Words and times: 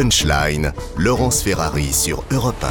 Punchline, 0.00 0.72
Laurence 0.96 1.42
Ferrari 1.42 1.92
sur 1.92 2.24
Europe 2.32 2.64
1. 2.64 2.68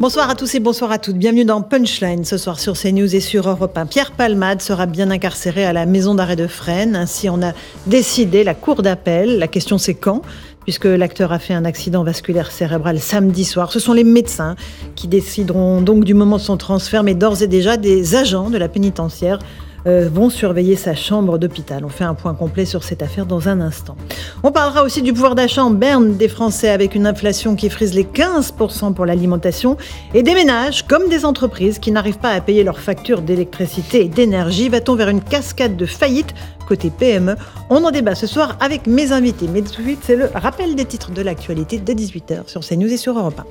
Bonsoir 0.00 0.30
à 0.30 0.34
tous 0.34 0.54
et 0.54 0.60
bonsoir 0.60 0.90
à 0.90 0.96
toutes. 0.96 1.16
Bienvenue 1.18 1.44
dans 1.44 1.60
Punchline 1.60 2.24
ce 2.24 2.38
soir 2.38 2.58
sur 2.60 2.78
CNews 2.78 3.14
et 3.14 3.20
sur 3.20 3.46
Europe 3.46 3.76
1. 3.76 3.84
Pierre 3.84 4.12
Palmade 4.12 4.62
sera 4.62 4.86
bien 4.86 5.10
incarcéré 5.10 5.66
à 5.66 5.74
la 5.74 5.84
maison 5.84 6.14
d'arrêt 6.14 6.36
de 6.36 6.46
Fresnes. 6.46 6.96
Ainsi, 6.96 7.28
on 7.28 7.42
a 7.42 7.52
décidé 7.86 8.42
la 8.42 8.54
cour 8.54 8.80
d'appel. 8.80 9.38
La 9.38 9.46
question 9.46 9.76
c'est 9.76 9.92
quand? 9.92 10.22
Puisque 10.64 10.86
l'acteur 10.86 11.30
a 11.30 11.38
fait 11.38 11.52
un 11.52 11.66
accident 11.66 12.04
vasculaire 12.04 12.50
cérébral 12.50 13.00
samedi 13.00 13.44
soir. 13.44 13.70
Ce 13.70 13.80
sont 13.80 13.92
les 13.92 14.04
médecins 14.04 14.56
qui 14.94 15.08
décideront 15.08 15.82
donc 15.82 16.04
du 16.04 16.14
moment 16.14 16.38
de 16.38 16.42
son 16.42 16.56
transfert, 16.56 17.02
mais 17.02 17.14
d'ores 17.14 17.42
et 17.42 17.48
déjà 17.48 17.76
des 17.76 18.14
agents 18.14 18.48
de 18.48 18.56
la 18.56 18.68
pénitentiaire 18.68 19.40
euh, 19.86 20.08
vont 20.12 20.30
surveiller 20.30 20.76
sa 20.76 20.94
chambre 20.94 21.38
d'hôpital. 21.38 21.84
On 21.84 21.88
fait 21.88 22.04
un 22.04 22.14
point 22.14 22.34
complet 22.34 22.64
sur 22.64 22.82
cette 22.84 23.02
affaire 23.02 23.26
dans 23.26 23.48
un 23.48 23.60
instant. 23.60 23.96
On 24.42 24.52
parlera 24.52 24.82
aussi 24.82 25.02
du 25.02 25.12
pouvoir 25.12 25.34
d'achat 25.34 25.64
en 25.64 25.70
berne 25.70 26.16
des 26.16 26.28
Français 26.28 26.68
avec 26.68 26.94
une 26.94 27.06
inflation 27.06 27.56
qui 27.56 27.70
frise 27.70 27.94
les 27.94 28.04
15% 28.04 28.94
pour 28.94 29.06
l'alimentation 29.06 29.76
et 30.14 30.22
des 30.22 30.34
ménages 30.34 30.86
comme 30.86 31.08
des 31.08 31.24
entreprises 31.24 31.78
qui 31.78 31.92
n'arrivent 31.92 32.18
pas 32.18 32.32
à 32.32 32.40
payer 32.40 32.64
leurs 32.64 32.80
factures 32.80 33.22
d'électricité 33.22 34.04
et 34.04 34.08
d'énergie. 34.08 34.68
Va-t-on 34.68 34.94
vers 34.94 35.08
une 35.08 35.22
cascade 35.22 35.76
de 35.76 35.86
faillite 35.86 36.34
côté 36.66 36.90
PME 36.90 37.36
On 37.70 37.82
en 37.84 37.90
débat 37.90 38.14
ce 38.14 38.26
soir 38.26 38.56
avec 38.60 38.86
mes 38.86 39.12
invités. 39.12 39.48
Mais 39.52 39.62
tout 39.62 39.68
de 39.68 39.82
suite, 39.82 40.00
c'est 40.02 40.16
le 40.16 40.30
rappel 40.34 40.74
des 40.74 40.84
titres 40.84 41.10
de 41.10 41.22
l'actualité 41.22 41.78
de 41.78 41.92
18h 41.92 42.48
sur 42.48 42.60
CNews 42.60 42.92
et 42.92 42.96
sur 42.96 43.18
Europe 43.18 43.40
1. 43.40 43.44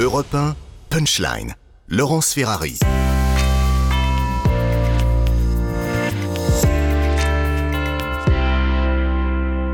Europe 0.00 0.34
1, 0.34 0.54
Punchline. 0.90 1.54
Laurence 1.88 2.34
Ferrari. 2.34 2.78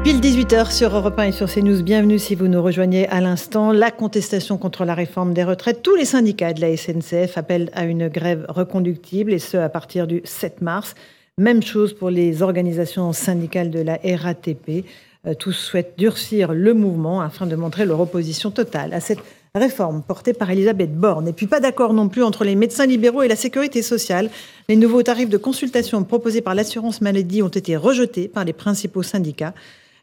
Pile 0.05 0.21
18h 0.21 0.71
sur 0.71 0.95
Europe 0.95 1.19
1 1.19 1.23
et 1.23 1.33
sur 1.33 1.51
CNews. 1.51 1.83
Bienvenue 1.83 2.19
si 2.19 2.35
vous 2.35 2.47
nous 2.47 2.63
rejoignez 2.63 3.09
à 3.09 3.23
l'instant. 3.23 3.73
La 3.73 3.91
contestation 3.91 4.59
contre 4.59 4.85
la 4.85 4.95
réforme 4.95 5.33
des 5.33 5.45
retraites. 5.45 5.83
Tous 5.83 5.95
les 5.95 6.05
syndicats 6.05 6.53
de 6.53 6.61
la 6.61 6.77
SNCF 6.77 7.39
appellent 7.39 7.71
à 7.73 7.85
une 7.85 8.09
grève 8.09 8.45
reconductible 8.51 9.33
et 9.33 9.39
ce 9.39 9.57
à 9.57 9.71
partir 9.71 10.07
du 10.07 10.21
7 10.25 10.61
mars. 10.61 10.95
Même 11.39 11.63
chose 11.63 11.95
pour 11.95 12.11
les 12.11 12.43
organisations 12.43 13.15
syndicales 13.15 13.71
de 13.71 13.81
la 13.81 13.99
RATP. 14.05 14.85
Euh, 15.27 15.33
tous 15.33 15.55
souhaitent 15.55 15.95
durcir 15.97 16.53
le 16.53 16.75
mouvement 16.75 17.23
afin 17.23 17.47
de 17.47 17.57
montrer 17.57 17.87
leur 17.87 17.99
opposition 17.99 18.51
totale 18.51 18.93
à 18.93 19.01
cette 19.01 19.21
réforme 19.55 20.03
portée 20.03 20.35
par 20.35 20.51
Elisabeth 20.51 20.95
Borne. 20.95 21.29
Et 21.29 21.33
puis 21.33 21.47
pas 21.47 21.61
d'accord 21.61 21.95
non 21.95 22.11
plus 22.11 22.23
entre 22.23 22.45
les 22.45 22.57
médecins 22.57 22.85
libéraux 22.85 23.23
et 23.23 23.29
la 23.29 23.37
sécurité 23.37 23.81
sociale. 23.81 24.29
Les 24.69 24.77
nouveaux 24.77 25.03
tarifs 25.03 25.31
de 25.31 25.39
consultation 25.39 26.05
proposés 26.05 26.43
par 26.43 26.55
l'assurance 26.55 27.01
maladie 27.01 27.41
ont 27.41 27.49
été 27.49 27.75
rejetés 27.75 28.29
par 28.29 28.45
les 28.45 28.53
principaux 28.53 29.03
syndicats. 29.03 29.55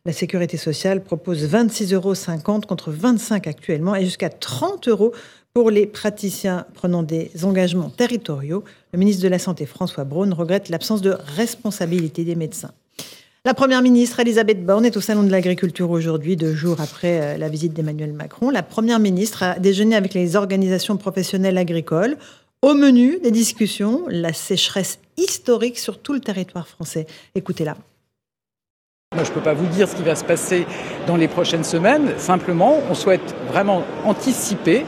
La 0.04 0.14
sécurité 0.14 0.58
sociale 0.58 1.04
propose 1.04 1.46
26,50 1.46 1.94
euros 1.94 2.62
contre 2.68 2.90
25 2.90 3.46
actuellement 3.46 3.96
et 3.96 4.04
jusqu'à 4.04 4.30
30 4.30 4.88
euros 4.88 5.14
pour 5.54 5.70
les 5.70 5.86
praticiens 5.86 6.66
prenant 6.74 7.04
des 7.04 7.30
engagements 7.44 7.92
territoriaux. 7.92 8.64
Le 8.94 9.00
ministre 9.00 9.22
de 9.22 9.28
la 9.28 9.38
Santé, 9.38 9.68
François 9.68 10.04
Braun, 10.04 10.34
regrette 10.34 10.70
l'absence 10.70 11.04
de 11.04 11.16
responsabilité 11.36 12.24
des 12.24 12.36
médecins. 12.36 12.72
La 13.46 13.54
Première 13.54 13.84
ministre 13.84 14.20
Elisabeth 14.20 14.66
Borne 14.66 14.86
est 14.86 14.98
au 14.98 15.02
Salon 15.02 15.22
de 15.22 15.30
l'Agriculture 15.30 15.92
aujourd'hui, 15.92 16.36
deux 16.36 16.56
jours 16.56 16.82
après 16.82 17.22
euh, 17.22 17.38
la 17.38 17.50
visite 17.50 17.74
d'Emmanuel 17.74 18.14
Macron. 18.14 18.50
La 18.50 18.64
Première 18.64 19.00
ministre 19.00 19.44
a 19.44 19.60
déjeuné 19.60 19.96
avec 19.96 20.16
les 20.16 20.36
organisations 20.36 20.98
professionnelles 20.98 21.58
agricoles. 21.60 22.18
Au 22.64 22.74
menu 22.74 23.20
des 23.20 23.32
discussions, 23.32 24.06
la 24.08 24.34
sécheresse 24.34 25.00
historique 25.18 25.78
sur 25.78 26.00
tout 26.00 26.14
le 26.14 26.22
territoire 26.22 26.68
français. 26.68 27.06
Écoutez-la. 27.36 27.78
Moi, 29.14 29.26
je 29.26 29.30
ne 29.32 29.36
peux 29.36 29.42
pas 29.42 29.54
vous 29.54 29.66
dire 29.66 29.90
ce 29.90 29.96
qui 29.98 30.04
va 30.04 30.16
se 30.16 30.24
passer 30.24 30.66
dans 31.06 31.18
les 31.18 31.28
prochaines 31.28 31.66
semaines. 31.66 32.14
Simplement, 32.18 32.78
on 32.90 32.94
souhaite 32.94 33.36
vraiment 33.46 33.84
anticiper, 34.06 34.86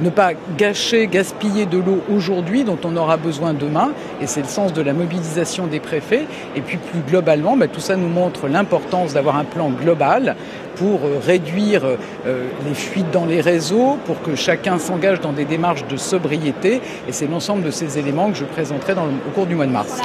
ne 0.00 0.10
pas 0.10 0.30
gâcher, 0.56 1.08
gaspiller 1.08 1.66
de 1.66 1.78
l'eau 1.78 2.00
aujourd'hui 2.08 2.62
dont 2.62 2.78
on 2.84 2.96
aura 2.96 3.16
besoin 3.16 3.52
demain. 3.52 3.90
Et 4.22 4.28
c'est 4.28 4.42
le 4.42 4.46
sens 4.46 4.72
de 4.72 4.80
la 4.80 4.92
mobilisation 4.92 5.66
des 5.66 5.80
préfets. 5.80 6.26
Et 6.54 6.60
puis 6.60 6.76
plus 6.76 7.00
globalement, 7.00 7.56
bah, 7.56 7.66
tout 7.66 7.80
ça 7.80 7.96
nous 7.96 8.06
montre 8.06 8.46
l'importance 8.46 9.14
d'avoir 9.14 9.36
un 9.36 9.44
plan 9.44 9.70
global 9.70 10.36
pour 10.76 11.00
euh, 11.04 11.18
réduire 11.20 11.82
euh, 11.84 12.46
les 12.64 12.74
fuites 12.74 13.10
dans 13.10 13.26
les 13.26 13.40
réseaux, 13.40 13.98
pour 14.04 14.22
que 14.22 14.36
chacun 14.36 14.78
s'engage 14.78 15.20
dans 15.20 15.32
des 15.32 15.46
démarches 15.46 15.84
de 15.88 15.96
sobriété. 15.96 16.80
Et 17.08 17.12
c'est 17.12 17.26
l'ensemble 17.26 17.64
de 17.64 17.72
ces 17.72 17.98
éléments 17.98 18.30
que 18.30 18.36
je 18.36 18.44
présenterai 18.44 18.92
au 18.92 19.30
cours 19.34 19.46
du 19.46 19.56
mois 19.56 19.66
de 19.66 19.72
mars. 19.72 20.00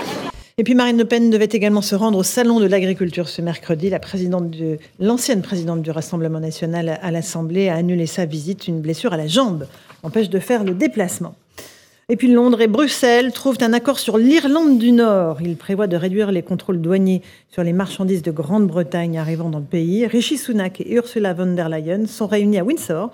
Et 0.59 0.64
puis 0.66 0.75
Marine 0.75 0.97
Le 0.97 1.06
Pen 1.06 1.30
devait 1.30 1.47
également 1.50 1.81
se 1.81 1.96
rendre 1.96 2.18
au 2.18 2.24
Salon 2.24 2.59
de 2.59 2.66
l'agriculture 2.66 3.30
ce 3.30 3.42
mercredi. 3.42 3.90
La 3.90 4.00
présidente 4.00 4.50
de, 4.50 4.78
l'ancienne 5.00 5.42
présidente 5.42 5.81
du 5.81 5.90
Rassemblement 5.90 6.42
national 6.42 7.00
à 7.02 7.12
l'Assemblée 7.12 7.70
a 7.70 7.75
annulé 7.75 8.06
sa 8.08 8.25
visite. 8.25 8.68
Une 8.68 8.81
blessure 8.81 9.14
à 9.14 9.18
la 9.18 9.28
jambe 9.28 9.68
empêche 10.03 10.30
de 10.30 10.38
faire 10.38 10.66
le 10.66 10.74
déplacement. 10.74 11.34
Et 12.09 12.18
puis 12.18 12.28
Londres 12.28 12.59
et 12.59 12.68
Bruxelles 12.68 13.31
trouvent 13.31 13.59
un 13.62 13.72
accord 13.72 14.00
sur 14.00 14.18
l'Irlande 14.18 14.80
du 14.80 14.92
Nord. 14.92 15.42
Ils 15.42 15.56
prévoient 15.56 15.88
de 15.88 15.96
réduire 15.96 16.30
les 16.30 16.42
contrôles 16.42 16.81
douaniers 16.81 17.22
sur 17.50 17.64
les 17.64 17.72
marchandises 17.72 18.22
de 18.22 18.31
Grande-Bretagne 18.31 19.18
arrivant 19.18 19.48
dans 19.48 19.59
le 19.59 19.64
pays. 19.64 20.06
Rishi 20.08 20.38
Sunak 20.38 20.81
et 20.81 20.96
Ursula 20.96 21.34
von 21.34 21.53
der 21.53 21.69
Leyen 21.69 22.06
sont 22.06 22.28
réunis 22.28 22.59
à 22.59 22.66
Windsor 22.66 23.12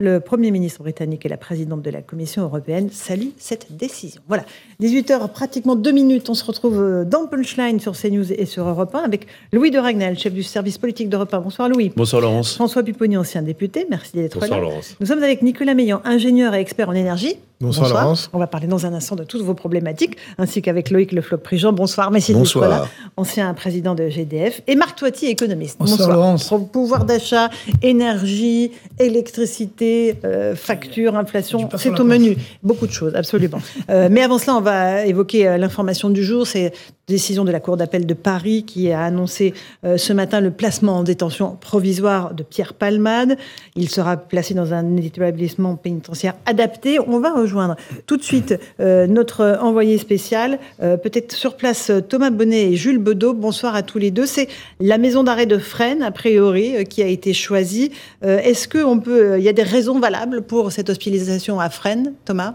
le 0.00 0.20
Premier 0.20 0.52
ministre 0.52 0.80
britannique 0.80 1.26
et 1.26 1.28
la 1.28 1.36
présidente 1.36 1.82
de 1.82 1.90
la 1.90 2.02
Commission 2.02 2.42
européenne 2.42 2.88
saluent 2.92 3.32
cette 3.36 3.76
décision. 3.76 4.22
Voilà, 4.28 4.44
18h, 4.80 5.28
pratiquement 5.32 5.74
deux 5.74 5.90
minutes, 5.90 6.30
on 6.30 6.34
se 6.34 6.44
retrouve 6.44 6.80
euh, 6.80 7.04
dans 7.04 7.26
Punchline 7.26 7.80
sur 7.80 7.98
CNews 8.00 8.32
et 8.32 8.46
sur 8.46 8.68
Europe 8.68 8.94
1 8.94 9.00
avec 9.00 9.26
Louis 9.52 9.72
de 9.72 9.78
Ragnel, 9.80 10.16
chef 10.16 10.32
du 10.32 10.44
service 10.44 10.78
politique 10.78 11.08
d'Europe 11.08 11.34
1. 11.34 11.40
Bonsoir 11.40 11.68
Louis. 11.68 11.90
Bonsoir 11.96 12.22
Laurence. 12.22 12.54
François 12.54 12.84
Pupponi, 12.84 13.16
ancien 13.16 13.42
député, 13.42 13.88
merci 13.90 14.12
d'être 14.14 14.36
là. 14.36 14.42
Bonsoir 14.42 14.60
Laurence. 14.60 14.94
Nous 15.00 15.06
sommes 15.08 15.24
avec 15.24 15.42
Nicolas 15.42 15.74
Meillan, 15.74 16.00
ingénieur 16.04 16.54
et 16.54 16.60
expert 16.60 16.88
en 16.88 16.94
énergie. 16.94 17.34
Bonsoir, 17.60 17.88
Laurence. 17.88 18.30
On 18.32 18.38
va 18.38 18.46
parler 18.46 18.68
dans 18.68 18.86
un 18.86 18.92
instant 18.94 19.16
de 19.16 19.24
toutes 19.24 19.42
vos 19.42 19.54
problématiques, 19.54 20.16
ainsi 20.38 20.62
qu'avec 20.62 20.90
Loïc 20.90 21.10
Le 21.10 21.20
Floch-Prigent. 21.20 21.72
Bonsoir, 21.72 22.12
merci 22.12 22.32
Bonsoir. 22.32 22.88
ancien 23.16 23.52
président 23.52 23.96
de 23.96 24.08
GDF, 24.08 24.62
et 24.68 24.76
Marc 24.76 24.96
Toiti, 24.96 25.26
économiste. 25.26 25.76
Bonsoir, 25.80 26.08
Laurence. 26.08 26.52
Pouvoir 26.72 27.04
d'achat, 27.04 27.50
énergie, 27.82 28.70
électricité, 29.00 30.16
euh, 30.24 30.54
facture, 30.54 31.16
inflation, 31.16 31.68
c'est 31.76 31.98
au 31.98 32.04
menu. 32.04 32.36
Beaucoup 32.62 32.86
de 32.86 32.92
choses, 32.92 33.14
absolument. 33.16 33.58
euh, 33.90 34.08
mais 34.10 34.22
avant 34.22 34.38
cela, 34.38 34.56
on 34.56 34.60
va 34.60 35.06
évoquer 35.06 35.48
euh, 35.48 35.56
l'information 35.56 36.10
du 36.10 36.22
jour. 36.22 36.46
C'est 36.46 36.72
décision 37.08 37.44
de 37.44 37.50
la 37.50 37.60
Cour 37.60 37.76
d'appel 37.76 38.06
de 38.06 38.14
Paris 38.14 38.64
qui 38.64 38.92
a 38.92 39.02
annoncé 39.02 39.54
euh, 39.84 39.96
ce 39.96 40.12
matin 40.12 40.40
le 40.40 40.50
placement 40.50 40.96
en 40.98 41.02
détention 41.02 41.56
provisoire 41.60 42.34
de 42.34 42.42
Pierre 42.42 42.74
Palmade. 42.74 43.36
Il 43.76 43.88
sera 43.88 44.16
placé 44.16 44.54
dans 44.54 44.74
un 44.74 44.96
établissement 44.96 45.76
pénitentiaire 45.76 46.34
adapté. 46.46 46.98
On 47.00 47.18
va 47.18 47.32
rejoindre 47.32 47.76
tout 48.06 48.16
de 48.16 48.22
suite 48.22 48.54
euh, 48.80 49.06
notre 49.06 49.58
envoyé 49.60 49.98
spécial, 49.98 50.58
euh, 50.82 50.96
peut-être 50.96 51.32
sur 51.32 51.56
place 51.56 51.90
Thomas 52.08 52.30
Bonnet 52.30 52.72
et 52.72 52.76
Jules 52.76 52.98
Bedeau. 52.98 53.32
Bonsoir 53.32 53.74
à 53.74 53.82
tous 53.82 53.98
les 53.98 54.10
deux. 54.10 54.26
C'est 54.26 54.48
la 54.80 54.98
maison 54.98 55.24
d'arrêt 55.24 55.46
de 55.46 55.58
Fresnes, 55.58 56.02
a 56.02 56.10
priori, 56.10 56.84
qui 56.84 57.02
a 57.02 57.06
été 57.06 57.32
choisie. 57.32 57.90
Est-ce 58.22 58.68
qu'il 58.68 59.00
peut, 59.00 59.38
il 59.38 59.44
y 59.44 59.48
a 59.48 59.52
des 59.52 59.62
raisons 59.62 59.98
valables 59.98 60.42
pour 60.42 60.72
cette 60.72 60.90
hospitalisation 60.90 61.60
à 61.60 61.70
Fresnes, 61.70 62.12
Thomas? 62.24 62.54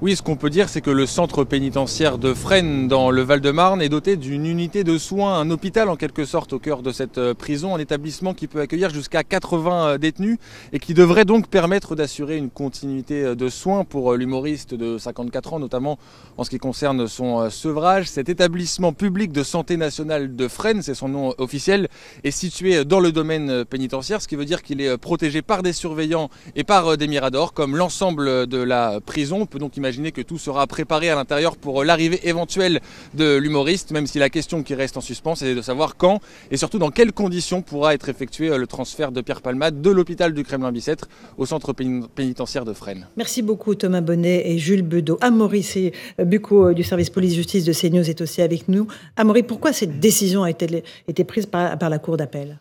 Oui, 0.00 0.14
ce 0.14 0.22
qu'on 0.22 0.36
peut 0.36 0.48
dire, 0.48 0.68
c'est 0.68 0.80
que 0.80 0.92
le 0.92 1.06
centre 1.06 1.42
pénitentiaire 1.42 2.18
de 2.18 2.32
Fresnes, 2.32 2.86
dans 2.86 3.10
le 3.10 3.22
Val-de-Marne, 3.22 3.82
est 3.82 3.88
doté 3.88 4.14
d'une 4.14 4.46
unité 4.46 4.84
de 4.84 4.96
soins, 4.96 5.40
un 5.40 5.50
hôpital 5.50 5.88
en 5.88 5.96
quelque 5.96 6.24
sorte 6.24 6.52
au 6.52 6.60
cœur 6.60 6.82
de 6.82 6.92
cette 6.92 7.18
euh, 7.18 7.34
prison, 7.34 7.74
un 7.74 7.80
établissement 7.80 8.32
qui 8.32 8.46
peut 8.46 8.60
accueillir 8.60 8.90
jusqu'à 8.90 9.24
80 9.24 9.88
euh, 9.88 9.98
détenus 9.98 10.38
et 10.72 10.78
qui 10.78 10.94
devrait 10.94 11.24
donc 11.24 11.48
permettre 11.48 11.96
d'assurer 11.96 12.36
une 12.36 12.48
continuité 12.48 13.24
euh, 13.24 13.34
de 13.34 13.48
soins 13.48 13.82
pour 13.82 14.14
l'humoriste 14.14 14.72
de 14.72 14.98
54 14.98 15.54
ans, 15.54 15.58
notamment 15.58 15.98
en 16.36 16.44
ce 16.44 16.50
qui 16.50 16.58
concerne 16.58 17.08
son 17.08 17.50
sevrage. 17.50 18.06
Cet 18.06 18.28
établissement 18.28 18.92
public 18.92 19.32
de 19.32 19.42
santé 19.42 19.76
nationale 19.76 20.36
de 20.36 20.46
Fresnes, 20.46 20.82
c'est 20.82 20.94
son 20.94 21.08
nom 21.08 21.34
officiel, 21.38 21.88
est 22.22 22.30
situé 22.30 22.84
dans 22.84 23.00
le 23.00 23.10
domaine 23.10 23.64
pénitentiaire, 23.64 24.22
ce 24.22 24.28
qui 24.28 24.36
veut 24.36 24.44
dire 24.44 24.62
qu'il 24.62 24.80
est 24.80 24.96
protégé 24.96 25.42
par 25.42 25.64
des 25.64 25.72
surveillants 25.72 26.30
et 26.54 26.62
par 26.62 26.96
des 26.96 27.08
miradors, 27.08 27.52
comme 27.52 27.76
l'ensemble 27.76 28.46
de 28.46 28.58
la 28.58 29.00
prison. 29.00 29.40
On 29.40 29.46
peut 29.46 29.58
donc 29.58 29.76
imaginer 29.76 29.87
Imaginez 29.88 30.12
que 30.12 30.20
tout 30.20 30.36
sera 30.36 30.66
préparé 30.66 31.08
à 31.08 31.14
l'intérieur 31.14 31.56
pour 31.56 31.82
l'arrivée 31.82 32.20
éventuelle 32.28 32.80
de 33.14 33.38
l'humoriste, 33.38 33.90
même 33.90 34.06
si 34.06 34.18
la 34.18 34.28
question 34.28 34.62
qui 34.62 34.74
reste 34.74 34.98
en 34.98 35.00
suspens, 35.00 35.34
c'est 35.34 35.54
de 35.54 35.62
savoir 35.62 35.96
quand 35.96 36.20
et 36.50 36.58
surtout 36.58 36.78
dans 36.78 36.90
quelles 36.90 37.14
conditions 37.14 37.62
pourra 37.62 37.94
être 37.94 38.10
effectué 38.10 38.50
euh, 38.50 38.58
le 38.58 38.66
transfert 38.66 39.12
de 39.12 39.22
Pierre 39.22 39.40
Palmade 39.40 39.80
de 39.80 39.90
l'hôpital 39.90 40.34
du 40.34 40.44
Kremlin-Bicêtre 40.44 41.08
au 41.38 41.46
centre 41.46 41.72
pénitentiaire 41.72 42.66
de 42.66 42.74
Fresnes. 42.74 43.08
Merci 43.16 43.40
beaucoup 43.40 43.74
Thomas 43.74 44.02
Bonnet 44.02 44.42
et 44.50 44.58
Jules 44.58 44.82
Bedeau. 44.82 45.16
Amaury 45.22 45.66
et 45.76 45.94
Bucco 46.22 46.66
euh, 46.66 46.74
du 46.74 46.82
service 46.82 47.08
police-justice 47.08 47.64
de 47.64 47.72
CNews 47.72 48.10
est 48.10 48.20
aussi 48.20 48.42
avec 48.42 48.68
nous. 48.68 48.88
Amaury, 49.16 49.42
pourquoi 49.42 49.72
cette 49.72 50.00
décision 50.00 50.42
a 50.42 50.50
été, 50.50 50.84
été 51.08 51.24
prise 51.24 51.46
par 51.46 51.88
la 51.88 51.98
Cour 51.98 52.18
d'appel? 52.18 52.58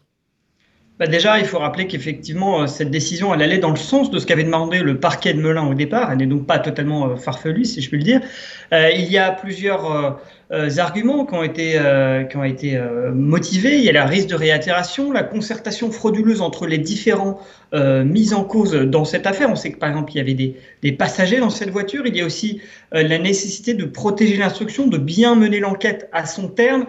Bah 1.00 1.08
déjà, 1.08 1.40
il 1.40 1.46
faut 1.46 1.60
rappeler 1.60 1.88
qu'effectivement, 1.88 2.66
cette 2.66 2.90
décision, 2.90 3.34
elle 3.34 3.42
allait 3.42 3.60
dans 3.60 3.70
le 3.70 3.76
sens 3.76 4.10
de 4.10 4.18
ce 4.18 4.26
qu'avait 4.26 4.44
demandé 4.44 4.80
le 4.80 5.00
parquet 5.00 5.34
de 5.34 5.40
Melun 5.40 5.68
au 5.68 5.74
départ. 5.74 6.12
Elle 6.12 6.18
n'est 6.18 6.26
donc 6.26 6.48
pas 6.48 6.60
totalement 6.60 7.16
farfelue, 7.16 7.66
si 7.66 7.82
je 7.82 7.90
puis 7.90 8.00
le 8.00 8.04
dire. 8.04 8.22
il 8.72 9.12
y 9.12 9.18
a 9.18 9.32
plusieurs 9.32 10.20
euh, 10.54 10.70
arguments 10.78 11.26
qui 11.26 11.34
ont 11.34 11.44
été, 11.44 11.74
euh, 11.76 12.24
qui 12.24 12.38
ont 12.38 12.44
été 12.44 12.78
euh, 12.78 13.12
motivés. 13.12 13.80
Il 13.80 13.84
y 13.84 13.90
a 13.90 13.92
la 13.92 14.06
risque 14.06 14.30
de 14.30 14.36
réitération, 14.36 15.12
la 15.12 15.24
concertation 15.24 15.92
frauduleuse 15.92 16.42
entre 16.42 16.68
les 16.68 16.78
différents 16.78 17.40
mises 17.74 18.34
en 18.34 18.46
cause 18.46 18.72
dans 18.72 19.04
cette 19.04 19.28
affaire. 19.28 19.50
On 19.50 19.58
sait 19.58 19.74
que 19.74 19.78
par 19.78 19.90
exemple, 19.90 20.14
il 20.14 20.18
y 20.20 20.22
avait 20.22 20.34
des, 20.36 20.56
des 20.84 20.94
passagers 20.94 21.40
dans 21.40 21.50
cette 21.50 21.70
voiture. 21.70 22.08
Il 22.08 22.16
y 22.16 22.22
a 22.22 22.26
aussi 22.26 22.62
la 22.94 23.18
nécessité 23.18 23.74
de 23.74 23.84
protéger 23.84 24.38
l'instruction, 24.38 24.88
de 24.88 24.98
bien 24.98 25.36
mener 25.36 25.60
l'enquête 25.60 26.08
à 26.14 26.26
son 26.26 26.48
terme. 26.48 26.86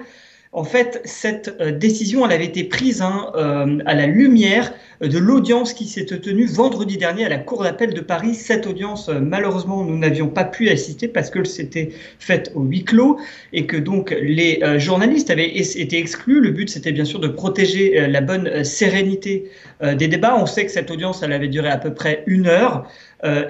En 0.52 0.64
fait, 0.64 1.02
cette 1.04 1.54
euh, 1.60 1.72
décision, 1.72 2.24
elle 2.24 2.32
avait 2.32 2.46
été 2.46 2.64
prise 2.64 3.02
hein, 3.02 3.30
euh, 3.34 3.78
à 3.84 3.94
la 3.94 4.06
lumière 4.06 4.72
de 5.02 5.18
l'audience 5.18 5.74
qui 5.74 5.84
s'était 5.84 6.18
tenue 6.18 6.46
vendredi 6.46 6.96
dernier 6.96 7.26
à 7.26 7.28
la 7.28 7.36
Cour 7.36 7.64
d'appel 7.64 7.92
de 7.92 8.00
Paris. 8.00 8.34
Cette 8.34 8.66
audience, 8.66 9.10
euh, 9.10 9.20
malheureusement, 9.20 9.84
nous 9.84 9.98
n'avions 9.98 10.28
pas 10.28 10.44
pu 10.44 10.70
assister 10.70 11.06
parce 11.06 11.28
que 11.28 11.44
c'était 11.44 11.90
faite 12.18 12.50
au 12.54 12.62
huis 12.62 12.82
clos 12.82 13.18
et 13.52 13.66
que 13.66 13.76
donc 13.76 14.16
les 14.22 14.60
journalistes 14.78 15.28
avaient 15.28 15.54
été 15.54 15.98
exclus. 15.98 16.40
Le 16.40 16.50
but, 16.50 16.70
c'était 16.70 16.92
bien 16.92 17.04
sûr 17.04 17.20
de 17.20 17.28
protéger 17.28 18.08
la 18.08 18.20
bonne 18.20 18.64
sérénité 18.64 19.50
des 19.82 20.08
débats. 20.08 20.36
On 20.38 20.46
sait 20.46 20.64
que 20.64 20.72
cette 20.72 20.90
audience, 20.90 21.22
elle 21.22 21.32
avait 21.32 21.48
duré 21.48 21.68
à 21.68 21.76
peu 21.76 21.92
près 21.92 22.24
une 22.26 22.46
heure 22.46 22.88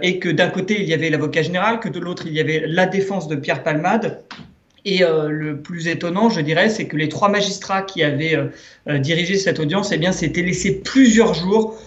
et 0.02 0.18
que 0.18 0.28
d'un 0.28 0.48
côté, 0.48 0.80
il 0.80 0.88
y 0.88 0.94
avait 0.94 1.10
l'avocat 1.10 1.42
général, 1.42 1.80
que 1.80 1.88
de 1.88 1.98
l'autre, 1.98 2.24
il 2.26 2.32
y 2.32 2.40
avait 2.40 2.64
la 2.66 2.86
défense 2.86 3.28
de 3.28 3.36
Pierre 3.36 3.62
Palmade. 3.62 4.22
Et 4.90 5.04
euh, 5.04 5.28
le 5.28 5.60
plus 5.60 5.86
étonnant, 5.86 6.30
je 6.30 6.40
dirais, 6.40 6.70
c'est 6.70 6.86
que 6.86 6.96
les 6.96 7.10
trois 7.10 7.28
magistrats 7.28 7.82
qui 7.82 8.02
avaient 8.02 8.34
euh, 8.34 8.46
euh, 8.88 8.98
dirigé 8.98 9.36
cette 9.36 9.60
audience, 9.60 9.92
eh 9.92 9.98
bien, 9.98 10.12
s'étaient 10.12 10.40
laissés 10.40 10.80
plusieurs 10.80 11.34
jours 11.34 11.78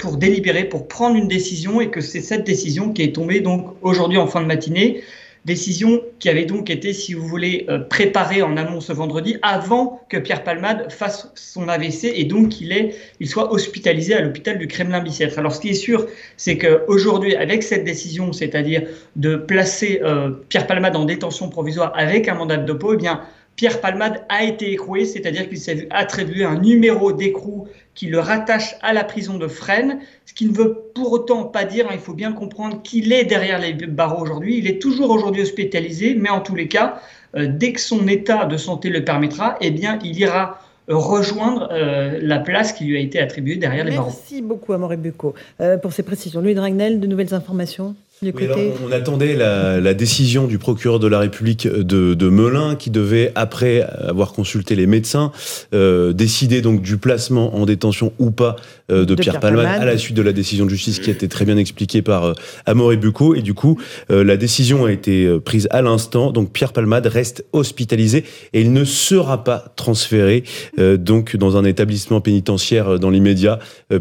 pour 0.00 0.16
délibérer, 0.16 0.64
pour 0.64 0.88
prendre 0.88 1.14
une 1.14 1.28
décision, 1.28 1.80
et 1.80 1.88
que 1.88 2.00
c'est 2.00 2.20
cette 2.20 2.44
décision 2.44 2.92
qui 2.92 3.02
est 3.02 3.14
tombée 3.14 3.38
donc 3.38 3.76
aujourd'hui 3.80 4.18
en 4.18 4.26
fin 4.26 4.40
de 4.42 4.46
matinée. 4.46 5.04
Décision 5.44 6.00
qui 6.20 6.28
avait 6.28 6.44
donc 6.44 6.70
été, 6.70 6.92
si 6.92 7.14
vous 7.14 7.26
voulez, 7.26 7.66
euh, 7.68 7.80
préparée 7.80 8.42
en 8.42 8.56
amont 8.56 8.80
ce 8.80 8.92
vendredi, 8.92 9.38
avant 9.42 10.00
que 10.08 10.16
Pierre 10.16 10.44
Palmade 10.44 10.92
fasse 10.92 11.32
son 11.34 11.68
AVC 11.68 12.12
et 12.14 12.24
donc 12.24 12.50
qu'il 12.50 12.92
il 13.18 13.28
soit 13.28 13.52
hospitalisé 13.52 14.14
à 14.14 14.20
l'hôpital 14.20 14.56
du 14.56 14.68
Kremlin-Bicêtre. 14.68 15.40
Alors, 15.40 15.52
ce 15.52 15.60
qui 15.60 15.70
est 15.70 15.74
sûr, 15.74 16.06
c'est 16.36 16.58
qu'aujourd'hui, 16.58 17.34
avec 17.34 17.64
cette 17.64 17.82
décision, 17.82 18.32
c'est-à-dire 18.32 18.82
de 19.16 19.34
placer 19.34 20.00
euh, 20.04 20.30
Pierre 20.48 20.68
Palmade 20.68 20.94
en 20.94 21.04
détention 21.04 21.48
provisoire 21.48 21.92
avec 21.96 22.28
un 22.28 22.34
mandat 22.34 22.58
de 22.58 22.72
dépôt, 22.72 22.94
eh 22.94 22.96
bien, 22.96 23.22
Pierre 23.56 23.80
Palmade 23.80 24.24
a 24.28 24.44
été 24.44 24.72
écroué, 24.72 25.04
c'est-à-dire 25.04 25.48
qu'il 25.48 25.58
s'est 25.58 25.74
vu 25.74 25.86
attribuer 25.90 26.44
un 26.44 26.58
numéro 26.58 27.12
d'écrou 27.12 27.68
qui 27.94 28.06
le 28.06 28.18
rattache 28.18 28.74
à 28.80 28.92
la 28.92 29.04
prison 29.04 29.36
de 29.36 29.46
Fresnes, 29.46 29.98
ce 30.24 30.32
qui 30.32 30.46
ne 30.46 30.52
veut 30.52 30.90
pour 30.94 31.12
autant 31.12 31.44
pas 31.44 31.64
dire, 31.64 31.86
hein, 31.88 31.92
il 31.94 32.00
faut 32.00 32.14
bien 32.14 32.32
comprendre 32.32 32.80
qu'il 32.82 33.12
est 33.12 33.24
derrière 33.24 33.58
les 33.58 33.74
barreaux 33.74 34.22
aujourd'hui, 34.22 34.58
il 34.58 34.66
est 34.66 34.80
toujours 34.80 35.10
aujourd'hui 35.10 35.42
hospitalisé, 35.42 36.14
mais 36.14 36.30
en 36.30 36.40
tous 36.40 36.54
les 36.54 36.68
cas, 36.68 37.00
euh, 37.36 37.46
dès 37.48 37.72
que 37.72 37.80
son 37.80 38.08
état 38.08 38.46
de 38.46 38.56
santé 38.56 38.88
le 38.88 39.04
permettra, 39.04 39.56
eh 39.60 39.70
bien, 39.70 39.98
il 40.02 40.18
ira 40.18 40.58
rejoindre 40.88 41.68
euh, 41.70 42.18
la 42.20 42.38
place 42.38 42.72
qui 42.72 42.84
lui 42.84 42.96
a 42.96 43.00
été 43.00 43.20
attribuée 43.20 43.56
derrière 43.56 43.84
les 43.84 43.92
barreaux. 43.92 44.10
Merci 44.10 44.42
beaucoup, 44.42 44.72
Amaury 44.72 44.96
Bucco, 44.96 45.34
euh, 45.60 45.76
pour 45.76 45.92
ces 45.92 46.02
précisions. 46.02 46.40
Louis 46.40 46.54
Dragnel, 46.54 47.00
de 47.00 47.06
nouvelles 47.06 47.34
informations? 47.34 47.94
On 48.22 48.92
attendait 48.92 49.34
la, 49.34 49.94
décision 49.94 50.46
du 50.46 50.58
procureur 50.58 50.98
de 50.98 51.08
la 51.08 51.18
République 51.18 51.66
de, 51.66 52.14
de, 52.14 52.28
Melun 52.28 52.76
qui 52.76 52.90
devait, 52.90 53.32
après 53.34 53.82
avoir 53.82 54.32
consulté 54.32 54.76
les 54.76 54.86
médecins, 54.86 55.32
euh, 55.74 56.12
décider 56.12 56.62
donc 56.62 56.82
du 56.82 56.96
placement 56.96 57.56
en 57.56 57.66
détention 57.66 58.12
ou 58.18 58.30
pas 58.30 58.56
euh, 58.90 59.04
de, 59.04 59.14
Pierre, 59.14 59.40
Palmade, 59.40 59.66
à 59.66 59.84
la 59.84 59.98
suite 59.98 60.16
de 60.16 60.22
la 60.22 60.32
décision 60.32 60.64
de 60.64 60.70
justice 60.70 60.98
qui 60.98 61.10
a 61.10 61.12
été 61.12 61.28
très 61.28 61.44
bien 61.44 61.56
expliquée 61.56 62.02
par 62.02 62.24
euh, 62.24 62.34
Amaury 62.66 62.96
Bucco. 62.96 63.34
Et 63.34 63.42
du 63.42 63.54
coup, 63.54 63.80
euh, 64.10 64.24
la 64.24 64.36
décision 64.36 64.84
a 64.84 64.92
été 64.92 65.38
prise 65.40 65.68
à 65.70 65.82
l'instant. 65.82 66.32
Donc 66.32 66.52
Pierre 66.52 66.72
Palmade 66.72 67.06
reste 67.06 67.44
hospitalisé 67.52 68.24
et 68.52 68.60
il 68.60 68.72
ne 68.72 68.84
sera 68.84 69.44
pas 69.44 69.72
transféré 69.76 70.44
donc 70.78 71.36
dans 71.36 71.56
un 71.56 71.64
établissement 71.64 72.20
pénitentiaire 72.20 72.98
dans 72.98 73.10
l'immédiat, 73.10 73.58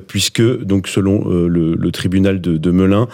puisque 0.08 0.42
donc 0.64 0.88
selon 0.88 1.28
le, 1.28 1.76
le, 1.76 1.92
tribunal 1.92 2.42
de, 2.42 2.58
de 2.58 2.72
Melun, 2.72 3.08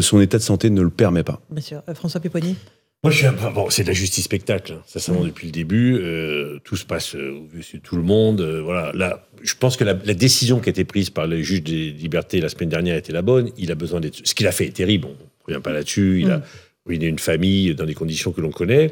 son 0.00 0.20
état 0.20 0.38
de 0.38 0.42
santé 0.42 0.70
ne 0.70 0.82
le 0.82 0.90
permet 0.90 1.22
pas. 1.22 1.40
Monsieur 1.50 1.78
François 1.94 2.20
Pipponi 2.20 2.56
moi, 3.02 3.10
je 3.10 3.16
suis 3.16 3.26
un 3.26 3.32
peu. 3.32 3.48
Bon, 3.48 3.70
c'est 3.70 3.82
de 3.82 3.88
la 3.88 3.94
justice 3.94 4.24
spectacle, 4.24 4.74
hein. 4.74 4.82
ça, 4.86 5.00
ça 5.00 5.12
mmh. 5.12 5.24
depuis 5.24 5.46
le 5.46 5.52
début. 5.52 5.98
Euh, 5.98 6.58
tout 6.64 6.76
se 6.76 6.84
passe 6.84 7.14
euh, 7.14 7.30
au 7.30 7.46
vu 7.46 7.64
de 7.72 7.78
tout 7.78 7.96
le 7.96 8.02
monde. 8.02 8.42
Euh, 8.42 8.60
voilà. 8.62 8.92
Là, 8.92 9.26
je 9.42 9.54
pense 9.54 9.76
que 9.76 9.84
la, 9.84 9.94
décision 9.94 10.60
qui 10.60 10.68
a 10.68 10.70
été 10.70 10.84
prise 10.84 11.10
par 11.10 11.26
le 11.26 11.42
juge 11.42 11.62
des 11.62 11.90
libertés 11.90 12.40
la 12.40 12.48
semaine 12.48 12.68
dernière 12.68 12.96
était 12.96 13.12
la 13.12 13.22
bonne. 13.22 13.50
Il 13.56 13.70
a 13.70 13.74
besoin 13.74 14.00
d'être. 14.00 14.20
Ce 14.24 14.34
qu'il 14.34 14.46
a 14.46 14.52
fait 14.52 14.66
est 14.66 14.76
terrible. 14.76 15.06
On 15.08 15.10
ne 15.10 15.54
revient 15.54 15.62
pas 15.62 15.72
là-dessus. 15.72 16.20
Il 16.22 16.30
a 16.30 16.38
mmh. 16.38 16.42
ruiné 16.86 17.06
une 17.06 17.18
famille 17.18 17.74
dans 17.74 17.84
des 17.84 17.94
conditions 17.94 18.32
que 18.32 18.40
l'on 18.40 18.50
connaît. 18.50 18.90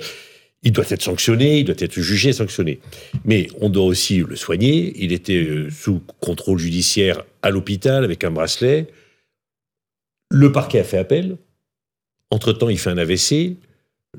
Il 0.65 0.73
doit 0.73 0.85
être 0.89 1.03
sanctionné, 1.03 1.61
il 1.61 1.65
doit 1.65 1.77
être 1.79 2.01
jugé 2.01 2.31
et 2.31 2.33
sanctionné. 2.33 2.81
Mais 3.25 3.49
on 3.61 3.69
doit 3.69 3.85
aussi 3.85 4.19
le 4.19 4.35
soigner. 4.35 4.93
Il 4.97 5.13
était 5.13 5.67
sous 5.71 6.03
contrôle 6.21 6.59
judiciaire 6.59 7.25
à 7.43 7.51
l'hôpital 7.51 8.05
avec 8.05 8.25
un 8.25 8.31
bracelet. 8.31 8.89
Le 10.31 10.51
parquet 10.51 10.81
a 10.81 10.85
fait 10.85 10.99
appel. 10.99 11.37
Entre-temps, 12.31 12.69
il 12.69 12.79
fait 12.79 12.91
un 12.91 12.99
AVC. 12.99 13.57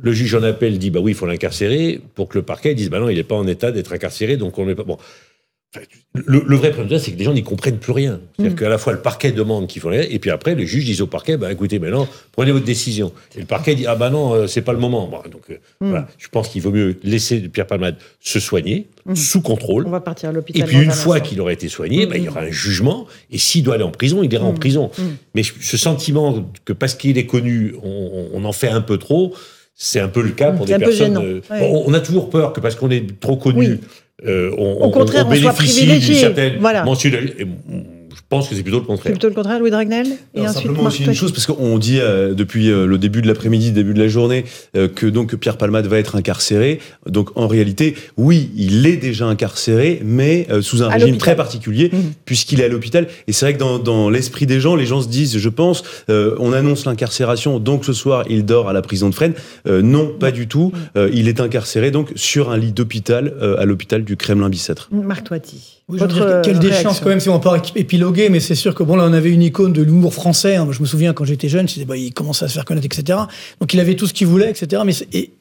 Le 0.02 0.14
juge 0.14 0.36
en 0.36 0.44
appel 0.44 0.80
dit 0.80 0.92
bah 0.92 1.00
oui, 1.02 1.12
il 1.12 1.16
faut 1.16 1.26
l'incarcérer 1.26 2.00
pour 2.16 2.30
que 2.30 2.38
le 2.38 2.44
parquet 2.44 2.74
dise 2.74 2.90
bah 2.90 3.00
non, 3.00 3.10
il 3.10 3.18
n'est 3.18 3.24
pas 3.24 3.36
en 3.36 3.48
état 3.48 3.72
d'être 3.72 3.92
incarcéré, 3.92 4.38
donc 4.38 4.58
on 4.58 4.66
n'est 4.66 4.76
pas. 4.76 4.84
Bon. 4.84 4.98
Le, 6.16 6.56
vrai 6.56 6.71
problème, 6.71 7.00
c'est 7.00 7.12
que 7.12 7.18
les 7.18 7.24
gens 7.24 7.33
n'y 7.33 7.44
comprennent 7.44 7.77
plus 7.77 7.92
rien. 7.92 8.19
C'est-à-dire 8.36 8.54
mm. 8.54 8.60
qu'à 8.60 8.69
la 8.69 8.77
fois 8.80 8.94
le 8.94 9.01
parquet 9.01 9.31
demande 9.31 9.68
qu'il 9.68 9.81
faut 9.81 9.89
rien, 9.89 10.04
et 10.10 10.18
puis 10.18 10.31
après 10.31 10.56
le 10.56 10.66
juge 10.66 10.86
dit 10.86 11.00
au 11.01 11.07
parquet 11.07 11.38
bah 11.38 11.51
écoutez, 11.51 11.77
maintenant 11.77 12.07
prenez 12.31 12.51
votre 12.51 12.66
décision. 12.66 13.13
Et 13.36 13.42
le 13.42 13.45
parquet 13.45 13.75
dit 13.75 13.86
ah 13.86 13.95
bah 13.95 14.10
non, 14.10 14.33
euh, 14.33 14.48
c'est 14.48 14.63
pas 14.63 14.74
le 14.74 14.80
moment. 14.80 15.07
donc 15.31 15.44
euh, 15.51 15.56
mm. 15.81 15.89
voilà, 15.89 16.07
je 16.18 16.27
pense 16.30 16.50
qu'il 16.50 16.63
vaut 16.63 16.71
mieux 16.71 16.98
laisser 17.04 17.39
Pierre 17.42 17.68
Palmade 17.68 17.98
se 18.19 18.39
soigner 18.39 18.88
mm. 19.06 19.16
sous 19.16 19.42
contrôle. 19.42 19.86
On 19.86 19.92
va 19.92 20.01
partir 20.01 20.30
à 20.30 20.31
l'hôpital. 20.31 20.63
Et 20.63 20.66
puis 20.66 20.81
une 20.81 20.92
fois 20.92 21.19
qu'il 21.19 21.39
aura 21.39 21.54
été 21.54 21.69
soigné, 21.69 22.07
bah, 22.07 22.18
il 22.18 22.24
y 22.24 22.30
aura 22.30 22.42
un 22.42 22.51
jugement, 22.51 23.06
et 23.30 23.38
s'il 23.38 23.63
doit 23.63 23.75
aller 23.75 23.83
en 23.83 23.92
prison, 23.92 24.24
il 24.24 24.33
ira 24.33 24.45
en 24.45 24.54
prison. 24.54 24.89
Mais 25.36 25.44
ce 25.44 25.77
sentiment 25.77 26.51
que 26.66 26.74
parce 26.74 26.95
qu'il 26.95 27.18
est 27.18 27.27
connu, 27.27 27.75
on 27.83 28.44
en 28.44 28.54
fait 28.54 28.69
un 28.69 28.81
peu 28.81 28.98
trop. 28.98 29.36
C'est 29.81 30.01
un 30.01 30.10
peu 30.10 30.21
le 30.21 30.31
cas 30.31 30.51
pour 30.51 30.66
des 30.66 30.77
personnes. 30.77 31.18
Euh, 31.18 31.42
on, 31.50 31.94
a 31.94 32.01
toujours 32.01 32.30
peur 32.30 32.51
que 32.51 32.60
parce 32.60 32.75
qu'on 32.75 32.92
est 32.92 33.18
trop 33.21 33.38
connu, 33.38 33.80
euh, 34.27 34.51
on, 34.57 34.83
Au 34.83 34.89
contraire, 34.92 35.25
on, 35.27 35.30
bénéficie 35.31 35.86
d'une 35.86 36.16
certaine 36.16 36.57
voilà. 36.60 36.83
Je 36.86 37.99
pense 38.30 38.48
que 38.48 38.56
c'est 38.56 38.62
plutôt 38.62 38.80
le 38.80 38.86
contraire. 38.86 39.12
Plutôt 39.12 39.28
le 39.28 39.34
contraire, 39.34 39.60
Louis 39.60 39.72
Dragnel 39.72 40.08
Et 40.36 40.42
ensuite, 40.42 40.68
Simplement 40.68 40.84
aussi 40.88 41.04
une 41.04 41.14
chose, 41.14 41.31
parce 41.31 41.48
qu'on 41.48 41.78
dit 41.80 42.00
euh, 42.00 42.34
depuis 42.34 42.70
euh, 42.70 42.86
le 42.86 42.98
début 42.98 43.22
de 43.22 43.28
l'après-midi, 43.28 43.71
début 43.71 43.94
de 43.94 44.00
la 44.00 44.07
journée, 44.07 44.45
euh, 44.78 44.88
que 44.88 45.07
donc 45.07 45.36
Pierre 45.36 45.57
Palmade 45.57 45.88
va 45.88 45.98
être 45.98 46.16
incarcéré. 46.16 46.80
Donc 47.07 47.31
en 47.36 47.48
réalité, 47.48 47.95
oui, 48.18 48.52
il 48.56 48.86
est 48.86 48.98
déjà 48.98 49.26
incarcéré, 49.26 50.02
mais 50.04 50.48
sous 50.62 50.83
un 50.83 50.90
régime 50.90 51.18
très 51.18 51.36
particulier, 51.36 51.90
mhm. 51.92 52.14
puisqu'il 52.26 52.62
est 52.62 52.66
à 52.66 52.68
l'hôpital. 52.68 53.07
Et 53.28 53.33
c'est 53.33 53.45
vrai 53.45 53.54
que 53.54 53.59
dans, 53.59 53.80
dans 53.80 54.09
l'esprit 54.09 54.45
des 54.45 54.59
gens, 54.59 54.76
les 54.76 54.86
gens 54.86 55.02
se 55.02 55.07
disent, 55.07 55.38
je 55.38 55.50
pense, 55.50 55.83
on 56.07 56.54
annonce 56.54 56.86
l'incarcération, 56.86 57.59
donc 57.59 57.86
ce 57.86 57.94
soir, 57.94 58.26
il 58.30 58.45
dort 58.45 58.69
à 58.69 58.74
la 58.74 58.81
prison 58.81 59.09
de 59.09 59.16
Fresnes. 59.16 59.33
non, 59.66 60.07
pas 60.07 60.31
du 60.31 60.48
tout. 60.48 60.71
Il 60.95 61.28
est 61.28 61.40
incarcéré 61.40 61.92
donc 61.92 62.12
sur 62.16 62.52
un 62.52 62.57
lit 62.57 62.71
d'hôpital 62.71 63.33
à 63.57 63.66
l'hôpital 63.66 64.04
du 64.04 64.18
Kremlin-Bicêtre. 64.18 64.90
Marc 64.92 65.24
Toiti. 65.26 65.80
Oui, 65.90 65.98
dire, 65.98 66.42
quelle 66.44 66.59
déchéance 66.59 67.00
quand 67.00 67.09
même 67.09 67.19
si 67.19 67.30
on 67.30 67.40
peut 67.40 67.50
épiloguer, 67.76 68.19
mais 68.28 68.42
c'est 68.42 68.56
sûr 68.56 68.76
que 68.76 68.83
bon 68.83 68.97
là 68.97 69.06
on 69.07 69.14
avait 69.14 69.30
une 69.30 69.42
icône 69.42 69.71
de 69.71 69.81
l'humour 69.81 70.14
français. 70.14 70.57
Hein. 70.57 70.68
je 70.71 70.81
me 70.81 70.85
souviens 70.85 71.14
quand 71.14 71.23
j'étais 71.23 71.47
jeune, 71.47 71.68
bah, 71.88 71.95
il 71.95 72.14
commençait 72.14 72.45
à 72.45 72.47
se 72.49 72.56
faire 72.56 72.66
connaître, 72.66 72.88
etc. 72.88 73.19
Donc 73.61 73.73
il 73.73 73.80
avait 73.80 73.95
tout 73.95 74.07
ce 74.07 74.14
qu'il 74.14 74.28
voulait, 74.28 74.49
etc. 74.49 74.81
Mais 74.85 74.94
et, 75.14 75.31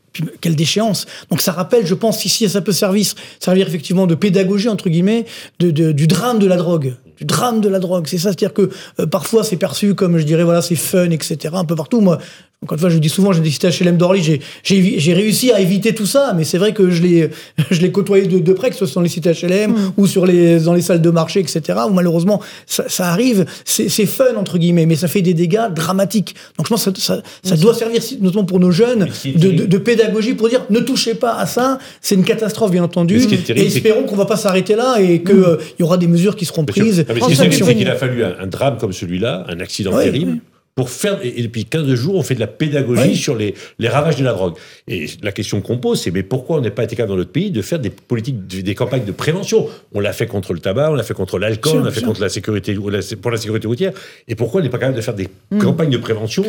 quelle 0.40 0.56
déchéance. 0.56 1.06
Donc 1.30 1.40
ça 1.40 1.52
rappelle, 1.52 1.86
je 1.86 1.94
pense, 1.94 2.24
ici 2.24 2.48
ça 2.48 2.60
peut 2.60 2.72
servir, 2.72 3.06
servir 3.40 3.66
effectivement 3.66 4.06
de 4.06 4.14
pédagogie 4.14 4.68
entre 4.68 4.88
guillemets, 4.88 5.26
de, 5.58 5.70
du 5.92 6.06
drame 6.06 6.38
de 6.38 6.46
la 6.46 6.56
drogue 6.56 6.94
du 7.18 7.24
drame 7.24 7.60
de 7.60 7.68
la 7.68 7.80
drogue. 7.80 8.06
C'est 8.06 8.18
ça, 8.18 8.30
c'est-à-dire 8.30 8.54
que 8.54 8.70
euh, 9.00 9.06
parfois 9.06 9.42
c'est 9.42 9.56
perçu 9.56 9.94
comme, 9.94 10.18
je 10.18 10.22
dirais, 10.22 10.44
voilà, 10.44 10.62
c'est 10.62 10.76
fun, 10.76 11.10
etc. 11.10 11.52
Un 11.52 11.64
peu 11.64 11.74
partout. 11.74 12.00
Moi, 12.00 12.18
encore 12.64 12.74
une 12.74 12.80
fois, 12.80 12.90
je 12.90 12.98
dis 12.98 13.08
souvent, 13.08 13.32
j'ai 13.32 13.40
des 13.40 13.50
cités 13.50 13.68
HLM 13.68 13.96
d'Orly, 13.96 14.40
j'ai 14.64 15.12
réussi 15.14 15.52
à 15.52 15.60
éviter 15.60 15.94
tout 15.94 16.06
ça, 16.06 16.34
mais 16.36 16.42
c'est 16.42 16.58
vrai 16.58 16.72
que 16.72 16.90
je 16.90 17.02
l'ai 17.02 17.30
je 17.70 17.80
l'ai 17.80 17.92
côtoyé 17.92 18.26
de, 18.26 18.40
de, 18.40 18.52
près, 18.52 18.70
que 18.70 18.76
ce 18.76 18.84
soit 18.84 18.96
dans 18.96 19.02
les 19.04 19.08
cités 19.08 19.30
HLM 19.30 19.70
mm. 19.70 19.92
ou 19.96 20.08
sur 20.08 20.26
les, 20.26 20.58
dans 20.58 20.74
les 20.74 20.82
salles 20.82 21.00
de 21.00 21.10
marché, 21.10 21.38
etc., 21.38 21.78
où 21.88 21.92
malheureusement, 21.92 22.42
ça, 22.66 22.84
ça 22.88 23.10
arrive, 23.10 23.46
c'est 23.64 23.88
fun, 24.06 24.34
entre 24.36 24.58
guillemets, 24.58 24.86
mais 24.86 24.96
ça 24.96 25.06
fait 25.06 25.22
des 25.22 25.34
dégâts 25.34 25.72
dramatiques. 25.72 26.34
Donc 26.56 26.66
je 26.66 26.70
pense 26.70 26.84
que 26.84 26.98
ça, 26.98 27.16
ça, 27.16 27.22
ça 27.44 27.56
doit 27.56 27.74
servir, 27.74 28.02
notamment 28.20 28.44
pour 28.44 28.58
nos 28.58 28.72
jeunes, 28.72 29.06
de, 29.24 29.50
de, 29.50 29.66
de, 29.66 29.78
pédagogie 29.78 30.34
pour 30.34 30.48
dire 30.48 30.64
ne 30.68 30.80
touchez 30.80 31.14
pas 31.14 31.36
à 31.36 31.46
ça, 31.46 31.78
c'est 32.00 32.16
une 32.16 32.24
catastrophe, 32.24 32.72
bien 32.72 32.82
entendu, 32.82 33.20
et 33.54 33.66
espérons 33.66 34.02
qu'on 34.02 34.16
va 34.16 34.26
pas 34.26 34.36
s'arrêter 34.36 34.74
là 34.74 34.96
et 35.00 35.22
qu'il 35.22 35.36
mm. 35.36 35.58
il 35.78 35.82
y 35.82 35.84
aura 35.84 35.96
des 35.96 36.08
mesures 36.08 36.34
qui 36.34 36.44
seront 36.44 36.64
prises. 36.64 37.04
c'est 37.06 37.74
qu'il 37.76 37.88
a 37.88 37.94
fallu 37.94 38.24
un, 38.24 38.48
drame 38.48 38.78
comme 38.78 38.92
celui-là, 38.92 39.44
un 39.48 39.60
accident 39.60 39.96
terrible 39.96 40.40
pour 40.78 40.90
faire, 40.90 41.18
et 41.24 41.42
depuis 41.42 41.64
15 41.64 41.92
jours, 41.94 42.14
on 42.14 42.22
fait 42.22 42.36
de 42.36 42.40
la 42.40 42.46
pédagogie 42.46 43.16
sur 43.16 43.34
les, 43.34 43.56
les 43.80 43.88
ravages 43.88 44.14
de 44.14 44.22
la 44.22 44.32
drogue. 44.32 44.54
Et 44.86 45.06
la 45.24 45.32
question 45.32 45.60
qu'on 45.60 45.78
pose, 45.78 46.00
c'est 46.00 46.12
mais 46.12 46.22
pourquoi 46.22 46.58
on 46.58 46.60
n'est 46.60 46.70
pas 46.70 46.84
été 46.84 46.94
capable 46.94 47.10
dans 47.10 47.16
notre 47.16 47.32
pays 47.32 47.50
de 47.50 47.62
faire 47.62 47.80
des 47.80 47.90
politiques, 47.90 48.46
des 48.46 48.74
campagnes 48.76 49.04
de 49.04 49.10
prévention? 49.10 49.66
On 49.92 49.98
l'a 49.98 50.12
fait 50.12 50.28
contre 50.28 50.52
le 50.52 50.60
tabac, 50.60 50.92
on 50.92 50.94
l'a 50.94 51.02
fait 51.02 51.14
contre 51.14 51.40
l'alcool, 51.40 51.80
on 51.80 51.84
l'a 51.84 51.90
fait 51.90 52.02
contre 52.02 52.20
la 52.20 52.28
sécurité, 52.28 52.76
pour 52.76 53.32
la 53.32 53.38
sécurité 53.38 53.66
routière. 53.66 53.92
Et 54.28 54.36
pourquoi 54.36 54.60
on 54.60 54.62
n'est 54.62 54.70
pas 54.70 54.78
capable 54.78 54.96
de 54.96 55.02
faire 55.02 55.14
des 55.14 55.28
mm. 55.50 55.58
campagnes 55.58 55.90
de 55.90 55.98
prévention 55.98 56.44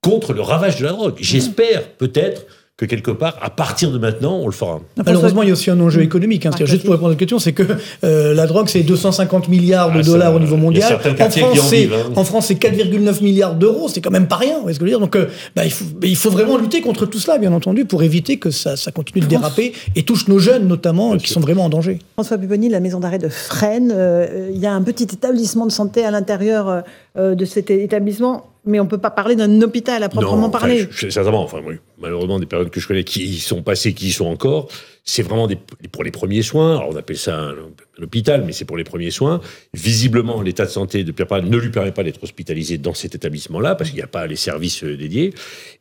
contre 0.00 0.32
le 0.32 0.42
ravage 0.42 0.76
de 0.78 0.84
la 0.84 0.92
drogue? 0.92 1.16
J'espère 1.18 1.82
peut-être 1.88 2.46
que 2.82 2.86
quelque 2.86 3.12
part, 3.12 3.38
à 3.40 3.50
partir 3.50 3.92
de 3.92 3.98
maintenant, 3.98 4.38
on 4.38 4.46
le 4.46 4.52
fera. 4.52 4.80
Malheureusement, 4.96 5.42
il 5.42 5.48
y 5.48 5.50
a 5.50 5.52
aussi 5.52 5.70
un 5.70 5.78
enjeu 5.78 6.02
économique. 6.02 6.46
Hein, 6.46 6.50
juste 6.64 6.82
pour 6.82 6.92
répondre 6.92 7.10
à 7.10 7.12
la 7.12 7.16
question, 7.16 7.38
c'est 7.38 7.52
que 7.52 7.62
euh, 8.02 8.34
la 8.34 8.46
drogue, 8.46 8.68
c'est 8.68 8.82
250 8.82 9.48
milliards 9.48 9.92
de 9.92 10.00
ah, 10.00 10.02
dollars 10.02 10.34
au 10.34 10.40
niveau 10.40 10.56
mondial. 10.56 10.94
En 10.94 10.98
France, 10.98 11.72
hein. 11.72 12.12
en 12.16 12.24
France, 12.24 12.46
c'est 12.46 12.60
4,9 12.60 13.22
milliards 13.22 13.54
d'euros. 13.54 13.88
C'est 13.88 14.00
quand 14.00 14.10
même 14.10 14.26
pas 14.26 14.36
rien. 14.36 14.56
Vous 14.56 14.62
voyez 14.62 14.74
ce 14.74 14.80
que 14.80 14.86
je 14.86 14.90
veux 14.90 14.98
dire 14.98 15.00
Donc, 15.00 15.14
euh, 15.14 15.28
bah, 15.54 15.64
il, 15.64 15.70
faut, 15.70 15.84
il, 16.02 16.16
faut, 16.16 16.30
vraiment 16.30 16.56
lutter 16.56 16.80
contre 16.80 17.06
tout 17.06 17.20
cela, 17.20 17.38
bien 17.38 17.52
entendu, 17.52 17.84
pour 17.84 18.02
éviter 18.02 18.38
que 18.38 18.50
ça, 18.50 18.76
ça 18.76 18.90
continue 18.90 19.24
de 19.24 19.30
déraper 19.30 19.72
et 19.94 20.02
touche 20.02 20.26
nos 20.26 20.40
jeunes, 20.40 20.66
notamment, 20.66 21.16
qui 21.16 21.30
sont 21.32 21.40
vraiment 21.40 21.66
en 21.66 21.68
danger. 21.68 22.00
François 22.14 22.38
Pupponi, 22.38 22.68
la 22.68 22.80
maison 22.80 22.98
d'arrêt 22.98 23.18
de 23.18 23.28
Fresnes, 23.28 23.92
euh, 23.94 24.50
il 24.52 24.58
y 24.58 24.66
a 24.66 24.72
un 24.72 24.82
petit 24.82 25.04
établissement 25.04 25.66
de 25.66 25.72
santé 25.72 26.04
à 26.04 26.10
l'intérieur 26.10 26.82
de 27.16 27.44
cet 27.44 27.70
établissement 27.70 28.51
mais 28.64 28.78
on 28.78 28.84
ne 28.84 28.88
peut 28.88 28.98
pas 28.98 29.10
parler 29.10 29.34
d'un 29.34 29.60
hôpital 29.62 30.02
à 30.02 30.08
proprement 30.08 30.48
parler. 30.48 30.88
Sincèrement, 30.92 31.42
enfin, 31.42 31.60
malheureusement, 31.98 32.38
des 32.38 32.46
périodes 32.46 32.70
que 32.70 32.80
je 32.80 32.86
connais 32.86 33.02
qui 33.02 33.24
y 33.24 33.38
sont 33.38 33.62
passées, 33.62 33.92
qui 33.92 34.08
y 34.08 34.12
sont 34.12 34.26
encore, 34.26 34.68
c'est 35.04 35.22
vraiment 35.22 35.48
des, 35.48 35.58
pour 35.90 36.04
les 36.04 36.12
premiers 36.12 36.42
soins. 36.42 36.76
Alors, 36.76 36.90
on 36.90 36.96
appelle 36.96 37.18
ça 37.18 37.36
un, 37.36 37.54
hôpital, 38.00 38.44
mais 38.46 38.52
c'est 38.52 38.64
pour 38.64 38.76
les 38.76 38.84
premiers 38.84 39.10
soins. 39.10 39.40
Visiblement, 39.74 40.42
l'état 40.42 40.64
de 40.64 40.70
santé 40.70 41.02
de 41.02 41.10
Pierre 41.10 41.42
ne 41.42 41.56
lui 41.56 41.70
permet 41.70 41.92
pas 41.92 42.04
d'être 42.04 42.22
hospitalisé 42.22 42.78
dans 42.78 42.94
cet 42.94 43.16
établissement-là, 43.16 43.74
parce 43.74 43.90
qu'il 43.90 43.98
n'y 43.98 44.04
a 44.04 44.08
pas 44.08 44.26
les 44.26 44.36
services 44.36 44.84
euh, 44.84 44.96
dédiés. 44.96 45.34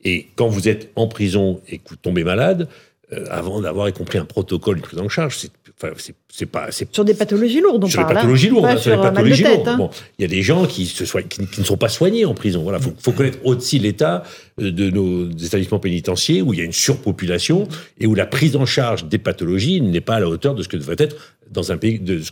Et 0.03 0.27
quand 0.35 0.47
vous 0.47 0.67
êtes 0.67 0.91
en 0.95 1.07
prison 1.07 1.61
et 1.67 1.77
que 1.77 1.89
vous 1.89 1.95
tombez 1.97 2.23
malade, 2.23 2.67
euh, 3.13 3.25
avant 3.29 3.59
d'avoir 3.59 3.89
y 3.89 3.93
compris 3.93 4.17
un 4.17 4.25
protocole 4.25 4.77
de 4.77 4.81
prise 4.81 4.99
en 4.99 5.09
charge, 5.09 5.37
c'est 6.29 6.45
pas 6.45 6.71
sur 6.71 7.03
des 7.03 7.13
pathologies 7.13 7.59
lourdes. 7.59 7.83
On 7.83 7.87
sur 7.87 8.07
les 8.07 8.13
pathologies 8.13 8.49
lourdes. 8.49 8.65
Hein, 8.65 8.77
sur 8.77 8.91
les 8.91 9.01
pathologies 9.01 9.43
lourdes. 9.43 9.67
Hein. 9.67 9.77
Bon, 9.77 9.89
il 10.17 10.21
y 10.21 10.25
a 10.25 10.27
des 10.29 10.41
gens 10.41 10.65
qui, 10.65 10.85
se 10.85 11.03
qui, 11.03 11.41
ne 11.41 11.65
sont 11.65 11.75
pas 11.75 11.89
soignés 11.89 12.23
en 12.23 12.33
prison. 12.33 12.63
Voilà, 12.63 12.79
faut, 12.79 12.93
faut 12.97 13.11
connaître 13.11 13.39
aussi 13.43 13.79
l'état 13.79 14.23
euh, 14.61 14.71
de 14.71 14.89
nos 14.89 15.29
établissements 15.29 15.79
pénitentiaires 15.79 16.47
où 16.47 16.53
il 16.53 16.59
y 16.59 16.61
a 16.61 16.65
une 16.65 16.71
surpopulation 16.71 17.67
et 17.99 18.07
où 18.07 18.15
la 18.15 18.25
prise 18.25 18.55
en 18.55 18.65
charge 18.65 19.05
des 19.05 19.17
pathologies 19.17 19.81
n'est 19.81 19.99
pas 19.99 20.15
à 20.15 20.19
la 20.21 20.29
hauteur 20.29 20.55
de 20.55 20.63
ce 20.63 20.69
que 20.69 20.77
devrait 20.77 20.95
être 20.97 21.15
dans 21.51 21.73
un 21.73 21.77
pays 21.77 21.99
de 21.99 22.21
ce 22.21 22.31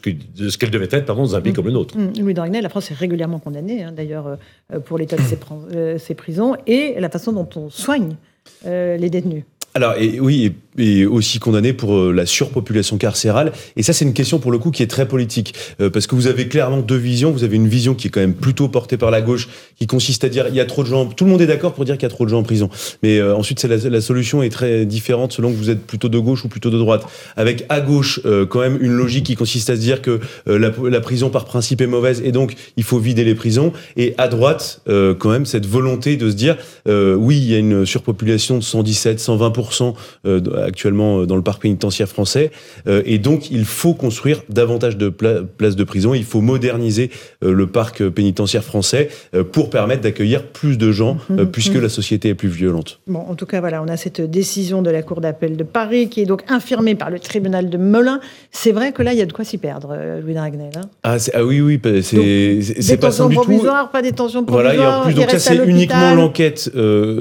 qu'elle 0.57 0.71
devait 0.71 0.87
être 0.89 1.05
pardon, 1.05 1.23
dans 1.23 1.35
un 1.35 1.41
pays 1.41 1.51
mmh. 1.51 1.55
comme 1.55 1.65
le 1.65 1.71
nôtre. 1.73 1.97
Mmh. 1.97 2.21
Louis 2.21 2.33
Dragnel, 2.33 2.63
la 2.63 2.69
France 2.69 2.89
est 2.91 2.93
régulièrement 2.95 3.39
condamnée 3.39 3.83
hein, 3.83 3.91
d'ailleurs 3.91 4.37
euh, 4.71 4.79
pour 4.79 4.97
l'état 4.97 5.17
de 5.17 5.23
ses, 5.23 5.37
euh, 5.75 5.97
ses, 5.97 6.15
prisons 6.15 6.55
et 6.67 6.95
la 6.99 7.09
façon 7.09 7.33
dont 7.33 7.49
on 7.57 7.69
soigne 7.69 8.15
les 8.65 9.09
détenus. 9.09 9.43
Alors 9.75 9.95
et, 9.97 10.19
oui, 10.19 10.45
et 10.45 10.55
aussi 11.05 11.39
condamné 11.39 11.73
pour 11.73 11.95
euh, 11.95 12.11
la 12.11 12.25
surpopulation 12.25 12.97
carcérale. 12.97 13.51
Et 13.75 13.83
ça, 13.83 13.93
c'est 13.93 14.05
une 14.05 14.13
question 14.13 14.39
pour 14.39 14.51
le 14.51 14.57
coup 14.57 14.71
qui 14.71 14.83
est 14.83 14.87
très 14.87 15.07
politique, 15.07 15.53
euh, 15.81 15.89
parce 15.89 16.07
que 16.07 16.15
vous 16.15 16.27
avez 16.27 16.47
clairement 16.47 16.79
deux 16.79 16.97
visions. 16.97 17.31
Vous 17.31 17.43
avez 17.43 17.55
une 17.55 17.67
vision 17.67 17.95
qui 17.95 18.07
est 18.07 18.09
quand 18.09 18.19
même 18.19 18.33
plutôt 18.33 18.67
portée 18.67 18.97
par 18.97 19.11
la 19.11 19.21
gauche, 19.21 19.49
qui 19.77 19.87
consiste 19.87 20.23
à 20.23 20.29
dire 20.29 20.47
il 20.47 20.55
y 20.55 20.59
a 20.59 20.65
trop 20.65 20.83
de 20.83 20.87
gens. 20.87 21.05
Tout 21.05 21.25
le 21.25 21.31
monde 21.31 21.41
est 21.41 21.47
d'accord 21.47 21.73
pour 21.73 21.85
dire 21.85 21.97
qu'il 21.97 22.03
y 22.03 22.11
a 22.11 22.13
trop 22.13 22.25
de 22.25 22.29
gens 22.29 22.39
en 22.39 22.43
prison, 22.43 22.69
mais 23.03 23.19
euh, 23.19 23.35
ensuite, 23.35 23.63
la, 23.63 23.77
la, 23.77 24.01
solution 24.01 24.41
est 24.41 24.49
très 24.49 24.85
différente 24.85 25.33
selon 25.33 25.51
que 25.51 25.57
vous 25.57 25.69
êtes 25.69 25.85
plutôt 25.85 26.09
de 26.09 26.19
gauche 26.19 26.45
ou 26.45 26.47
plutôt 26.47 26.69
de 26.69 26.77
droite. 26.77 27.05
Avec 27.35 27.65
à 27.69 27.81
gauche 27.81 28.21
quand 28.49 28.59
même 28.59 28.77
une 28.81 28.93
logique 28.93 29.25
qui 29.25 29.35
consiste 29.35 29.69
à 29.69 29.75
se 29.75 29.81
dire 29.81 30.01
que 30.01 30.19
la, 30.45 30.71
la, 30.83 31.01
prison 31.01 31.29
par 31.29 31.45
principe 31.45 31.81
est 31.81 31.87
mauvaise 31.87 32.21
et 32.23 32.31
donc 32.31 32.55
il 32.77 32.83
faut 32.83 32.99
vider 32.99 33.23
les 33.23 33.35
prisons. 33.35 33.73
Et 33.97 34.13
à 34.17 34.27
droite, 34.27 34.81
quand 34.85 35.29
même 35.29 35.45
cette 35.45 35.65
volonté 35.65 36.17
de 36.17 36.29
se 36.29 36.35
dire 36.35 36.57
oui, 36.87 37.37
il 37.37 37.51
y 37.51 37.55
a 37.55 37.57
une 37.57 37.85
surpopulation 37.85 38.57
de 38.57 38.63
117, 38.63 39.19
120 39.19 39.51
actuellement 40.69 41.19
euh, 41.19 41.25
dans 41.25 41.35
le 41.35 41.41
parc 41.41 41.61
pénitentiaire 41.61 42.07
français. 42.07 42.51
Euh, 42.87 43.01
et 43.05 43.17
donc, 43.17 43.51
il 43.51 43.65
faut 43.65 43.93
construire 43.93 44.43
davantage 44.47 44.97
de 44.97 45.09
places 45.09 45.75
de 45.75 45.83
prison. 45.83 46.13
Il 46.13 46.23
faut 46.23 46.41
moderniser 46.41 47.11
euh, 47.43 47.51
le 47.51 47.67
parc 47.67 48.07
pénitentiaire 48.07 48.63
français 48.63 49.09
pour 49.51 49.69
permettre 49.69 50.01
d'accueillir 50.01 50.43
plus 50.43 50.77
de 50.77 50.91
gens, 50.91 51.17
mhm. 51.29 51.47
puisque 51.47 51.75
mhm. 51.75 51.81
la 51.81 51.89
société 51.89 52.29
est 52.29 52.35
plus 52.35 52.49
violente. 52.49 52.99
Bon, 53.07 53.19
en 53.19 53.35
tout 53.35 53.45
cas, 53.45 53.59
voilà, 53.59 53.81
on 53.83 53.87
a 53.87 53.97
cette 53.97 54.21
décision 54.21 54.81
de 54.81 54.89
la 54.89 55.01
Cour 55.01 55.21
d'appel 55.21 55.57
de 55.57 55.63
Paris 55.63 56.09
qui 56.09 56.21
est 56.21 56.25
donc 56.25 56.43
infirmée 56.47 56.95
par 56.95 57.09
le 57.09 57.19
tribunal 57.19 57.69
de 57.69 57.77
Melun. 57.77 58.19
C'est 58.51 58.71
vrai 58.71 58.91
que 58.91 59.01
là, 59.01 59.13
il 59.13 59.19
y 59.19 59.21
a 59.21 59.25
de 59.25 59.33
quoi 59.33 59.43
s'y 59.43 59.57
perdre, 59.57 59.97
Louis 60.21 60.33
Dragnel. 60.33 60.71
Hein. 60.75 60.81
ah, 61.03 61.17
ah, 61.33 61.43
oui, 61.43 61.61
oui, 61.61 61.79
c'est 62.01 62.97
pas 62.97 63.11
ça 63.11 63.27
du 63.27 63.35
tout. 63.35 63.41
pas 63.91 64.01
détention 64.01 64.45
provisoire. 64.45 64.73
Voilà, 64.75 64.75
et 64.75 65.01
en 65.01 65.03
plus, 65.03 65.13
donc 65.13 65.29
ça, 65.31 65.39
c'est 65.39 65.57
uniquement 65.65 66.15
l'enquête 66.15 66.71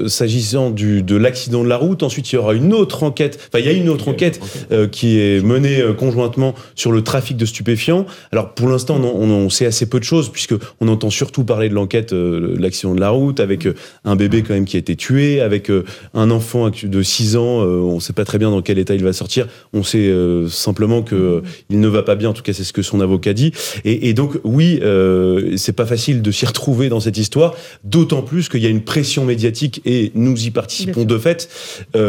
s'agissant 0.07 0.69
de 0.71 1.15
l'accident 1.15 1.63
de 1.63 1.69
la 1.69 1.77
route. 1.77 2.03
Ensuite, 2.03 2.31
il 2.31 2.35
y 2.35 2.37
aura 2.37 2.53
une 2.53 2.73
autre 2.73 3.03
enquête. 3.03 3.28
Enfin, 3.35 3.59
il 3.59 3.65
y 3.65 3.69
a 3.69 3.71
une 3.71 3.89
autre 3.89 4.07
enquête 4.07 4.39
euh, 4.71 4.87
qui 4.87 5.19
est 5.19 5.43
menée 5.43 5.81
euh, 5.81 5.93
conjointement 5.93 6.55
sur 6.75 6.91
le 6.91 7.01
trafic 7.01 7.37
de 7.37 7.45
stupéfiants. 7.45 8.05
Alors 8.31 8.53
pour 8.53 8.67
l'instant, 8.67 8.99
on, 9.01 9.29
on, 9.29 9.49
sait 9.49 9.65
assez 9.65 9.87
peu 9.87 9.99
de 9.99 10.03
choses 10.03 10.29
puisque 10.31 10.55
on 10.79 10.87
entend 10.87 11.09
surtout 11.09 11.43
parler 11.43 11.69
de 11.69 11.73
l'enquête, 11.73 12.13
euh, 12.13 12.55
l'accident 12.59 12.95
de 12.95 12.99
la 12.99 13.09
route, 13.09 13.39
avec 13.39 13.67
un 14.05 14.15
bébé 14.15 14.43
quand 14.43 14.53
même 14.53 14.65
qui 14.65 14.75
a 14.75 14.79
été 14.79 14.95
tué, 14.95 15.41
avec 15.41 15.71
un 16.13 16.31
enfant 16.31 16.69
de 16.69 17.01
6 17.01 17.35
ans. 17.35 17.61
on 17.61 17.95
ne 17.95 17.99
sait 17.99 18.13
pas 18.13 18.25
très 18.25 18.37
bien 18.37 18.49
dans 18.49 18.61
quel 18.61 18.77
état 18.79 18.95
il 18.95 19.03
va 19.03 19.13
sortir. 19.13 19.47
On 19.73 19.83
sait 19.83 20.11
simplement 20.49 21.01
que 21.01 21.41
il 21.69 21.79
ne 21.79 21.87
va 21.87 22.03
pas 22.03 22.15
bien. 22.15 22.29
En 22.29 22.33
tout 22.33 22.43
cas, 22.43 22.53
c'est 22.53 22.63
ce 22.63 22.73
que 22.73 22.81
son 22.81 23.01
avocat 23.01 23.33
dit. 23.33 23.51
Et, 23.85 24.09
et 24.09 24.13
donc 24.13 24.37
oui, 24.43 24.79
c'est 25.57 25.73
pas 25.73 25.85
facile 25.85 26.21
de 26.21 26.31
s'y 26.31 26.45
retrouver 26.45 26.89
dans 26.89 26.99
cette 26.99 27.17
histoire. 27.17 27.55
D'autant 27.83 28.21
plus 28.21 28.49
qu'il 28.49 28.61
y 28.61 28.65
a 28.65 28.69
une 28.69 28.83
pression 28.83 29.25
médiatique 29.25 29.81
et 29.85 30.11
nous 30.15 30.45
y 30.45 30.51
participons 30.51 31.05
de 31.05 31.17
fait 31.17 31.49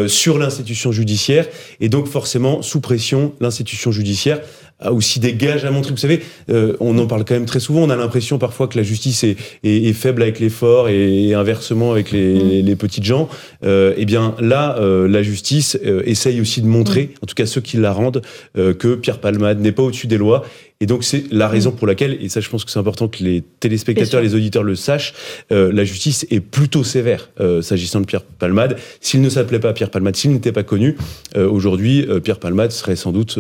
sur 0.06 0.38
l'institution 0.38 0.92
judiciaire 0.92 1.09
et 1.80 1.88
donc 1.88 2.06
forcément, 2.06 2.62
sous 2.62 2.80
pression, 2.80 3.32
l'institution 3.40 3.92
judiciaire 3.92 4.40
a 4.80 4.92
aussi 4.92 5.20
des 5.20 5.34
gages 5.34 5.64
à 5.64 5.70
montrer. 5.70 5.90
Vous 5.90 5.98
savez, 5.98 6.20
euh, 6.50 6.76
on 6.80 6.98
en 6.98 7.06
parle 7.06 7.24
quand 7.24 7.34
même 7.34 7.46
très 7.46 7.60
souvent. 7.60 7.82
On 7.82 7.90
a 7.90 7.96
l'impression 7.96 8.38
parfois 8.38 8.66
que 8.66 8.78
la 8.78 8.82
justice 8.82 9.24
est, 9.24 9.36
est, 9.62 9.92
faible 9.92 10.22
avec 10.22 10.40
les 10.40 10.48
forts 10.48 10.88
et, 10.88 11.34
inversement 11.34 11.92
avec 11.92 12.10
les, 12.12 12.62
mm. 12.62 12.66
les, 12.66 12.76
petites 12.76 13.04
gens. 13.04 13.28
Euh, 13.62 13.94
eh 13.96 14.06
bien 14.06 14.34
là, 14.40 14.78
euh, 14.78 15.06
la 15.06 15.22
justice 15.22 15.78
essaye 16.04 16.40
aussi 16.40 16.62
de 16.62 16.66
montrer, 16.66 17.10
mm. 17.12 17.24
en 17.24 17.26
tout 17.26 17.34
cas 17.34 17.46
ceux 17.46 17.60
qui 17.60 17.76
la 17.76 17.92
rendent, 17.92 18.22
que 18.54 18.94
Pierre 18.94 19.18
Palmade 19.18 19.60
n'est 19.60 19.72
pas 19.72 19.82
au-dessus 19.82 20.06
des 20.06 20.18
lois 20.18 20.44
et 20.82 20.86
donc 20.86 21.04
c'est 21.04 21.24
la 21.30 21.46
mm. 21.46 21.50
raison 21.50 21.72
pour 21.72 21.86
laquelle, 21.86 22.16
et 22.22 22.28
ça 22.30 22.40
je 22.40 22.48
pense 22.48 22.64
que 22.64 22.70
c'est 22.70 22.78
important 22.78 23.06
que 23.06 23.22
les 23.22 23.42
téléspectateurs, 23.60 24.22
les 24.22 24.34
auditeurs 24.34 24.62
le 24.62 24.74
sachent, 24.74 25.12
euh, 25.52 25.70
la 25.72 25.84
justice 25.84 26.26
est 26.30 26.40
plutôt 26.40 26.84
sévère 26.84 27.30
euh, 27.38 27.60
s'agissant 27.60 28.00
de 28.00 28.06
Pierre 28.06 28.22
Palmade. 28.22 28.78
S'il 29.00 29.20
ne 29.20 29.28
s'appelait 29.28 29.58
pas 29.60 29.74
Pierre 29.74 29.90
Palmade, 29.90 30.16
s'il 30.16 30.32
n'était 30.32 30.52
pas 30.52 30.62
connu, 30.62 30.96
euh, 31.36 31.48
aujourd'hui 31.48 32.06
Pierre 32.24 32.38
Palmade 32.38 32.72
serait 32.72 32.96
sans 32.96 33.12
doute 33.12 33.38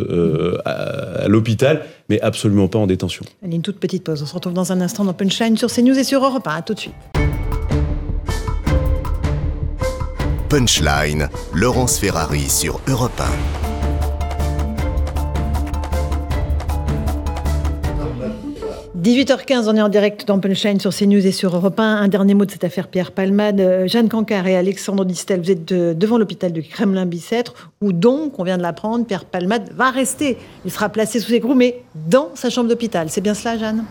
à, 0.64 0.70
à 0.70 1.28
l'hôpital, 1.28 1.86
mais 2.08 2.20
absolument 2.20 2.68
pas 2.68 2.78
en 2.78 2.86
détention. 2.86 3.24
Allez, 3.42 3.56
une 3.56 3.62
toute 3.62 3.78
petite 3.78 4.04
pause. 4.04 4.22
On 4.22 4.26
se 4.26 4.34
retrouve 4.34 4.52
dans 4.52 4.72
un 4.72 4.80
instant 4.80 5.04
dans 5.04 5.14
Punchline 5.14 5.56
sur 5.56 5.72
CNews 5.72 5.98
et 5.98 6.04
sur 6.04 6.22
Europe 6.22 6.46
1. 6.46 6.50
À 6.50 6.62
tout 6.62 6.74
de 6.74 6.80
suite. 6.80 6.94
Punchline, 10.48 11.28
Laurence 11.54 11.98
Ferrari 11.98 12.48
sur 12.50 12.80
Europe 12.88 13.20
1. 13.20 13.59
18h15, 19.00 19.66
on 19.66 19.76
est 19.76 19.80
en 19.80 19.88
direct 19.88 20.28
dans 20.28 20.38
sur 20.78 20.94
CNews 20.94 21.26
et 21.26 21.32
sur 21.32 21.56
Europe 21.56 21.80
1. 21.80 21.82
Un 21.82 22.08
dernier 22.08 22.34
mot 22.34 22.44
de 22.44 22.50
cette 22.50 22.64
affaire 22.64 22.88
Pierre 22.88 23.12
Palmade. 23.12 23.58
Euh, 23.58 23.88
Jeanne 23.88 24.10
Cancard 24.10 24.46
et 24.46 24.56
Alexandre 24.56 25.06
Distel, 25.06 25.40
vous 25.40 25.50
êtes 25.50 25.64
devant 25.64 26.18
l'hôpital 26.18 26.52
de 26.52 26.60
Kremlin-Bicêtre, 26.60 27.70
où 27.80 27.94
donc, 27.94 28.38
on 28.38 28.44
vient 28.44 28.58
de 28.58 28.62
l'apprendre, 28.62 29.06
Pierre 29.06 29.24
Palmade 29.24 29.70
va 29.74 29.90
rester. 29.90 30.36
Il 30.66 30.70
sera 30.70 30.90
placé 30.90 31.18
sous 31.18 31.32
écrou, 31.32 31.54
mais 31.54 31.82
dans 31.94 32.28
sa 32.34 32.50
chambre 32.50 32.68
d'hôpital. 32.68 33.08
C'est 33.08 33.22
bien 33.22 33.32
cela, 33.32 33.56
Jeanne? 33.56 33.84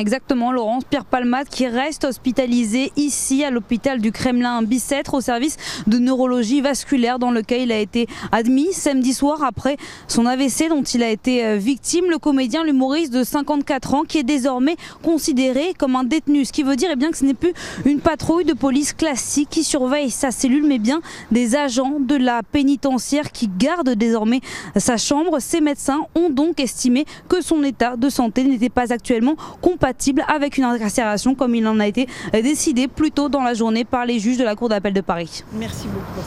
Exactement, 0.00 0.50
Laurence 0.50 0.84
Pierre 0.84 1.04
Palmade 1.04 1.50
qui 1.50 1.66
reste 1.66 2.04
hospitalisé 2.04 2.90
ici 2.96 3.44
à 3.44 3.50
l'hôpital 3.50 4.00
du 4.00 4.12
Kremlin 4.12 4.62
Bicêtre 4.62 5.12
au 5.12 5.20
service 5.20 5.58
de 5.86 5.98
neurologie 5.98 6.62
vasculaire 6.62 7.18
dans 7.18 7.30
lequel 7.30 7.60
il 7.64 7.70
a 7.70 7.78
été 7.78 8.06
admis 8.32 8.72
samedi 8.72 9.12
soir 9.12 9.44
après 9.44 9.76
son 10.08 10.24
AVC 10.24 10.70
dont 10.70 10.82
il 10.82 11.02
a 11.02 11.10
été 11.10 11.44
euh, 11.44 11.56
victime. 11.56 12.06
Le 12.08 12.16
comédien, 12.16 12.64
l'humoriste 12.64 13.12
de 13.12 13.22
54 13.22 13.92
ans 13.92 14.04
qui 14.04 14.16
est 14.16 14.22
désormais 14.22 14.76
considéré 15.02 15.74
comme 15.76 15.94
un 15.96 16.04
détenu, 16.04 16.46
ce 16.46 16.52
qui 16.52 16.62
veut 16.62 16.76
dire 16.76 16.88
eh 16.90 16.96
bien, 16.96 17.10
que 17.10 17.18
ce 17.18 17.26
n'est 17.26 17.34
plus 17.34 17.52
une 17.84 18.00
patrouille 18.00 18.46
de 18.46 18.54
police 18.54 18.94
classique 18.94 19.50
qui 19.50 19.64
surveille 19.64 20.08
sa 20.08 20.30
cellule 20.30 20.64
mais 20.66 20.78
bien 20.78 21.02
des 21.30 21.56
agents 21.56 21.98
de 22.00 22.14
la 22.14 22.42
pénitentiaire 22.42 23.32
qui 23.32 23.48
gardent 23.48 23.90
désormais 23.90 24.40
sa 24.76 24.96
chambre. 24.96 25.40
Ces 25.40 25.60
médecins 25.60 26.00
ont 26.14 26.30
donc 26.30 26.58
estimé 26.58 27.04
que 27.28 27.42
son 27.42 27.62
état 27.64 27.96
de 27.96 28.08
santé 28.08 28.44
n'était 28.44 28.70
pas 28.70 28.94
actuellement 28.94 29.36
compatible 29.60 29.89
avec 30.28 30.58
une 30.58 30.64
incarcération 30.64 31.34
comme 31.34 31.54
il 31.54 31.66
en 31.66 31.80
a 31.80 31.86
été 31.86 32.08
décidé 32.32 32.88
plus 32.88 33.10
tôt 33.10 33.28
dans 33.28 33.42
la 33.42 33.54
journée 33.54 33.84
par 33.84 34.06
les 34.06 34.18
juges 34.18 34.38
de 34.38 34.44
la 34.44 34.56
Cour 34.56 34.68
d'appel 34.68 34.92
de 34.92 35.00
Paris. 35.00 35.44
Merci 35.52 35.86
beaucoup 35.88 36.20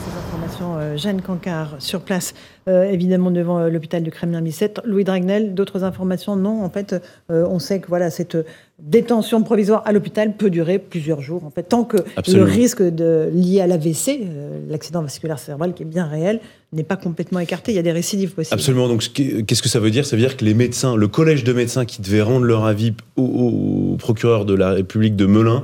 Euh, 0.63 0.97
Jeanne 0.97 1.21
Cancard 1.21 1.75
sur 1.79 2.01
place, 2.01 2.33
euh, 2.67 2.83
évidemment 2.83 3.31
devant 3.31 3.59
euh, 3.59 3.69
l'hôpital 3.69 4.03
du 4.03 4.11
Kremlin-Bicêtre. 4.11 4.81
Louis 4.85 5.03
Dragnel, 5.03 5.53
d'autres 5.53 5.83
informations 5.83 6.35
Non, 6.35 6.63
en 6.63 6.69
fait, 6.69 6.95
on 7.29 7.59
sait 7.59 7.79
que 7.79 7.87
voilà, 7.87 8.09
cette 8.09 8.37
détention 8.79 9.43
provisoire 9.43 9.81
à 9.85 9.91
l'hôpital 9.91 10.35
peut 10.35 10.49
durer 10.49 10.79
plusieurs 10.79 11.21
jours. 11.21 11.43
En 11.45 11.49
fait, 11.49 11.63
tant 11.63 11.83
que 11.83 11.97
le 12.31 12.43
risque 12.43 12.81
de, 12.81 13.29
lié 13.33 13.61
à 13.61 13.67
l'AVC, 13.67 14.21
l'accident 14.69 15.01
vasculaire 15.01 15.39
cérébral 15.39 15.73
qui 15.73 15.83
est 15.83 15.87
bien 15.87 16.05
réel, 16.05 16.39
n'est 16.73 16.83
pas 16.83 16.97
complètement 16.97 17.39
écarté. 17.39 17.71
Il 17.71 17.75
y 17.75 17.79
a 17.79 17.83
des 17.83 17.91
récidives 17.91 18.31
possibles. 18.31 18.53
Absolument. 18.53 18.87
Donc, 18.87 19.03
qu'est-ce 19.13 19.61
que 19.61 19.69
ça 19.69 19.79
veut 19.79 19.91
dire? 19.91 20.05
Ça 20.05 20.15
veut 20.15 20.21
dire 20.21 20.35
que 20.35 20.43
les 20.43 20.53
médecins, 20.53 20.95
le 20.95 21.07
collège 21.07 21.43
de 21.43 21.53
médecins 21.53 21.85
qui 21.85 22.01
devait 22.01 22.21
rendre 22.21 22.45
leur 22.45 22.65
avis 22.65 22.93
au, 23.15 23.95
procureur 23.99 24.45
de 24.45 24.53
la 24.53 24.71
République 24.71 25.15
de 25.15 25.25
Melun 25.25 25.63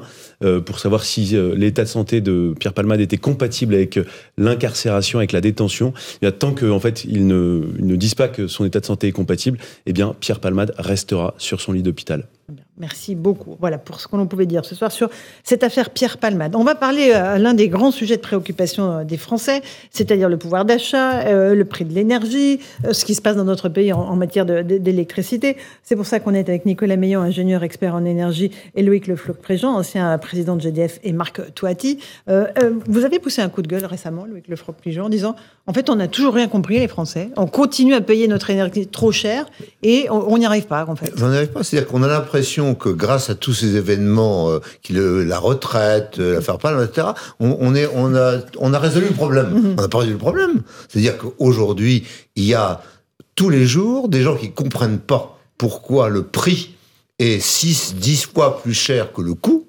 pour 0.65 0.79
savoir 0.79 1.03
si 1.03 1.35
euh, 1.35 1.53
l'état 1.55 1.83
de 1.83 1.89
santé 1.89 2.21
de 2.21 2.53
Pierre 2.59 2.73
Palmade 2.73 3.01
était 3.01 3.17
compatible 3.17 3.75
avec 3.75 3.99
l'incarcération, 4.37 5.19
avec 5.19 5.31
la 5.31 5.41
détention, 5.41 5.93
il 6.21 6.27
a 6.27 6.31
tant 6.31 6.53
qu'en 6.53 6.69
en 6.69 6.79
fait 6.79 7.03
ils 7.05 7.27
ne, 7.27 7.63
ils 7.77 7.85
ne 7.85 7.95
disent 7.95 8.15
pas 8.15 8.27
que 8.27 8.47
son 8.47 8.65
état 8.65 8.79
de 8.79 8.85
santé 8.85 9.07
est 9.07 9.11
compatible, 9.11 9.57
eh 9.85 9.93
bien 9.93 10.15
Pierre 10.19 10.39
Palmade 10.39 10.73
restera 10.77 11.33
sur 11.37 11.61
son 11.61 11.73
lit 11.73 11.83
d'hôpital. 11.83 12.27
Merci 12.77 13.15
beaucoup. 13.15 13.57
Voilà 13.59 13.77
pour 13.77 13.99
ce 13.99 14.07
qu'on 14.07 14.25
pouvait 14.25 14.45
dire 14.45 14.63
ce 14.63 14.73
soir 14.73 14.91
sur 14.91 15.09
cette 15.43 15.63
affaire 15.63 15.89
Pierre 15.89 16.17
Palmade. 16.17 16.55
On 16.55 16.63
va 16.63 16.75
parler 16.75 17.11
à 17.11 17.33
euh, 17.33 17.37
l'un 17.37 17.53
des 17.53 17.67
grands 17.67 17.91
sujets 17.91 18.15
de 18.15 18.21
préoccupation 18.21 18.91
euh, 18.91 19.03
des 19.03 19.17
Français, 19.17 19.61
c'est-à-dire 19.91 20.29
le 20.29 20.37
pouvoir 20.37 20.63
d'achat, 20.63 21.21
euh, 21.27 21.55
le 21.55 21.65
prix 21.65 21.85
de 21.85 21.93
l'énergie, 21.93 22.59
ce 22.91 23.03
qui 23.03 23.15
se 23.15 23.21
passe 23.21 23.35
dans 23.35 23.43
notre 23.43 23.69
pays 23.69 23.91
en, 23.91 24.15
matière 24.15 24.45
d'électricité. 24.45 25.57
C'est 25.83 25.95
pour 25.95 26.05
ça 26.05 26.19
qu'on 26.19 26.33
est 26.33 26.47
avec 26.49 26.65
Nicolas 26.65 26.95
Meillon, 26.95 27.21
ingénieur 27.21 27.63
expert 27.63 27.95
en 27.95 28.05
énergie, 28.05 28.51
et 28.75 28.83
Loïc 28.83 29.07
Lefloc-Préjean, 29.07 29.69
ancien 29.69 30.17
président 30.17 30.55
de 30.55 30.61
GDF, 30.61 30.99
et 31.03 31.13
Marc 31.13 31.53
Toati. 31.53 31.99
vous 32.27 33.05
avez 33.05 33.19
poussé 33.19 33.41
un 33.41 33.49
coup 33.49 33.61
de 33.61 33.67
gueule 33.67 33.85
récemment, 33.85 34.25
Loïc 34.25 34.47
Lefloc-Préjean, 34.47 35.05
en 35.05 35.09
disant 35.09 35.35
en 35.67 35.73
fait, 35.73 35.89
on 35.89 35.95
n'a 35.95 36.07
toujours 36.07 36.33
rien 36.33 36.47
compris, 36.47 36.79
les 36.79 36.87
Français. 36.87 37.29
On 37.37 37.45
continue 37.45 37.93
à 37.93 38.01
payer 38.01 38.27
notre 38.27 38.49
énergie 38.49 38.87
trop 38.87 39.11
cher 39.11 39.45
et 39.83 40.07
on 40.09 40.37
n'y 40.37 40.45
arrive 40.45 40.65
pas, 40.65 40.85
en 40.87 40.95
fait. 40.95 41.13
On 41.21 41.29
n'y 41.29 41.37
arrive 41.37 41.51
pas. 41.51 41.63
C'est-à-dire 41.63 41.87
qu'on 41.87 42.01
a 42.01 42.07
l'impression 42.07 42.38
que 42.77 42.89
grâce 42.89 43.29
à 43.29 43.35
tous 43.35 43.53
ces 43.53 43.75
événements, 43.75 44.49
euh, 44.49 45.23
la 45.23 45.39
retraite, 45.39 46.15
euh, 46.19 46.35
l'affaire 46.35 46.57
Palme, 46.57 46.83
etc., 46.83 47.07
on, 47.39 47.75
est, 47.75 47.87
on, 47.93 48.15
a, 48.15 48.39
on 48.57 48.73
a 48.73 48.79
résolu 48.79 49.07
le 49.07 49.13
problème. 49.13 49.49
Mhm. 49.49 49.75
On 49.77 49.81
n'a 49.81 49.87
pas 49.87 49.99
résolu 49.99 50.13
le 50.13 50.19
problème. 50.19 50.61
C'est-à-dire 50.87 51.17
qu'aujourd'hui, 51.17 52.03
il 52.35 52.45
y 52.45 52.53
a 52.53 52.81
tous 53.35 53.49
les 53.49 53.65
jours 53.65 54.09
des 54.09 54.21
gens 54.21 54.35
qui 54.35 54.47
ne 54.47 54.53
comprennent 54.53 54.99
pas 54.99 55.37
pourquoi 55.57 56.09
le 56.09 56.23
prix 56.23 56.75
est 57.19 57.39
6, 57.39 57.95
10 57.95 58.29
fois 58.33 58.61
plus 58.61 58.73
cher 58.73 59.13
que 59.13 59.21
le 59.21 59.33
coût. 59.33 59.68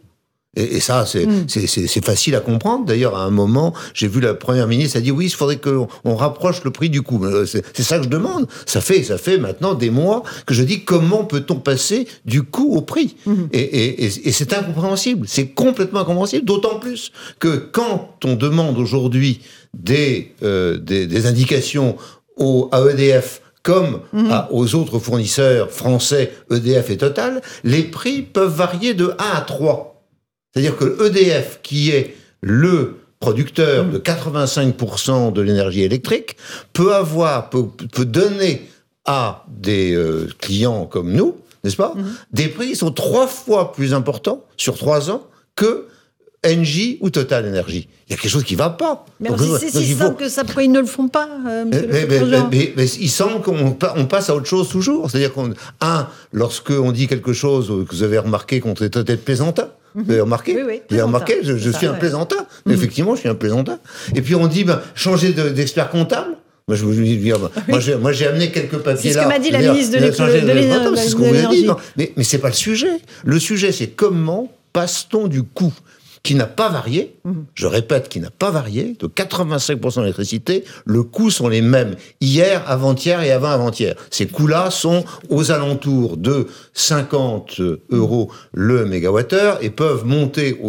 Et, 0.57 0.81
ça, 0.81 1.05
mm. 1.05 1.47
c'est 1.49 2.05
facile 2.05 2.35
à 2.35 2.41
comprendre. 2.41 2.85
D'ailleurs, 2.85 3.17
à 3.17 3.23
un 3.23 3.31
moment, 3.31 3.73
j'ai 3.95 4.09
vu 4.09 4.21
la 4.21 4.35
première 4.35 4.67
ministre 4.67 4.97
a 4.99 5.01
dit 5.01 5.13
oui, 5.13 5.27
il 5.27 5.31
faudrait 5.31 5.59
qu'on 5.59 5.87
on 6.05 6.17
rapproche 6.17 6.65
le 6.65 6.73
prix 6.73 6.91
du 6.91 7.03
coût. 7.03 7.25
Euh, 7.25 7.47
c'est 7.47 7.83
ça 7.83 7.99
que 7.99 8.05
je 8.05 8.09
demande. 8.09 8.49
Ça 8.67 8.81
fait, 8.81 9.05
ça 9.05 9.17
fait 9.17 9.39
maintenant 9.39 9.75
des 9.75 9.91
mois 9.91 10.25
que 10.47 10.55
je 10.55 10.65
dis 10.65 10.85
comment 10.85 11.23
peut-on 11.23 11.57
passer 11.57 12.09
du 12.25 12.43
coût 12.43 12.75
au 12.75 12.81
prix? 12.81 13.15
Mm-hmm. 13.29 13.49
Et, 13.53 14.05
et 14.05 14.33
c'est 14.33 14.53
incompréhensible. 14.53 15.27
C'est 15.29 15.49
complètement 15.49 16.01
incompréhensible. 16.01 16.45
D'autant 16.45 16.81
plus 16.81 17.13
que 17.39 17.57
quand 17.57 18.19
on 18.25 18.35
demande 18.35 18.77
aujourd'hui 18.79 19.43
des, 19.73 20.35
euh, 20.43 20.79
des, 20.79 21.07
des, 21.07 21.27
indications 21.27 21.97
au, 22.37 22.69
à 22.73 22.81
EDF 22.91 23.41
comme 23.63 24.01
mm-hmm. 24.15 24.31
à, 24.31 24.49
aux 24.53 24.75
autres 24.75 24.99
fournisseurs 24.99 25.71
français, 25.71 26.33
EDF 26.51 26.91
et 26.91 26.97
Total, 26.97 27.41
les 27.63 27.85
prix 27.85 28.23
peuvent 28.23 28.55
varier 28.55 28.95
de 28.95 29.15
1 29.19 29.37
à 29.37 29.41
3. 29.43 29.90
C'est-à-dire 30.53 30.77
que 30.77 31.07
EDF, 31.07 31.61
qui 31.63 31.91
est 31.91 32.17
le 32.41 32.97
producteur 33.21 33.85
de 33.85 33.99
85% 33.99 35.33
de 35.33 35.41
l'énergie 35.43 35.83
électrique, 35.83 36.37
peut 36.73 36.95
avoir, 36.95 37.51
peut, 37.51 37.69
donner 38.05 38.69
à 39.05 39.45
des 39.49 39.93
euh, 39.95 40.29
clients 40.39 40.87
comme 40.87 41.13
nous, 41.13 41.37
n'est-ce 41.63 41.77
pas, 41.77 41.95
mhm. 41.95 42.15
des 42.33 42.49
prix 42.49 42.69
qui 42.69 42.77
sont 42.77 42.93
trois 42.93 43.27
fois 43.27 43.73
plus 43.73 43.93
importants 43.93 44.45
sur 44.57 44.77
trois 44.77 45.11
ans 45.11 45.27
que 45.55 45.87
Engie 46.47 46.97
ou 47.01 47.11
Total 47.11 47.47
Energy. 47.47 47.89
Il 48.09 48.13
y 48.13 48.15
a 48.15 48.17
quelque 48.17 48.31
chose 48.31 48.45
qui 48.45 48.55
ne 48.55 48.59
va 48.59 48.71
pas. 48.71 49.05
Mais 49.21 49.29
c'est 49.59 49.71
si 49.71 49.95
simple 49.95 50.17
que 50.17 50.29
ça, 50.29 50.43
pourquoi 50.45 50.63
ils 50.63 50.73
ne 50.73 50.81
le 50.81 50.87
font 50.87 51.09
pas, 51.09 51.29
euh, 51.47 51.65
mais, 51.71 52.07
mais, 52.09 52.73
mais, 52.77 52.87
il 52.87 53.11
semble 53.11 53.43
qu'on 53.43 53.77
on 53.97 54.07
passe 54.07 54.31
à 54.31 54.35
autre 54.35 54.47
chose 54.47 54.69
toujours. 54.69 55.11
C'est-à-dire 55.11 55.33
qu'on, 55.33 55.53
un, 55.83 56.09
lorsque 56.33 56.71
on 56.71 56.93
dit 56.93 57.09
quelque 57.09 57.35
chose 57.35 57.67
que 57.69 57.95
vous 57.95 58.03
avez 58.03 58.19
remarqué 58.19 58.61
qu'on 58.61 58.73
était 58.73 58.89
peut-être 58.89 59.25
plaisantin, 59.25 59.69
vous 59.95 60.11
avez 60.11 60.21
remarqué? 60.21 60.55
Oui, 60.57 60.63
oui. 60.67 60.83
Vous 60.89 60.95
avez 60.95 61.03
remarqué? 61.03 61.41
Je, 61.43 61.71
suis 61.71 61.87
un 61.87 61.95
plaisantin. 61.95 62.47
Mhm. 62.65 62.73
Effectivement, 62.73 63.15
je 63.17 63.21
suis 63.21 63.29
un 63.29 63.35
plaisantin. 63.35 63.79
Et 64.15 64.23
puis 64.23 64.35
on 64.35 64.47
dit, 64.47 64.65
ben, 64.65 64.81
changer 64.95 65.33
d'expert 65.33 65.91
comptable. 65.91 66.37
Moi, 66.69 66.77
je 66.77 66.87
dis, 66.87 67.33
moi, 68.01 68.13
j'ai 68.13 68.29
amené 68.29 68.53
quelques 68.53 68.79
papiers 68.79 69.13
là. 69.13 69.15
C'est 69.15 69.19
ce 69.19 69.25
que 69.25 69.29
m'a 69.29 69.39
dit 69.41 69.51
la 69.51 69.73
ministre 69.73 69.99
de 69.99 70.05
l'énergie. 70.53 70.89
C'est 70.97 71.09
ce 71.09 71.17
qu'on 71.17 71.25
vous 71.25 71.47
a 71.47 71.51
dit. 71.51 71.67
Mais, 71.97 72.13
mais 72.17 72.25
c'est 72.25 72.39
pas 72.39 72.49
le 72.49 72.55
sujet. 72.55 73.01
Le 73.25 73.39
sujet, 73.41 73.73
c'est 73.73 73.89
comment 73.89 74.51
passe-t-on 74.73 75.27
du 75.27 75.43
coup 75.43 75.73
qui 76.23 76.35
n'a 76.35 76.47
pas 76.47 76.69
varié, 76.69 77.17
mhm. 77.25 77.47
je 77.55 77.67
répète, 77.67 78.09
qui 78.09 78.21
n'a 78.21 78.31
pas 78.31 78.51
varié, 78.51 78.97
de 78.99 79.07
85% 79.07 80.01
d'électricité, 80.01 80.65
le 80.85 81.03
coût 81.03 81.31
sont 81.31 81.49
les 81.49 81.63
mêmes 81.63 81.97
hier, 82.21 82.63
avant-hier 82.67 83.23
et 83.23 83.31
avant-avant-hier. 83.31 83.95
Ces 84.11 84.27
coûts-là 84.27 84.71
sont 84.71 85.05
aux 85.31 85.51
alentours 85.51 86.17
de 86.19 86.47
50 86.75 87.61
euros 87.91 88.31
le 88.53 88.85
mégawattheure 88.85 89.59
et 89.63 89.71
peuvent 89.71 90.05
monter 90.05 90.61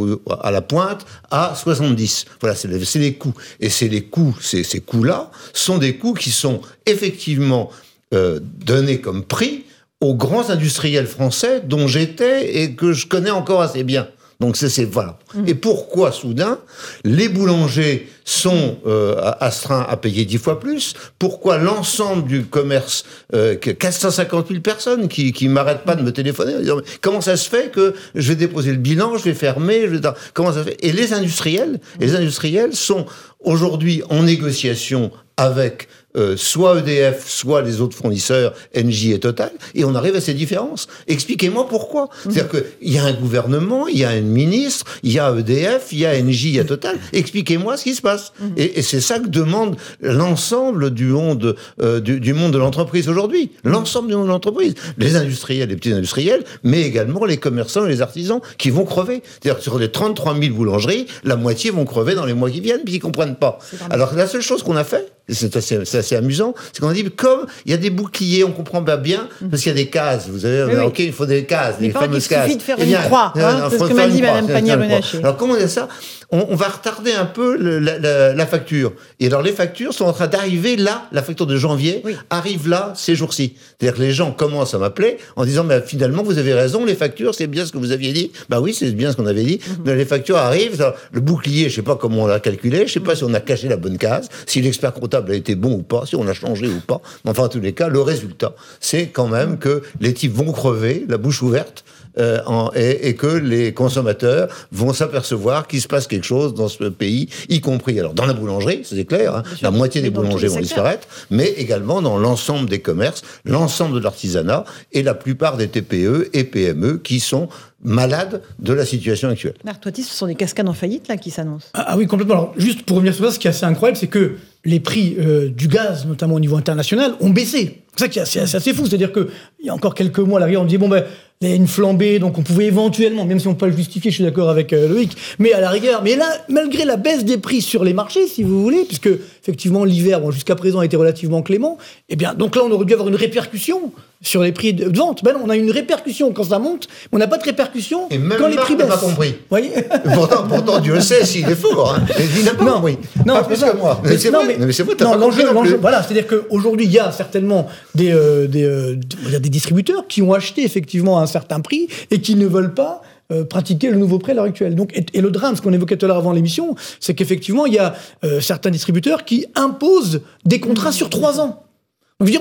à 0.42 0.52
la 0.52 0.62
pointe 0.62 1.06
à 1.30 1.54
70. 1.56 2.26
Voilà, 2.40 2.56
c'est 2.56 2.68
les, 2.98 3.14
coûts. 3.14 3.34
Et 3.60 3.70
c'est 3.70 3.90
les 3.90 4.04
coûts, 4.04 4.36
ces, 4.40 4.64
ces 4.64 4.80
coûts-là 4.80 5.32
sont 5.54 5.78
des 5.78 5.98
coûts 5.98 6.14
qui 6.14 6.32
sont 6.32 6.62
effectivement 6.86 7.70
euh, 8.14 8.40
donnés 8.42 9.02
comme 9.02 9.24
prix 9.24 9.66
aux 10.02 10.16
grands 10.16 10.50
industriels 10.50 11.08
français 11.08 11.62
dont 11.62 11.88
j'étais 11.88 12.62
et 12.64 12.76
que 12.76 12.94
je 12.94 13.06
connais 13.06 13.30
encore 13.30 13.62
assez 13.62 13.84
bien. 13.84 14.08
Donc 14.42 14.58
c'est 14.58 14.86
voilà. 14.86 15.20
Mmh. 15.36 15.48
Et 15.48 15.54
pourquoi 15.54 16.12
soudain 16.12 16.58
les 17.04 17.30
boulangers 17.30 18.10
sont 18.26 18.80
euh, 18.88 19.16
astreints 19.40 19.86
à 19.88 19.98
payer 19.98 20.26
dix 20.26 20.40
fois 20.40 20.60
plus? 20.60 20.96
Pourquoi 21.20 21.60
l'ensemble 21.60 22.28
du 22.28 22.46
commerce, 22.46 23.06
euh, 23.36 23.56
450 23.56 24.48
000 24.48 24.62
personnes 24.62 25.08
qui 25.08 25.32
qui 25.32 25.48
m'arrêtent 25.48 25.84
pas 25.84 25.96
de 25.96 26.02
me 26.02 26.12
téléphoner, 26.12 26.56
comment 27.02 27.22
ça 27.22 27.38
se 27.38 27.48
fait 27.48 27.70
que 27.70 27.94
je 28.16 28.30
vais 28.30 28.36
déposer 28.36 28.72
le 28.72 28.78
bilan, 28.78 29.16
je 29.16 29.26
vais 29.26 29.36
fermer, 29.36 29.82
je 29.84 29.96
vais... 29.98 30.10
comment 30.34 30.52
ça 30.52 30.64
se 30.64 30.70
fait? 30.70 30.78
Et 30.80 30.92
les 30.92 31.14
industriels, 31.14 31.80
les 32.00 32.16
industriels 32.16 32.74
sont 32.74 33.06
aujourd'hui 33.42 34.02
en 34.10 34.24
négociation 34.24 35.12
avec 35.38 35.88
euh, 36.18 36.36
soit 36.36 36.80
EDF, 36.80 37.28
soit 37.28 37.62
les 37.62 37.82
autres 37.82 37.96
fournisseurs, 37.96 38.54
Engie 38.78 39.14
et 39.14 39.20
Total, 39.20 39.52
et 39.76 39.86
on 39.86 39.96
arrive 39.96 40.16
à 40.16 40.22
ces 40.22 40.34
différences. 40.34 40.88
Expliquez-moi 41.08 41.68
pourquoi. 41.70 42.10
Mhm. 42.26 42.32
C'est-à-dire 42.32 42.50
qu'il 42.50 42.92
y 42.92 42.98
a 42.98 43.06
un 43.06 43.14
gouvernement, 43.14 43.88
il 43.88 43.98
y 43.98 44.04
a 44.04 44.10
un 44.10 44.22
ministre, 44.22 44.86
il 45.04 45.12
y 45.14 45.20
a 45.20 45.34
EDF, 45.38 45.88
il 45.92 46.00
y 46.00 46.06
a 46.06 46.12
Engie, 46.12 46.50
il 46.50 46.56
y 46.56 46.60
a 46.60 46.66
Total. 46.66 46.98
Expliquez-moi 47.14 47.78
ce 47.78 47.84
qui 47.84 47.96
se 47.96 48.02
passe. 48.02 48.34
Mhm. 48.40 48.54
Et, 48.58 48.82
c'est 48.82 49.02
ça 49.02 49.20
que 49.20 49.28
demande 49.28 49.78
l'ensemble 50.02 50.92
du 50.92 51.06
monde, 51.06 51.56
euh, 51.82 52.00
du, 52.00 52.34
monde 52.34 52.52
de 52.52 52.58
l'entreprise 52.58 53.08
aujourd'hui. 53.08 53.52
Mhm. 53.64 53.72
L'ensemble 53.72 54.10
du 54.10 54.16
monde 54.16 54.26
de 54.26 54.32
l'entreprise. 54.32 54.76
Les 54.98 55.16
industriels, 55.16 55.70
les 55.70 55.76
petits 55.76 55.94
industriels, 55.94 56.44
mais 56.64 56.82
également 56.82 57.26
les 57.26 57.38
commerçants 57.38 57.86
et 57.86 57.90
les 57.90 58.02
artisans 58.02 58.42
qui 58.58 58.70
vont 58.70 58.86
crever. 58.86 59.24
C'est-à-dire 59.42 59.62
sur 59.62 59.80
les 59.80 59.92
33 59.92 60.38
000 60.40 60.56
boulangeries, 60.56 61.08
la 61.24 61.36
moitié 61.36 61.72
vont 61.72 61.86
crever 61.86 62.16
dans 62.16 62.26
les 62.26 62.34
mois 62.34 62.50
qui 62.50 62.62
viennent, 62.62 62.82
puis 62.84 62.96
ils 62.96 63.00
comprennent 63.00 63.36
pas. 63.36 63.60
Alors 63.90 64.14
la 64.16 64.28
seule 64.28 64.42
chose 64.42 64.64
qu'on 64.64 64.76
a 64.76 64.84
fait, 64.84 65.12
c'est 65.30 65.56
assez, 65.56 65.86
amusant, 66.16 66.54
c'est 66.74 66.82
qu'on 66.82 66.90
a 66.90 66.94
dit, 66.94 67.04
comme 67.04 67.46
il 67.66 67.72
y 67.72 67.74
a 67.74 67.78
des 67.78 67.90
boucliers, 67.90 68.44
on 68.44 68.52
comprend 68.52 68.84
pas 68.84 68.98
bien, 68.98 69.28
parce 69.50 69.64
qu'il 69.64 69.72
y 69.72 69.76
a 69.76 69.78
des 69.78 69.90
cases. 69.90 70.28
Vous 70.30 70.46
avez, 70.46 70.82
ok, 70.82 71.00
il 71.00 71.14
faut 71.14 71.26
des 71.26 71.46
cases, 71.46 71.80
des 71.80 71.92
fameuses 71.92 72.28
cases. 72.28 72.48
Il 72.48 72.54
suffit 72.54 72.58
de 72.58 72.64
faire 72.64 72.80
une 72.80 73.06
croix, 73.06 73.34
hein, 73.36 73.68
c'est 73.70 73.80
ce 73.80 73.84
que 73.84 73.94
m'a 73.94 74.08
dit 74.08 74.22
Mme 74.22 74.48
Pannier-Runacher. 74.48 75.20
Alors 75.20 75.38
comment 75.38 75.54
on 75.54 75.58
dit 75.58 75.70
ça? 75.70 75.88
On, 76.34 76.56
va 76.56 76.70
retarder 76.70 77.12
un 77.12 77.26
peu 77.26 77.58
la, 77.58 78.46
facture. 78.46 78.94
Et 79.20 79.28
alors 79.28 79.42
les 79.42 79.52
factures 79.52 79.94
sont 79.94 80.06
en 80.06 80.14
train 80.14 80.28
d'arriver 80.28 80.78
là, 80.78 81.08
la 81.12 81.22
facture 81.22 81.46
de 81.46 81.58
janvier 81.58 82.04
arrive 82.30 82.70
là 82.70 82.94
ces 82.96 83.16
jours-ci. 83.16 83.56
C'est-à-dire 83.78 83.98
que 83.98 84.02
les 84.02 84.14
gens 84.14 84.32
commencent 84.32 84.74
à 84.74 84.78
m'appeler 84.78 85.18
en 85.36 85.44
disant, 85.44 85.66
mais 85.66 85.82
finalement 85.82 86.24
vous 86.24 86.38
avez 86.38 86.54
raison, 86.54 86.86
les 86.86 86.96
factures 86.96 87.36
c'est 87.36 87.48
bien 87.48 87.66
ce 87.66 87.74
que 87.74 87.78
vous 87.78 87.92
aviez 87.92 88.14
dit. 88.14 88.32
Bah 88.48 88.62
oui, 88.62 88.74
c'est 88.74 88.92
bien 88.92 89.12
ce 89.12 89.18
qu'on 89.18 89.26
avait 89.26 89.44
dit. 89.44 89.60
Mhm. 89.60 89.76
Mais 89.86 89.96
les 89.96 90.06
factures 90.06 90.38
arrivent, 90.38 90.82
le 91.12 91.20
bouclier, 91.20 91.70
je 91.70 91.76
sais 91.76 91.82
pas 91.82 91.98
comment 91.98 92.24
on 92.24 92.28
l'a 92.28 92.40
calculé, 92.40 92.88
je 92.88 92.94
sais 92.94 93.02
pas 93.02 93.16
si 93.16 93.26
on 93.26 93.34
a 93.34 93.42
caché 93.42 93.68
la 93.68 93.78
bonne 93.78 93.98
case, 93.98 94.30
si 94.46 94.62
l'expert 94.62 94.94
comptable 94.94 95.32
a 95.32 95.36
été 95.36 95.56
bon 95.56 95.74
ou 95.74 95.82
pas, 95.92 96.06
si 96.06 96.16
on 96.16 96.28
a 96.28 96.34
changé 96.34 96.68
ou 96.68 96.80
pas. 96.80 97.02
Mais 97.24 97.32
enfin, 97.32 97.44
en 97.44 97.50
tous 97.50 97.60
les 97.60 97.74
cas, 97.74 97.90
le 97.90 98.02
résultat, 98.02 98.54
c'est 98.80 99.08
quand 99.08 99.28
même 99.28 99.60
que 99.60 99.84
les 100.00 100.14
types 100.14 100.34
vont 100.34 100.52
crever, 100.52 101.06
la 101.10 101.18
bouche 101.18 101.42
ouverte, 101.42 101.84
euh, 102.18 102.40
et, 102.76 103.16
que 103.16 103.28
les 103.28 103.74
consommateurs 103.74 104.50
vont 104.72 104.92
s'apercevoir 104.92 105.68
qu'il 105.68 105.82
se 105.82 105.88
passe 105.88 106.08
quelque 106.08 106.26
chose 106.26 106.54
dans 106.54 106.68
ce 106.68 106.86
pays, 106.86 107.30
y 107.48 107.62
compris 107.62 107.98
alors 108.00 108.14
dans 108.14 108.26
la 108.26 108.34
boulangerie, 108.34 108.82
c'est 108.84 109.06
clair, 109.06 109.34
hein, 109.34 109.44
la 109.62 109.72
moitié 109.72 110.02
des 110.02 110.10
boulangers 110.10 110.48
vont 110.48 110.60
disparaître, 110.60 111.08
mais 111.30 111.48
également 111.48 112.02
dans 112.02 112.18
l'ensemble 112.18 112.70
des 112.70 112.80
commerces, 112.80 113.22
l'ensemble 113.46 113.96
de 113.96 114.04
l'artisanat 114.04 114.66
et 114.92 115.04
la 115.04 115.14
plupart 115.14 115.56
des 115.56 115.70
TPE 115.70 116.30
et 116.34 116.44
PME 116.44 116.98
qui 116.98 117.22
sont 117.22 117.48
malades 117.84 118.42
de 118.60 118.74
la 118.74 118.86
situation 118.86 119.30
actuelle. 119.30 119.56
Marc 119.64 119.84
ce 119.96 120.04
sont 120.04 120.28
des 120.28 120.36
cascades 120.36 120.68
en 120.68 120.74
faillite 120.74 121.08
là 121.08 121.18
qui 121.18 121.32
s'annoncent. 121.32 121.68
Ah, 121.74 121.86
ah, 121.90 121.98
oui, 121.98 122.08
complètement. 122.08 122.36
Alors, 122.36 122.54
juste 122.58 122.84
pour 122.84 122.98
revenir 122.98 123.14
sur 123.14 123.26
ça, 123.26 123.32
ce 123.32 123.40
qui 123.40 123.48
est 123.48 123.52
assez 123.52 123.66
incroyable, 123.66 123.98
c'est 123.98 124.08
que 124.08 124.36
les 124.64 124.80
prix 124.80 125.16
euh, 125.20 125.50
du 125.50 125.68
gaz, 125.68 126.06
notamment 126.06 126.36
au 126.36 126.40
niveau 126.40 126.56
international, 126.56 127.16
ont 127.20 127.30
baissé. 127.30 127.82
C'est 127.96 128.06
ça 128.06 128.08
qui 128.08 128.20
est 128.20 128.56
assez, 128.56 128.74
fou. 128.74 128.86
C'est-à-dire 128.86 129.12
qu'il 129.12 129.28
y 129.64 129.70
a 129.70 129.74
encore 129.74 129.96
quelques 129.96 130.20
mois, 130.20 130.38
à 130.38 130.42
l'arrière, 130.42 130.62
on 130.62 130.66
dit 130.66 130.78
bon, 130.78 130.88
ben, 130.88 131.04
il 131.42 131.50
y 131.50 131.52
a 131.52 131.56
une 131.56 131.68
flambée, 131.68 132.20
donc 132.20 132.38
on 132.38 132.44
pouvait 132.44 132.66
éventuellement, 132.66 133.26
même 133.26 133.40
si 133.40 133.48
on 133.48 133.54
peut 133.54 133.66
pas 133.66 133.68
le 133.68 133.76
justifier, 133.76 134.12
je 134.12 134.16
suis 134.16 134.24
d'accord 134.24 134.50
avec 134.50 134.74
euh, 134.74 134.88
Loïc, 134.88 135.18
mais 135.40 135.54
à 135.54 135.60
la 135.60 135.72
rigueur, 135.72 136.04
mais 136.04 136.16
là, 136.16 136.28
malgré 136.50 136.86
la 136.86 136.98
baisse 136.98 137.26
des 137.26 137.40
prix 137.40 137.62
sur 137.62 137.84
les 137.84 137.94
marchés, 137.94 138.28
si 138.28 138.44
vous 138.44 138.62
voulez, 138.62 138.86
puisque 138.86 139.10
effectivement 139.42 139.84
l'hiver, 139.84 140.22
bon, 140.22 140.30
jusqu'à 140.30 140.56
présent, 140.56 140.80
a 140.80 140.86
été 140.86 140.96
relativement 140.96 141.42
clément, 141.42 141.80
eh 142.10 142.16
bien, 142.16 142.36
donc 142.36 142.56
là, 142.56 142.62
on 142.64 142.72
aurait 142.72 142.86
dû 142.86 142.94
avoir 142.94 143.10
une 143.10 143.16
répercussion 143.16 143.92
sur 144.22 144.44
les 144.44 144.52
prix 144.52 144.74
de 144.74 144.86
vente. 144.96 145.24
Ben 145.24 145.34
non, 145.34 145.42
on 145.46 145.50
a 145.50 145.56
une 145.56 145.72
répercussion 145.72 146.32
quand 146.32 146.46
ça 146.46 146.60
monte, 146.60 146.88
mais 147.12 147.18
on 147.18 147.20
n'a 147.20 147.28
pas 147.28 147.38
de 147.38 147.44
répercussion 147.44 148.08
quand 148.10 148.48
les 148.48 148.56
prix 148.56 148.76
baissent. 148.76 148.88
pas 148.88 148.98
compris. 148.98 149.36
Voyez 149.50 149.72
pourtant, 150.14 150.48
pourtant, 150.48 150.80
Dieu 150.80 151.00
sait 151.02 151.26
s'il 151.26 151.50
est 151.50 151.56
fort. 151.56 151.96
Hein. 151.96 152.06
Il 152.38 152.46
n'a 152.46 152.54
pas 152.54 152.64
non, 152.64 152.74
compris. 152.74 152.98
Non, 153.26 153.34
pas 153.36 153.44
plus 153.44 153.60
que 153.60 153.78
moi. 153.78 154.02
Mais, 154.04 154.18
c'est 154.18 154.30
vrai. 154.30 154.58
Mais, 154.60 154.72
c'est 154.72 154.84
vrai, 154.84 154.96
non, 155.02 155.16
l'enjeu, 155.16 155.78
voilà, 155.80 156.04
c'est-à-dire 156.04 156.28
qu'aujourd'hui, 156.28 156.86
il 156.86 156.92
y 156.92 157.00
a 157.00 157.12
certainement 157.12 157.68
des, 157.96 158.12
euh, 158.12 158.48
des, 158.48 158.64
euh, 158.64 158.96
des 159.40 159.50
distributeurs 159.50 160.08
qui 160.08 160.22
ont 160.22 160.34
acheté 160.34 160.64
effectivement 160.64 161.20
à 161.20 161.24
un 161.24 161.28
certain 161.28 161.60
prix 161.60 161.88
et 162.12 162.22
qui 162.22 162.36
ne 162.36 162.46
veulent 162.46 162.74
pas 162.74 163.02
euh, 163.32 163.46
pratiquer 163.46 163.90
le 163.90 163.98
nouveau 163.98 164.20
prix 164.20 164.34
à 164.34 164.36
l'heure 164.36 164.46
actuelle. 164.46 164.76
Donc, 164.76 164.92
et, 164.94 165.22
le 165.22 165.32
drame, 165.32 165.56
ce 165.56 165.62
qu'on 165.62 165.72
évoquait 165.72 165.96
tout 165.96 166.06
à 166.06 166.08
l'heure 166.10 166.18
avant 166.18 166.34
l'émission, 166.34 166.76
c'est 167.00 167.14
qu'effectivement, 167.14 167.66
il 167.66 167.74
y 167.74 167.80
a 167.80 167.94
euh, 168.26 168.42
certains 168.42 168.72
distributeurs 168.72 169.24
qui 169.24 169.46
imposent 169.56 170.22
des 170.44 170.60
contrats 170.60 170.92
sur 170.92 171.10
trois 171.10 171.40
ans 171.40 171.64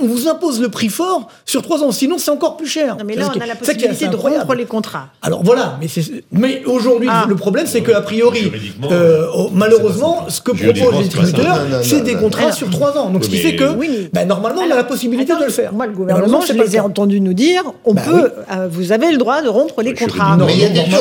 on 0.03 0.07
vous 0.07 0.29
impose 0.29 0.61
le 0.61 0.69
prix 0.69 0.89
fort 0.89 1.29
sur 1.45 1.63
trois 1.63 1.83
ans, 1.83 1.93
sinon 1.93 2.19
c'est 2.19 2.31
encore 2.31 2.57
plus 2.57 2.67
cher. 2.67 2.97
Non, 2.97 3.05
mais 3.05 3.17
là, 3.17 3.31
on 3.35 3.41
a 3.41 3.47
la 3.47 3.57
possibilité 3.57 4.09
de 4.09 4.17
rompre 4.17 4.55
les 4.55 4.67
contrats. 4.67 5.09
Alors 5.23 5.43
voilà, 5.43 5.79
mais, 5.81 5.89
mais 6.33 6.63
aujourd'hui, 6.67 7.09
ah. 7.11 7.27
le 7.29 7.37
problème, 7.37 7.67
c'est 7.67 7.83
qu'a 7.83 8.01
priori, 8.01 8.51
euh, 8.91 9.27
oh, 9.35 9.51
malheureusement, 9.53 10.27
ce 10.29 10.41
que 10.41 10.53
proposent 10.53 10.99
les 10.99 11.05
distributeurs, 11.05 11.61
c'est 11.83 12.03
des 12.03 12.15
contrats 12.15 12.53
sur 12.53 12.71
trois 12.71 12.97
ans. 12.97 13.11
Donc 13.11 13.25
ce 13.25 13.31
qui 13.31 13.39
fait 13.39 13.57
que, 13.57 13.75
ben, 14.13 14.27
normalement, 14.27 14.63
on 14.67 14.71
a 14.71 14.77
la 14.77 14.85
possibilité 14.85 15.33
de 15.35 15.45
le 15.45 15.51
faire. 15.51 15.73
Moi, 15.73 15.87
le 15.87 15.93
gouvernement, 15.93 16.41
je 16.47 16.53
les 16.53 16.77
ai 16.77 16.81
entendus 16.81 17.21
nous 17.21 17.35
dire, 17.35 17.63
on 17.85 17.95
ben 17.95 18.03
peut, 18.03 18.31
euh, 18.53 18.69
vous 18.71 18.93
avez 18.93 19.11
le 19.11 19.19
droit 19.19 19.43
de 19.43 19.49
rompre 19.49 19.83
les 19.83 19.95
contrats. 19.95 20.39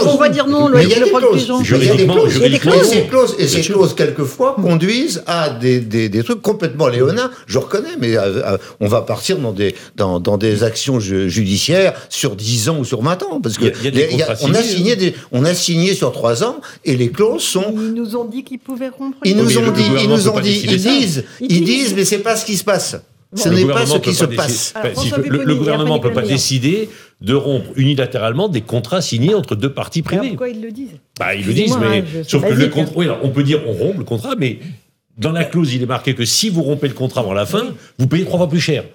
On 0.05 0.17
va 0.17 0.29
dire 0.29 0.47
non, 0.47 0.67
le. 0.67 0.81
Il 0.81 0.89
y 0.89 0.93
a 0.93 0.99
des 2.47 2.59
clauses. 2.59 3.35
Et 3.39 3.47
ces 3.47 3.61
clauses, 3.61 3.93
quelquefois, 3.95 4.55
conduisent 4.55 5.23
à 5.27 5.49
des 5.49 6.23
trucs 6.23 6.41
complètement 6.41 6.87
léonins. 6.87 7.29
Je 7.47 7.57
reconnais, 7.57 7.95
mais 7.99 8.17
euh, 8.17 8.57
on 8.79 8.87
va 8.87 9.01
partir 9.01 9.37
dans 9.37 9.51
des, 9.51 9.75
dans, 9.95 10.19
dans 10.19 10.37
des 10.37 10.63
actions 10.63 10.99
judiciaires 10.99 11.93
sur 12.09 12.35
10 12.35 12.69
ans 12.69 12.79
ou 12.79 12.85
sur 12.85 13.01
20 13.01 13.23
ans. 13.23 13.41
Parce 13.41 13.57
que 13.57 13.65
on, 14.43 14.53
a 14.53 14.63
signé 14.63 14.95
des, 14.95 15.15
on 15.31 15.45
a 15.45 15.53
signé 15.53 15.93
sur 15.93 16.11
3 16.11 16.43
ans 16.43 16.61
et 16.85 16.95
les 16.95 17.09
clauses 17.09 17.43
sont. 17.43 17.73
Ils 17.73 17.93
nous 17.93 18.15
ont 18.15 18.25
dit 18.25 18.43
qu'ils 18.43 18.59
pouvaient 18.59 18.89
rompre. 18.89 19.17
Ils 19.25 19.37
nous 19.37 19.57
ont 19.57 19.71
dit, 19.71 19.83
ils 20.01 20.09
nous 20.09 20.29
ont 20.29 20.39
dit, 20.39 20.61
ils 20.63 20.77
disent, 20.77 21.25
ils 21.39 21.63
disent, 21.63 21.93
mais 21.95 22.05
c'est 22.05 22.19
pas 22.19 22.35
ce 22.35 22.45
qui 22.45 22.57
se 22.57 22.63
passe. 22.63 22.97
Ce 23.35 23.49
n'est 23.49 23.65
pas 23.65 23.85
ce 23.85 23.97
qui 23.97 24.13
se 24.13 24.25
passe. 24.25 24.73
le, 25.17 25.55
gouvernement 25.55 25.97
ne 25.97 26.01
peut 26.01 26.13
pas 26.13 26.23
décider 26.23 26.89
de 27.21 27.33
rompre 27.33 27.69
unilatéralement 27.75 28.49
des 28.49 28.61
contrats 28.61 29.01
signés 29.01 29.35
entre 29.35 29.55
deux 29.55 29.71
parties 29.71 30.01
privées. 30.01 30.29
pourquoi 30.29 30.49
ils 30.49 30.61
le 30.61 30.71
disent? 30.71 30.97
Bah, 31.19 31.35
Ils 31.35 31.45
le 31.45 31.53
disent, 31.53 31.77
mais 31.77 31.99
hein, 31.99 32.23
sauf 32.27 32.47
que 32.47 32.53
le 32.53 32.67
contrat, 32.69 32.93
oui, 32.95 33.07
on 33.21 33.29
peut 33.29 33.43
dire 33.43 33.61
on 33.67 33.73
rompt 33.73 33.97
le 33.97 34.03
contrat, 34.03 34.35
mais 34.37 34.59
dans 35.19 35.31
la 35.33 35.43
clause, 35.43 35.73
il 35.73 35.83
est 35.83 35.85
marqué 35.85 36.15
que 36.15 36.25
si 36.25 36.49
vous 36.49 36.63
rompez 36.63 36.87
le 36.87 36.93
contrat 36.93 37.21
avant 37.21 37.33
la 37.33 37.45
fin, 37.45 37.73
vous 37.99 38.07
payez 38.07 38.25
trois 38.25 38.37
fois 38.39 38.49
plus 38.49 38.61
cher. 38.61 38.85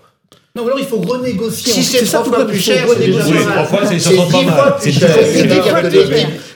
Non, 0.57 0.67
alors 0.67 0.79
il 0.79 0.85
faut 0.85 1.01
renégocier. 1.01 1.73
Si 1.73 1.83
c'est 1.83 2.05
trois 2.05 2.23
fois 2.23 2.47
plus 2.47 2.61
cher, 2.61 2.87
c'est 2.89 3.07
déjà 3.07 3.25
trois 3.25 3.65
fois, 3.65 3.87
c'est 3.87 4.15
pas 4.15 4.43
mal. 4.43 4.75
C'est 4.79 4.93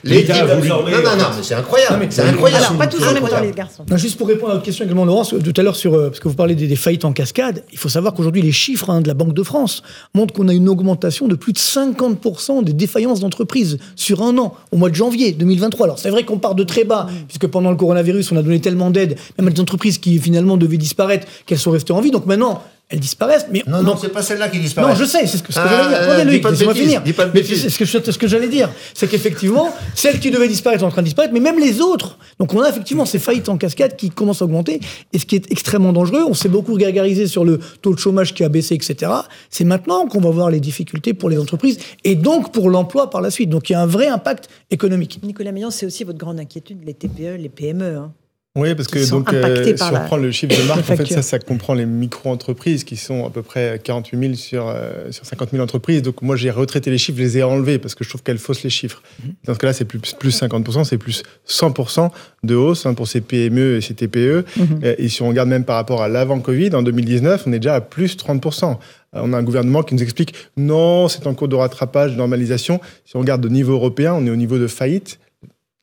L'État 0.05 0.35
a 0.35 0.55
voulu. 0.55 0.69
Non, 0.69 0.83
non, 0.85 1.17
non, 1.17 1.25
mais 1.35 1.43
c'est 1.43 1.55
incroyable. 1.55 2.07
C'est 2.09 2.21
incroyable. 2.21 2.63
Alors, 2.63 2.77
pas 2.77 2.87
tous 2.87 3.03
en 3.03 3.13
même 3.13 3.27
temps, 3.27 3.41
les 3.41 3.51
garçons. 3.51 3.83
juste 3.97 4.17
pour 4.17 4.29
répondre 4.29 4.51
à 4.51 4.53
votre 4.53 4.65
question 4.65 4.85
également, 4.85 5.03
Laurence, 5.03 5.35
tout 5.43 5.53
à 5.53 5.63
l'heure, 5.63 5.75
sur, 5.75 5.95
euh, 5.95 6.07
parce 6.07 6.21
que 6.21 6.29
vous 6.29 6.33
parlez 6.33 6.55
des, 6.55 6.75
faillites 6.77 7.03
en 7.03 7.11
cascade, 7.11 7.65
il 7.73 7.77
faut 7.77 7.89
savoir 7.89 8.13
qu'aujourd'hui, 8.13 8.41
les 8.41 8.53
chiffres 8.53 8.89
hein, 8.89 9.01
de 9.01 9.09
la 9.09 9.13
Banque 9.15 9.33
de 9.33 9.43
France 9.43 9.83
montrent 10.15 10.33
qu'on 10.33 10.47
a 10.47 10.53
une 10.53 10.69
augmentation 10.69 11.27
de 11.27 11.35
plus 11.35 11.51
de 11.51 11.57
50% 11.59 12.63
des 12.63 12.71
défaillances 12.71 13.19
d'entreprises 13.19 13.79
sur 13.97 14.21
un 14.21 14.37
an, 14.37 14.53
au 14.71 14.77
mois 14.77 14.89
de 14.89 14.95
janvier 14.95 15.33
2023. 15.33 15.87
Alors, 15.87 15.99
c'est 15.99 16.09
vrai 16.09 16.23
qu'on 16.23 16.37
part 16.37 16.55
de 16.55 16.63
très 16.63 16.85
bas, 16.85 17.07
puisque 17.27 17.47
pendant 17.47 17.69
le 17.69 17.75
coronavirus, 17.75 18.31
on 18.31 18.37
a 18.37 18.43
donné 18.43 18.61
tellement 18.61 18.91
d'aide, 18.91 19.17
même 19.37 19.49
à 19.49 19.51
des 19.51 19.59
entreprises 19.59 19.97
qui 19.97 20.19
finalement 20.19 20.55
devaient 20.55 20.77
disparaître, 20.77 21.27
qu'elles 21.45 21.59
sont 21.59 21.71
restées 21.71 21.91
en 21.91 21.99
vie. 21.99 22.11
Donc 22.11 22.25
maintenant, 22.27 22.63
elles 22.89 22.99
disparaissent. 22.99 23.45
Mais 23.51 23.63
non, 23.67 23.83
non, 23.83 23.95
c'est 23.97 24.09
pas 24.09 24.23
celle-là 24.23 24.49
qui 24.49 24.59
disparaît. 24.59 24.89
Non, 24.89 24.95
je 24.95 25.05
sais, 25.05 25.27
c'est 25.27 25.37
ce 25.37 25.43
que, 25.43 25.53
ce 25.53 25.59
que 25.59 25.67
j'allais 25.67 25.89
dire. 25.89 25.97
Ah, 25.99 26.03
Attendez, 26.03 26.23
Loïc, 26.25 26.49
laissez-moi 26.49 26.73
finir. 26.73 27.03
Mais 27.33 27.43
c'est 27.43 27.69
ce 27.69 27.77
que, 27.77 28.11
ce 28.11 28.17
que 28.17 28.27
j'allais 28.27 28.47
dire. 28.47 28.69
C'est 28.95 29.07
qu'effectivement, 29.07 29.69
celles 29.93 30.19
qui 30.19 30.31
devaient 30.31 30.47
disparaître 30.47 30.81
sont 30.81 30.87
en 30.87 30.91
train 30.91 31.03
de 31.03 31.05
disparaître, 31.05 31.33
mais 31.33 31.39
même 31.39 31.59
les 31.59 31.81
autres. 31.81 32.17
Donc 32.39 32.53
on 32.55 32.61
a 32.61 32.69
effectivement 32.69 33.05
ces 33.05 33.19
faillites 33.19 33.47
en 33.47 33.57
cascade 33.57 33.95
qui 33.95 34.09
commencent 34.09 34.41
à 34.41 34.45
augmenter. 34.45 34.79
Et 35.13 35.19
ce 35.19 35.25
qui 35.27 35.35
est 35.35 35.51
extrêmement 35.51 35.93
dangereux, 35.93 36.23
on 36.27 36.33
s'est 36.33 36.49
beaucoup 36.49 36.75
gargarisé 36.77 37.27
sur 37.27 37.45
le 37.45 37.59
taux 37.81 37.93
de 37.93 37.99
chômage 37.99 38.33
qui 38.33 38.43
a 38.43 38.49
baissé, 38.49 38.73
etc. 38.73 39.11
C'est 39.51 39.65
maintenant 39.65 40.07
qu'on 40.07 40.21
va 40.21 40.31
voir 40.31 40.49
les 40.49 40.59
difficultés 40.59 41.13
pour 41.13 41.29
les 41.29 41.37
entreprises 41.37 41.77
et 42.03 42.15
donc 42.15 42.51
pour 42.51 42.71
l'emploi 42.71 43.11
par 43.11 43.21
la 43.21 43.29
suite. 43.29 43.51
Donc 43.51 43.69
il 43.69 43.73
y 43.73 43.75
a 43.75 43.81
un 43.81 43.87
vrai 43.87 44.07
impact 44.07 44.49
économique. 44.71 45.19
Nicolas 45.21 45.51
Meillan, 45.51 45.69
c'est 45.69 45.85
aussi 45.85 46.03
votre 46.03 46.17
grande 46.17 46.39
inquiétude, 46.39 46.79
les 46.83 46.95
TPE, 46.95 47.37
les 47.37 47.49
PME. 47.49 47.97
Hein. 47.97 48.11
Oui, 48.59 48.75
parce 48.75 48.87
que 48.87 49.09
donc, 49.09 49.33
euh, 49.33 49.75
si 49.75 49.83
on 49.83 50.05
prend 50.05 50.17
le 50.17 50.31
chiffre 50.31 50.59
de 50.59 50.67
marque, 50.67 50.79
en 50.89 50.95
fait, 50.95 51.05
ça, 51.05 51.21
ça 51.21 51.39
comprend 51.39 51.73
les 51.73 51.85
micro-entreprises 51.85 52.83
qui 52.83 52.97
sont 52.97 53.25
à 53.25 53.29
peu 53.29 53.41
près 53.41 53.79
48 53.83 54.19
000 54.19 54.33
sur, 54.33 54.67
euh, 54.67 55.11
sur 55.11 55.25
50 55.25 55.51
000 55.51 55.63
entreprises. 55.63 56.01
Donc 56.01 56.21
moi, 56.21 56.35
j'ai 56.35 56.51
retraité 56.51 56.91
les 56.91 56.97
chiffres, 56.97 57.17
je 57.17 57.23
les 57.23 57.37
ai 57.37 57.43
enlevés 57.43 57.79
parce 57.79 57.95
que 57.95 58.03
je 58.03 58.09
trouve 58.09 58.23
qu'elles 58.23 58.37
faussent 58.37 58.63
les 58.63 58.69
chiffres. 58.69 59.01
Mhm. 59.23 59.33
Dans 59.45 59.53
ce 59.53 59.59
cas-là, 59.59 59.73
c'est 59.73 59.85
plus, 59.85 59.99
plus 59.99 60.37
50%, 60.37 60.83
c'est 60.83 60.97
plus 60.97 61.23
100% 61.47 62.11
de 62.43 62.55
hausse 62.55 62.85
hein, 62.85 62.93
pour 62.93 63.07
ces 63.07 63.21
PME 63.21 63.77
et 63.77 63.81
ces 63.81 63.93
TPE. 63.93 64.45
Mhm. 64.57 64.79
Et 64.97 65.09
si 65.09 65.21
on 65.21 65.29
regarde 65.29 65.49
même 65.49 65.63
par 65.63 65.77
rapport 65.77 66.01
à 66.01 66.09
l'avant-Covid, 66.09 66.75
en 66.75 66.83
2019, 66.83 67.43
on 67.47 67.53
est 67.53 67.59
déjà 67.59 67.75
à 67.75 67.81
plus 67.81 68.17
30%. 68.17 68.77
On 69.13 69.33
a 69.33 69.37
un 69.37 69.43
gouvernement 69.43 69.81
qui 69.81 69.95
nous 69.95 70.03
explique 70.03 70.35
non, 70.55 71.07
c'est 71.07 71.25
en 71.25 71.33
cours 71.33 71.47
de 71.47 71.55
rattrapage, 71.55 72.11
de 72.11 72.17
normalisation. 72.17 72.79
Si 73.05 73.15
on 73.15 73.19
regarde 73.19 73.43
au 73.45 73.49
niveau 73.49 73.73
européen, 73.73 74.13
on 74.13 74.25
est 74.25 74.29
au 74.29 74.35
niveau 74.35 74.59
de 74.59 74.67
faillite 74.67 75.19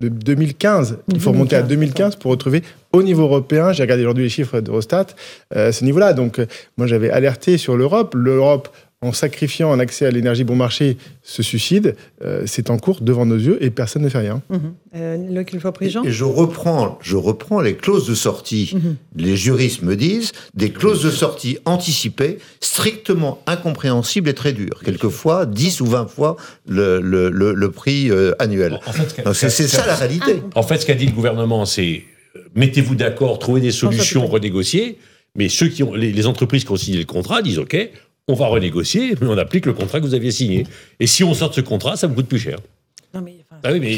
de 0.00 0.08
2015. 0.08 0.98
Il 1.08 1.20
faut 1.20 1.30
remonter 1.30 1.56
à 1.56 1.62
2015 1.62 2.16
pour 2.16 2.30
retrouver 2.30 2.62
au 2.96 3.02
niveau 3.02 3.24
européen, 3.24 3.72
j'ai 3.72 3.82
regardé 3.82 4.02
aujourd'hui 4.04 4.24
les 4.24 4.30
chiffres 4.30 4.60
d'Eurostat, 4.60 5.06
euh, 5.54 5.70
ce 5.70 5.84
niveau-là. 5.84 6.12
Donc, 6.12 6.38
euh, 6.38 6.46
moi, 6.76 6.86
j'avais 6.86 7.10
alerté 7.10 7.58
sur 7.58 7.76
l'Europe. 7.76 8.14
L'Europe, 8.16 8.68
en 9.02 9.12
sacrifiant 9.12 9.72
un 9.72 9.78
accès 9.78 10.06
à 10.06 10.10
l'énergie 10.10 10.42
bon 10.44 10.56
marché, 10.56 10.96
se 11.22 11.42
suicide. 11.42 11.96
Euh, 12.24 12.44
c'est 12.46 12.70
en 12.70 12.78
cours 12.78 13.02
devant 13.02 13.26
nos 13.26 13.36
yeux 13.36 13.62
et 13.62 13.70
personne 13.70 14.02
ne 14.02 14.08
fait 14.08 14.18
rien. 14.18 14.42
Mmh. 14.48 14.56
Euh, 14.94 15.44
et, 16.04 16.10
je 16.10 16.24
reprends, 16.24 16.98
je 17.02 17.16
reprends 17.16 17.60
les 17.60 17.76
clauses 17.76 18.08
de 18.08 18.14
sortie. 18.14 18.72
Mhm. 18.74 18.96
Les 19.16 19.36
juristes 19.36 19.82
me 19.82 19.96
disent 19.96 20.32
des 20.54 20.70
clauses 20.70 21.02
de 21.02 21.10
sortie 21.10 21.58
anticipées, 21.66 22.38
strictement 22.60 23.42
incompréhensibles 23.46 24.30
et 24.30 24.34
très 24.34 24.54
dures. 24.54 24.80
Quelquefois 24.82 25.44
10 25.44 25.82
ou 25.82 25.86
20 25.86 26.06
fois 26.06 26.36
le, 26.66 27.00
le, 27.00 27.28
le, 27.28 27.70
prix 27.70 28.10
euh, 28.10 28.32
annuel. 28.38 28.80
c'est 29.34 29.50
ça 29.50 29.86
la 29.86 29.94
réalité. 29.94 30.42
En 30.54 30.62
fait, 30.62 30.78
ce 30.78 30.86
qu'a 30.86 30.94
dit 30.94 31.06
le 31.06 31.12
gouvernement, 31.12 31.66
c'est 31.66 32.04
mettez-vous 32.54 32.94
d'accord, 32.94 33.38
trouvez 33.38 33.60
des 33.60 33.72
solutions, 33.72 34.26
renégociez. 34.26 34.98
Mais 35.36 35.50
ceux 35.50 35.68
qui 35.68 35.82
ont, 35.82 35.94
les, 35.94 36.26
entreprises 36.26 36.64
qui 36.64 36.72
ont 36.72 36.76
signé 36.76 36.98
le 36.98 37.04
contrat 37.04 37.42
disent 37.42 37.58
OK, 37.58 37.76
on 38.28 38.34
va 38.34 38.46
renégocier, 38.46 39.14
mais 39.20 39.26
on 39.28 39.38
applique 39.38 39.66
le 39.66 39.72
contrat 39.72 40.00
que 40.00 40.04
vous 40.04 40.14
aviez 40.14 40.32
signé. 40.32 40.66
Et 40.98 41.06
si 41.06 41.22
on 41.22 41.32
sort 41.34 41.50
de 41.50 41.54
ce 41.54 41.60
contrat, 41.60 41.96
ça 41.96 42.06
vous 42.06 42.14
coûte 42.14 42.26
plus 42.26 42.38
cher. 42.38 42.58
Non 43.14 43.20
mais, 43.22 43.36
ah 43.62 43.72
oui, 43.72 43.80
mais, 43.80 43.92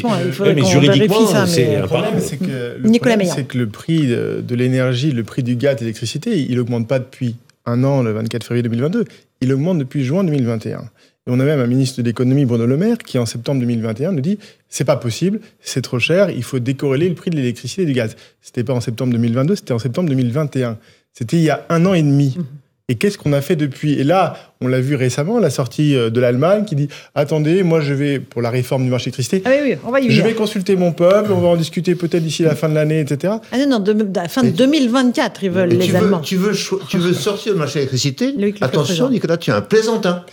juridiquement, 0.65 1.45
c'est 1.45 1.75
un 1.75 1.87
problème. 1.87 2.19
C'est 2.19 2.37
que, 2.37 2.77
le 2.81 3.25
c'est 3.25 3.47
que 3.47 3.57
le 3.57 3.67
prix 3.67 4.07
de, 4.07 4.55
l'énergie, 4.55 5.11
le 5.11 5.23
prix 5.23 5.43
du 5.43 5.55
gaz 5.55 5.77
et 5.77 5.79
l'électricité, 5.81 6.39
il 6.39 6.55
n'augmente 6.55 6.87
pas 6.87 6.99
depuis 6.99 7.35
un 7.65 7.83
an, 7.83 8.01
le 8.03 8.11
24 8.11 8.43
février 8.43 8.63
2022. 8.63 9.05
Il 9.41 9.51
augmente 9.51 9.79
depuis 9.79 10.05
juin 10.05 10.23
2021. 10.23 10.79
Et 10.79 10.83
on 11.27 11.39
a 11.39 11.43
même 11.43 11.59
un 11.59 11.67
ministre 11.67 12.01
de 12.01 12.07
l'économie, 12.07 12.45
Bruno 12.45 12.65
Le 12.65 12.77
Maire, 12.77 12.97
qui 12.97 13.17
en 13.17 13.25
septembre 13.25 13.59
2021 13.59 14.13
nous 14.13 14.21
dit 14.21 14.39
c'est 14.69 14.85
pas 14.85 14.95
possible, 14.95 15.41
c'est 15.59 15.81
trop 15.81 15.99
cher, 15.99 16.29
il 16.29 16.43
faut 16.43 16.59
décorréler 16.59 17.09
le 17.09 17.15
prix 17.15 17.29
de 17.29 17.35
l'électricité 17.35 17.81
et 17.81 17.85
du 17.85 17.93
gaz. 17.93 18.15
C'était 18.41 18.63
pas 18.63 18.73
en 18.73 18.81
septembre 18.81 19.11
2022, 19.13 19.55
c'était 19.55 19.73
en 19.73 19.79
septembre 19.79 20.09
2021. 20.09 20.77
C'était 21.13 21.37
il 21.37 21.43
y 21.43 21.49
a 21.49 21.65
un 21.69 21.85
an 21.85 21.93
et 21.93 22.03
demi. 22.03 22.35
Mhm. 22.37 22.45
Et 22.89 22.95
qu'est-ce 22.95 23.19
qu'on 23.19 23.33
a 23.33 23.41
fait 23.41 23.55
depuis? 23.55 23.93
Et 23.93 24.03
là, 24.03 24.35
on 24.61 24.67
l'a 24.67 24.81
vu 24.81 24.95
récemment, 24.95 25.37
la 25.37 25.51
sortie 25.51 25.95
euh, 25.95 26.09
de 26.09 26.19
l'Allemagne 26.19 26.65
qui 26.65 26.75
dit 26.75 26.89
attendez, 27.13 27.61
moi 27.61 27.81
je 27.81 27.93
vais 27.93 28.19
pour 28.19 28.41
la 28.41 28.49
réforme 28.49 28.83
du 28.83 28.89
marché 28.89 29.05
d'électricité. 29.05 29.43
Ah 29.45 29.51
oui, 29.51 29.69
oui, 29.71 29.77
on 29.85 29.91
va 29.91 29.99
y 29.99 30.09
Je 30.09 30.21
vais 30.23 30.33
consulter 30.33 30.75
mon 30.75 30.91
peuple, 30.91 31.31
on 31.31 31.39
va 31.39 31.49
en 31.49 31.55
discuter 31.55 31.93
peut-être 31.93 32.23
d'ici 32.23 32.41
la 32.41 32.55
fin 32.55 32.67
de 32.67 32.73
l'année, 32.73 32.99
etc. 32.99 33.33
Ah 33.51 33.57
non, 33.59 33.67
non, 33.67 33.79
de, 33.79 33.95
la 34.15 34.27
fin 34.27 34.43
de 34.43 34.49
2024, 34.49 35.43
ils 35.43 35.51
veulent 35.51 35.69
les 35.69 35.85
tu 35.85 35.95
Allemands. 35.95 36.19
tu 36.19 36.35
veux, 36.35 36.53
tu 36.89 36.97
veux 36.97 37.13
sortir 37.13 37.53
du 37.53 37.59
marché 37.59 37.75
d'électricité 37.75 38.33
Attention, 38.59 39.09
Nicolas, 39.09 39.37
tu 39.37 39.51
es 39.51 39.53
un 39.53 39.61
plaisantin. 39.61 40.25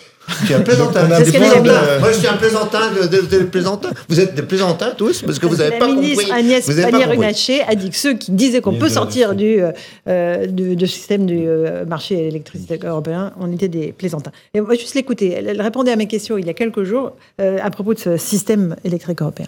Tu 0.46 0.52
es 0.52 0.56
un 0.56 0.60
plaisantin. 0.60 1.06
Moi, 1.06 2.12
je 2.12 2.18
suis 2.18 2.26
un 2.26 2.36
plaisantin 2.36 2.90
de, 2.92 3.06
de, 3.06 3.44
plaisantin. 3.44 3.90
Vous 4.08 4.20
êtes 4.20 4.34
des 4.34 4.42
plaisantins 4.42 4.92
tous 4.96 5.22
parce 5.22 5.38
que 5.38 5.46
vous 5.46 5.56
n'avez 5.56 5.78
pas 5.78 5.86
compris. 5.86 6.14
La 6.14 6.16
ministre 6.16 6.34
Agnès 6.34 6.66
Pannier-Runacher 6.66 7.62
a 7.66 7.74
dit 7.74 7.90
que 7.90 7.96
ceux 7.96 8.14
qui 8.14 8.32
disaient 8.32 8.60
qu'on 8.60 8.74
peut 8.74 8.88
sortir 8.88 9.34
du, 9.34 9.60
euh, 10.08 10.46
du, 10.46 10.86
système 10.86 11.26
du 11.26 11.46
euh, 11.46 11.84
marché 11.84 12.28
électricité 12.28 12.78
européen, 12.84 13.32
on 13.40 13.52
était 13.52 13.68
des 13.68 13.92
plaisantins. 13.92 14.32
Et 14.54 14.60
moi, 14.60 14.74
juste 14.74 14.94
l'écouter. 14.94 15.32
Elle, 15.32 15.60
répondait 15.60 15.92
à 15.92 15.96
mes 15.96 16.06
questions 16.06 16.38
il 16.38 16.46
y 16.46 16.50
a 16.50 16.54
quelques 16.54 16.84
jours 16.84 17.12
euh, 17.40 17.58
à 17.62 17.70
propos 17.70 17.94
de 17.94 17.98
ce 17.98 18.16
système 18.16 18.76
électrique 18.84 19.22
européen. 19.22 19.46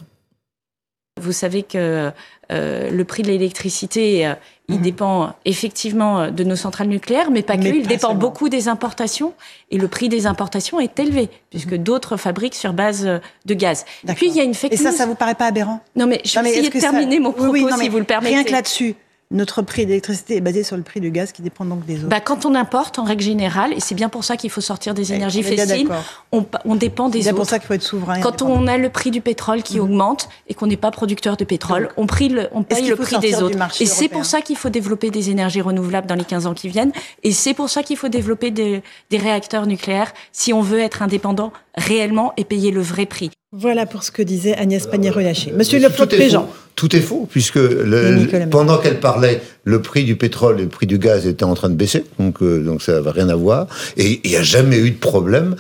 Vous 1.19 1.33
savez 1.33 1.63
que 1.63 2.13
euh, 2.51 2.91
le 2.91 3.05
prix 3.05 3.23
de 3.23 3.29
l'électricité, 3.29 4.27
euh, 4.27 4.35
il 4.69 4.77
mhm. 4.77 4.83
dépend 4.83 5.35
effectivement 5.45 6.21
euh, 6.21 6.31
de 6.31 6.45
nos 6.45 6.57
centrales 6.57 6.89
nucléaires, 6.89 7.31
mais 7.31 7.43
pas 7.43 7.59
que. 7.59 7.67
il 7.67 7.87
dépend 7.87 8.15
beaucoup 8.15 8.49
des 8.49 8.69
importations. 8.69 9.35
Et 9.71 9.77
le 9.77 9.87
prix 9.87 10.09
des 10.09 10.27
importations 10.27 10.81
est 10.81 10.99
élevé, 10.99 11.29
puisque 11.51 11.73
mhm. 11.73 11.83
d'autres 11.83 12.17
fabriquent 12.17 12.55
sur 12.55 12.73
base 12.73 13.05
de 13.05 13.55
gaz. 13.55 13.85
Puis 14.17 14.29
il 14.29 14.35
y 14.35 14.41
a 14.41 14.45
une 14.45 14.55
fake 14.55 14.73
Et 14.73 14.77
ça, 14.77 14.93
ça 14.93 15.05
vous 15.05 15.15
paraît 15.15 15.35
pas 15.35 15.47
aberrant? 15.47 15.81
Non, 15.95 16.07
mais 16.07 16.23
je 16.25 16.39
vais 16.41 16.51
essayer 16.51 16.71
de 16.71 16.81
terminer 16.81 17.21
mon 17.21 17.33
propos, 17.33 17.71
si 17.79 17.89
vous 17.89 17.99
le 17.99 18.05
permettez. 18.05 18.35
Rien 18.35 18.45
que 18.45 18.53
là-dessus 18.53 18.95
notre 19.31 19.61
prix 19.61 19.85
d'électricité 19.85 20.37
est 20.37 20.41
basé 20.41 20.63
sur 20.63 20.77
le 20.77 20.83
prix 20.83 21.01
du 21.01 21.11
gaz 21.11 21.33
qui 21.33 21.43
dépend 21.43 21.67
donc 21.67 21.85
des 21.85 21.99
autres. 21.99 22.09
Bah, 22.09 22.21
quand 22.21 22.47
on 22.47 22.55
importe, 22.55 22.99
en 22.99 23.05
règle 23.05 23.23
générale, 23.23 23.75
et 23.75 23.81
c'est 23.81 23.95
bien 23.95 24.09
pour 24.09 24.25
ça 24.25 24.39
qu'il 24.39 24.49
faut 24.49 24.63
sortir 24.63 24.95
des 24.95 25.13
énergies 25.13 25.43
fossiles, 25.43 25.89
on, 26.33 26.47
on, 26.65 26.77
dépend 26.77 27.11
des 27.11 27.19
autres. 27.19 27.29
C'est 27.29 27.35
pour 27.35 27.47
ça 27.47 27.59
qu'il 27.59 27.67
faut 27.67 27.75
être 27.75 27.83
souverain. 27.83 28.21
Quand 28.21 28.41
on 28.41 28.67
a 28.67 28.79
le 28.79 28.89
prix 28.89 29.11
du 29.11 29.21
pétrole 29.21 29.63
qui 29.63 29.77
mhm. 29.77 29.85
augmente 29.85 30.29
et 30.49 30.55
qu'on 30.55 30.67
n'est 30.67 30.79
pas 30.79 30.91
producteur 30.91 31.37
de 31.37 31.45
pétrole, 31.45 31.91
on, 31.99 32.07
le, 32.07 32.49
on 32.53 32.63
paye 32.63 32.89
le 32.89 32.97
prix 32.97 33.19
des 33.19 33.43
autres. 33.43 33.59
Et 33.83 33.87
c'est 33.87 34.09
pour 34.09 34.25
ça 34.25 34.41
qu'il 34.41 34.57
faut 34.57 34.71
développer 34.71 35.11
des 35.11 35.29
énergies 35.29 35.61
renouvelables 35.61 36.07
dans 36.07 36.15
les 36.15 36.25
15 36.25 36.47
ans 36.47 36.55
qui 36.55 36.69
viennent. 36.69 36.93
Et 37.23 37.33
c'est 37.33 37.55
pour 37.55 37.69
ça 37.69 37.83
qu'il 37.83 37.99
faut 37.99 38.09
développer 38.09 38.51
des, 38.51 38.83
des 39.11 39.19
réacteurs 39.19 39.67
nucléaires 39.67 40.13
si 40.33 40.55
on 40.55 40.63
veut 40.63 40.81
être 40.81 41.03
indépendant 41.03 41.53
réellement 41.77 42.33
et 42.39 42.45
payer 42.45 42.71
le 42.71 42.81
vrai 42.81 43.05
prix. 43.05 43.31
Voilà 43.53 43.87
pour 43.87 44.03
ce 44.03 44.11
que 44.11 44.21
disait 44.21 44.55
Agnès 44.55 44.87
Pannier-Runacher. 44.87 45.53
Monsieur 45.53 45.81
Le 45.81 45.89
Président. 45.89 46.51
Tout 46.77 46.95
est 46.95 47.01
faux, 47.01 47.27
puisque 47.31 47.57
le, 47.57 48.47
pendant 48.51 48.77
qu'elle 48.77 49.01
parlait, 49.01 49.41
le 49.65 49.81
prix 49.81 50.05
du 50.05 50.17
pétrole 50.17 50.61
et 50.61 50.65
le 50.65 50.69
prix 50.69 50.87
du 50.87 50.99
gaz 50.99 51.27
étaient 51.27 51.45
en 51.45 51.55
train 51.55 51.71
de 51.71 51.75
baisser, 51.75 52.05
donc, 52.19 52.43
euh, 52.43 52.63
donc 52.63 52.83
ça 52.83 53.01
n'a 53.01 53.11
rien 53.11 53.31
à 53.31 53.35
voir. 53.35 53.67
Et 53.97 54.21
il 54.23 54.31
n'y 54.31 54.37
a 54.37 54.43
jamais 54.43 54.77
eu 54.77 54.91
de 54.91 54.99
problème 54.99 55.57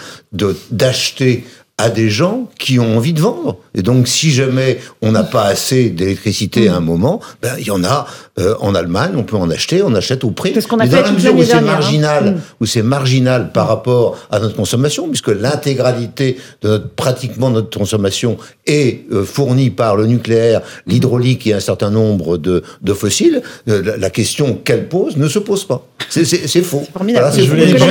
d'acheter 0.70 1.44
à 1.79 1.91
des 1.91 2.11
gens 2.11 2.49
qui 2.59 2.81
ont 2.81 2.97
envie 2.97 3.12
de 3.12 3.21
vendre. 3.21 3.57
Et 3.75 3.83
donc, 3.83 4.09
si 4.09 4.33
jamais 4.33 4.79
on 5.01 5.12
n'a 5.12 5.23
pas 5.23 5.45
assez 5.45 5.91
d'électricité 5.91 6.69
à 6.69 6.77
un 6.77 6.81
moment, 6.81 7.21
ben, 7.41 7.55
il 7.61 7.67
y 7.67 7.71
en 7.71 7.85
a 7.85 8.07
euh, 8.41 8.57
en 8.61 8.75
Allemagne, 8.75 9.12
on 9.17 9.23
peut 9.23 9.37
en 9.37 9.49
acheter, 9.49 9.83
on 9.83 9.95
achète 9.95 10.25
au 10.25 10.31
prix. 10.31 10.51
C'est 10.55 10.61
ce 10.61 10.67
qu'on 10.67 10.79
a 10.81 10.85
Mais 10.85 10.91
fait 10.91 10.97
dans 10.97 11.03
la 11.03 11.12
mesure 11.12 11.37
où 11.37 11.45
c'est 11.45 11.61
marginal, 11.61 12.29
hein. 12.29 12.41
où 12.61 12.67
c'est 12.67 12.83
marginal 12.83 13.53
par 13.53 13.69
rapport 13.69 14.19
à 14.31 14.41
notre 14.41 14.57
consommation, 14.57 15.09
puisque 15.09 15.29
l'intégralité 15.29 16.37
de 16.62 16.69
notre, 16.69 16.88
pratiquement 16.88 17.51
notre 17.51 17.79
consommation 17.79 18.38
est 18.67 19.05
euh, 19.12 19.25
fournie 19.25 19.71
par 19.71 19.95
le 19.95 20.07
nucléaire, 20.07 20.62
l'hydraulique 20.87 21.47
et 21.47 21.55
un 21.55 21.61
certain 21.61 21.91
nombre 21.91 22.38
de, 22.38 22.64
de 22.83 22.93
fossiles, 22.93 23.43
euh, 23.69 23.97
la, 23.99 24.11
question 24.11 24.55
qu'elle 24.55 24.88
pose 24.88 25.17
ne 25.17 25.29
se 25.29 25.38
pose 25.38 25.64
pas. 25.64 25.87
C'est 26.09 26.62
faux. 26.62 26.83
Voilà, 26.95 27.31
je 27.31 27.43
voulais 27.43 27.69
juste, 27.69 27.83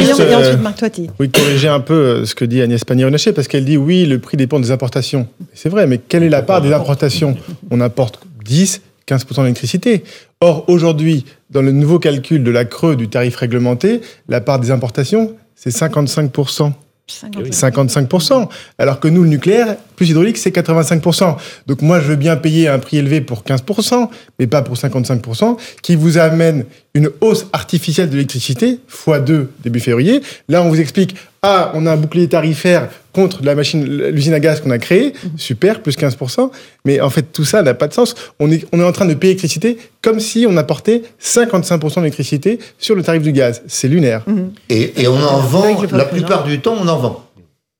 oui, 1.20 1.30
corriger 1.30 1.68
un 1.68 1.80
peu 1.80 2.26
ce 2.26 2.36
que 2.36 2.44
dit 2.44 2.62
Agnès 2.62 2.84
Pannier-Runacher, 2.84 3.32
parce 3.32 3.48
qu'elle 3.48 3.66
dit 3.78 3.84
oui, 3.84 4.06
le 4.06 4.20
prix 4.20 4.38
dépend 4.38 4.60
des 4.60 4.72
importations. 4.72 5.28
C'est 5.54 5.70
vrai, 5.70 5.88
mais 5.88 5.98
quelle 5.98 6.24
est 6.24 6.30
la 6.30 6.42
part 6.42 6.62
des 6.62 6.74
importations 6.74 7.38
On 7.72 7.82
importe 7.82 8.20
10, 8.46 8.82
15% 9.08 9.42
d'électricité. 9.42 10.04
Or, 10.42 10.66
aujourd'hui, 10.68 11.26
dans 11.50 11.62
le 11.62 11.72
nouveau 11.72 12.00
calcul 12.00 12.44
de 12.44 12.52
la 12.52 12.66
creux 12.66 12.96
du 12.96 13.08
tarif 13.08 13.36
réglementé, 13.36 14.02
la 14.28 14.42
part 14.42 14.60
des 14.60 14.72
importations, 14.72 15.36
c'est 15.56 15.76
55%. 15.76 16.74
55%. 17.10 18.50
Alors 18.78 19.00
que 19.00 19.08
nous, 19.08 19.24
le 19.24 19.30
nucléaire, 19.30 19.78
plus 19.96 20.10
hydraulique, 20.10 20.38
c'est 20.38 20.54
85%. 20.54 21.38
Donc 21.66 21.82
moi, 21.82 22.00
je 22.00 22.08
veux 22.08 22.16
bien 22.16 22.36
payer 22.36 22.68
un 22.68 22.80
prix 22.80 22.98
élevé 22.98 23.22
pour 23.22 23.44
15%, 23.44 24.10
mais 24.40 24.48
pas 24.48 24.62
pour 24.62 24.76
55%, 24.76 25.58
qui 25.82 25.96
vous 25.96 26.18
amène 26.18 26.66
une 26.94 27.10
hausse 27.22 27.48
artificielle 27.54 28.10
de 28.10 28.16
l'électricité, 28.16 28.80
x2 28.92 29.48
début 29.64 29.80
février. 29.80 30.22
Là, 30.50 30.62
on 30.62 30.70
vous 30.70 30.82
explique, 30.82 31.16
ah, 31.42 31.72
on 31.76 31.86
a 31.86 31.94
un 31.94 31.98
bouclier 31.98 32.28
tarifaire 32.28 32.90
contre 33.18 33.40
la 33.42 33.56
machine, 33.56 33.84
l'usine 34.12 34.36
à 34.36 34.40
gaz 34.40 34.62
qu'on 34.62 34.70
a 34.70 34.78
créée, 34.78 35.12
mhm. 35.12 35.32
super, 35.38 35.82
plus 35.82 35.98
15%, 35.98 36.52
mais 36.86 37.02
en 37.02 37.10
fait, 37.10 37.24
tout 37.34 37.46
ça 37.46 37.64
n'a 37.64 37.74
pas 37.74 37.88
de 37.88 37.94
sens. 37.94 38.14
On 38.40 38.52
est, 38.52 38.64
on 38.72 38.80
est 38.80 38.84
en 38.84 38.92
train 38.92 39.06
de 39.06 39.16
payer 39.16 39.34
l'électricité 39.34 39.80
comme 40.04 40.20
si 40.20 40.46
on 40.48 40.56
apportait 40.56 41.02
55% 41.20 41.96
d'électricité 41.96 42.60
sur 42.78 42.94
le 42.94 43.02
tarif 43.02 43.24
du 43.24 43.32
gaz. 43.32 43.64
C'est 43.66 43.88
lunaire. 43.88 44.22
Mhm. 44.28 44.52
Et, 44.70 45.02
et, 45.02 45.08
on 45.08 45.16
en 45.16 45.40
vend, 45.40 45.82
la 45.92 46.06
plupart 46.06 46.44
du 46.44 46.60
temps, 46.60 46.76
on 46.80 46.88
en 46.88 46.98
vend. 47.00 47.26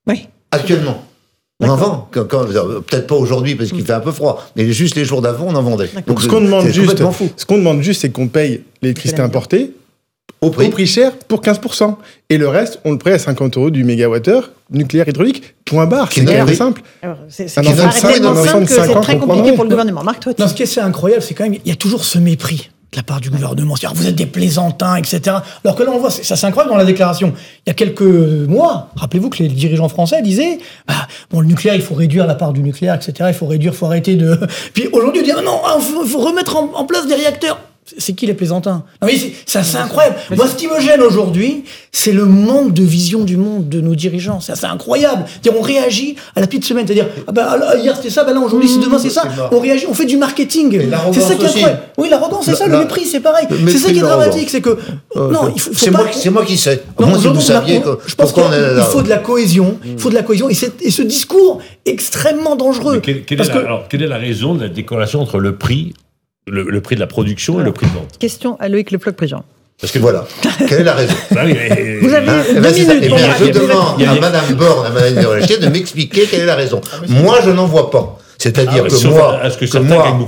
Oui. 0.08 0.28
Actuellement. 0.50 1.06
On 1.60 1.70
en 1.70 1.76
vend. 1.76 2.10
Peut-être 2.12 3.06
pas 3.06 3.16
aujourd'hui 3.16 3.54
parce 3.54 3.72
qu'il 3.72 3.86
fait 3.86 3.94
un 3.94 4.00
peu 4.00 4.12
froid, 4.12 4.44
mais 4.56 4.72
juste 4.72 4.96
les 4.96 5.06
jours 5.06 5.22
d'avant, 5.22 5.46
on 5.50 5.56
en 5.56 5.62
vendait. 5.62 5.90
Donc 6.08 6.20
ce 6.20 6.28
qu'on 6.28 6.42
demande 6.42 6.66
juste, 6.70 6.98
ce 7.38 7.46
qu'on 7.46 7.58
demande 7.60 7.84
juste, 7.84 8.02
c'est 8.02 8.10
qu'on 8.10 8.28
paye 8.28 8.64
l'électricité 8.82 9.22
importée 9.22 9.72
au 10.42 10.50
prix. 10.50 10.88
cher 10.88 11.14
pour 11.28 11.42
15%. 11.42 11.96
Et 12.30 12.38
le 12.38 12.48
reste, 12.48 12.80
on 12.86 12.92
le 12.92 12.98
paye 12.98 13.14
à 13.14 13.20
50 13.20 13.58
euros 13.58 13.70
du 13.70 13.84
mégawattheure 13.84 14.52
nucléaire 14.70 15.08
hydraulique. 15.08 15.56
Point 15.66 15.86
barre. 15.86 16.10
C'est 16.12 16.26
très 16.26 16.56
simple. 16.56 16.82
C'est 17.30 17.46
très 19.02 19.18
compliqué 19.18 19.54
pour 19.54 19.64
le 19.64 19.70
gouvernement. 19.70 20.04
Marc, 20.04 20.22
toi, 20.22 20.48
ce 20.48 20.54
qui 20.54 20.64
est 20.64 20.78
incroyable, 20.80 21.22
c'est 21.22 21.34
quand 21.34 21.44
même, 21.44 21.56
il 21.56 21.68
y 21.68 21.72
a 21.72 21.76
toujours 21.76 22.04
ce 22.04 22.20
mépris 22.20 22.70
de 22.92 22.98
la 22.98 23.04
part 23.04 23.20
du 23.20 23.30
gouvernement. 23.30 23.76
C'est-à-dire, 23.76 24.00
vous 24.00 24.08
êtes 24.08 24.16
des 24.16 24.26
plaisantins, 24.26 24.96
etc. 24.96 25.38
Alors 25.64 25.76
que 25.76 25.84
là, 25.84 25.92
on 25.94 26.00
voit, 26.00 26.10
ça 26.10 26.36
c'est 26.36 26.48
incroyable 26.48 26.72
dans 26.72 26.78
la 26.78 26.86
déclaration. 26.86 27.34
Il 27.66 27.70
y 27.70 27.72
a 27.72 27.74
quelques 27.74 28.02
mois, 28.02 28.90
rappelez-vous 28.96 29.30
que 29.30 29.44
les 29.44 29.50
dirigeants 29.50 29.90
français 29.90 30.22
disaient, 30.22 30.60
bah, 30.88 30.94
bon, 31.30 31.42
le 31.42 31.48
nucléaire, 31.48 31.76
il 31.76 31.82
faut 31.82 31.96
réduire 31.96 32.26
la 32.28 32.36
part 32.36 32.54
du 32.54 32.62
nucléaire, 32.64 32.96
etc. 32.96 33.14
Il 33.28 33.34
faut 33.34 33.46
réduire, 33.46 33.74
il 33.74 33.78
faut 33.78 33.88
arrêter 33.88 34.16
de... 34.16 34.40
Puis 34.74 34.88
aujourd'hui, 34.92 35.22
on 35.22 35.26
dit, 35.26 35.46
non, 35.46 35.60
il 35.78 36.08
faut, 36.08 36.20
remettre 36.20 36.56
en, 36.56 36.86
place 36.86 37.08
des 37.08 37.16
réacteurs. 37.16 37.60
C'est 37.98 38.14
qui 38.14 38.26
les 38.26 38.34
plaisantins 38.34 38.84
Non 39.02 39.08
mais 39.08 39.16
c'est 39.46 39.60
assez 39.60 39.78
incroyable. 39.78 40.16
Moi, 40.36 40.48
ce 40.48 40.56
qui 40.56 40.68
me 40.68 40.80
gêne 40.80 41.02
aujourd'hui, 41.02 41.64
c'est 41.92 42.12
le 42.12 42.26
manque 42.26 42.74
de 42.74 42.84
vision 42.84 43.24
du 43.24 43.38
monde 43.38 43.70
de 43.70 43.82
nos 43.82 43.96
dirigeants. 43.96 44.40
C'est 44.40 44.52
assez 44.52 44.66
incroyable. 44.66 45.26
-dire, 45.44 45.54
on 45.58 45.62
réagit 45.62 46.16
à 46.36 46.42
la 46.42 46.48
petite 46.48 46.66
semaine. 46.66 46.86
C'est-à-dire, 46.86 47.08
ah 47.28 47.32
bah, 47.32 47.58
hier 47.82 47.96
c'était 47.96 48.10
ça, 48.10 48.24
bah 48.24 48.34
là 48.34 48.40
aujourd'hui 48.40 48.70
c'est 48.70 48.80
demain 48.80 49.00
c'est 49.00 49.10
ça. 49.10 49.24
On 49.52 49.60
réagit, 49.60 49.86
on 49.88 49.94
fait 49.94 50.06
du 50.06 50.18
marketing. 50.18 50.90
C'est 51.14 51.22
ça 51.22 51.36
qui 51.36 51.44
est 51.44 51.48
incroyable. 51.48 51.80
Oui, 51.98 52.10
l'arrogance, 52.10 52.46
c'est 52.46 52.56
ça. 52.56 52.68
Le 52.68 52.80
mépris, 52.80 53.06
c'est 53.06 53.20
pareil. 53.20 53.48
C'est 53.68 53.78
ça 53.78 53.92
qui 53.92 54.00
est 54.00 54.02
dramatique, 54.02 54.50
c'est 54.50 54.62
que 54.62 54.78
euh, 55.16 55.32
non, 55.32 55.52
il 55.56 55.62
faut. 55.62 55.72
c'est 55.74 55.92
moi, 55.92 56.06
c'est 56.12 56.30
moi 56.30 56.46
qui 56.46 56.58
sais. 56.58 56.84
moi, 57.00 57.18
si 57.20 57.28
vous 57.28 57.42
saviez 57.42 57.82
je 58.06 58.16
pense 58.16 58.34
qu'il 58.34 58.44
faut 58.92 59.02
de 59.02 59.10
la 59.10 59.18
cohésion. 59.18 59.78
Il 59.86 60.00
faut 60.00 60.10
de 60.10 60.16
la 60.16 60.24
cohésion. 60.24 60.50
Et, 60.50 60.54
ce 60.54 61.02
discours 61.02 61.60
extrêmement 61.86 62.56
dangereux. 62.56 63.00
quelle, 63.02 63.24
est 64.02 64.08
la 64.08 64.18
raison 64.18 64.56
de 64.56 64.62
la 64.62 64.70
décoration 64.70 65.22
entre 65.22 65.40
le 65.40 65.56
prix 65.56 65.94
le, 66.48 66.82
prix 66.82 66.96
de 66.96 67.00
la 67.00 67.08
production 67.08 67.60
et 67.60 67.64
le 67.64 67.72
prix 67.72 67.88
de 67.88 67.94
vente. 67.94 68.18
Question 68.20 68.58
à 68.60 68.70
Loïc 68.70 68.92
Le 68.92 68.98
Floch-Préjean. 68.98 69.44
Parce 69.80 69.94
que 69.94 70.00
voilà, 70.00 70.26
quelle 70.68 70.82
est 70.82 70.84
la 70.84 70.96
raison? 70.96 71.14
Bah 71.32 71.44
Vous 71.44 72.14
avez 72.14 72.30
hein 72.30 72.44
deux 72.56 72.72
minutes. 72.72 73.00
Eh 73.04 73.08
bien, 73.10 73.36
je 73.40 73.46
demande 73.52 74.02
à 74.02 74.16
Madame 74.20 74.56
Borne, 74.56 74.88
à 74.88 74.90
Madame 74.90 75.14
Desrochers 75.14 75.60
de 75.60 75.68
m'expliquer 75.68 76.26
quelle 76.26 76.42
est 76.42 76.46
la 76.46 76.56
raison. 76.56 76.82
Moi, 77.08 77.40
je 77.46 77.52
n'en 77.52 77.68
vois 77.68 77.92
pas. 77.92 78.18
C'est-à-dire 78.40 78.86
ah, 78.86 78.90
que, 78.90 79.08
moi, 79.08 79.40
que, 79.60 79.66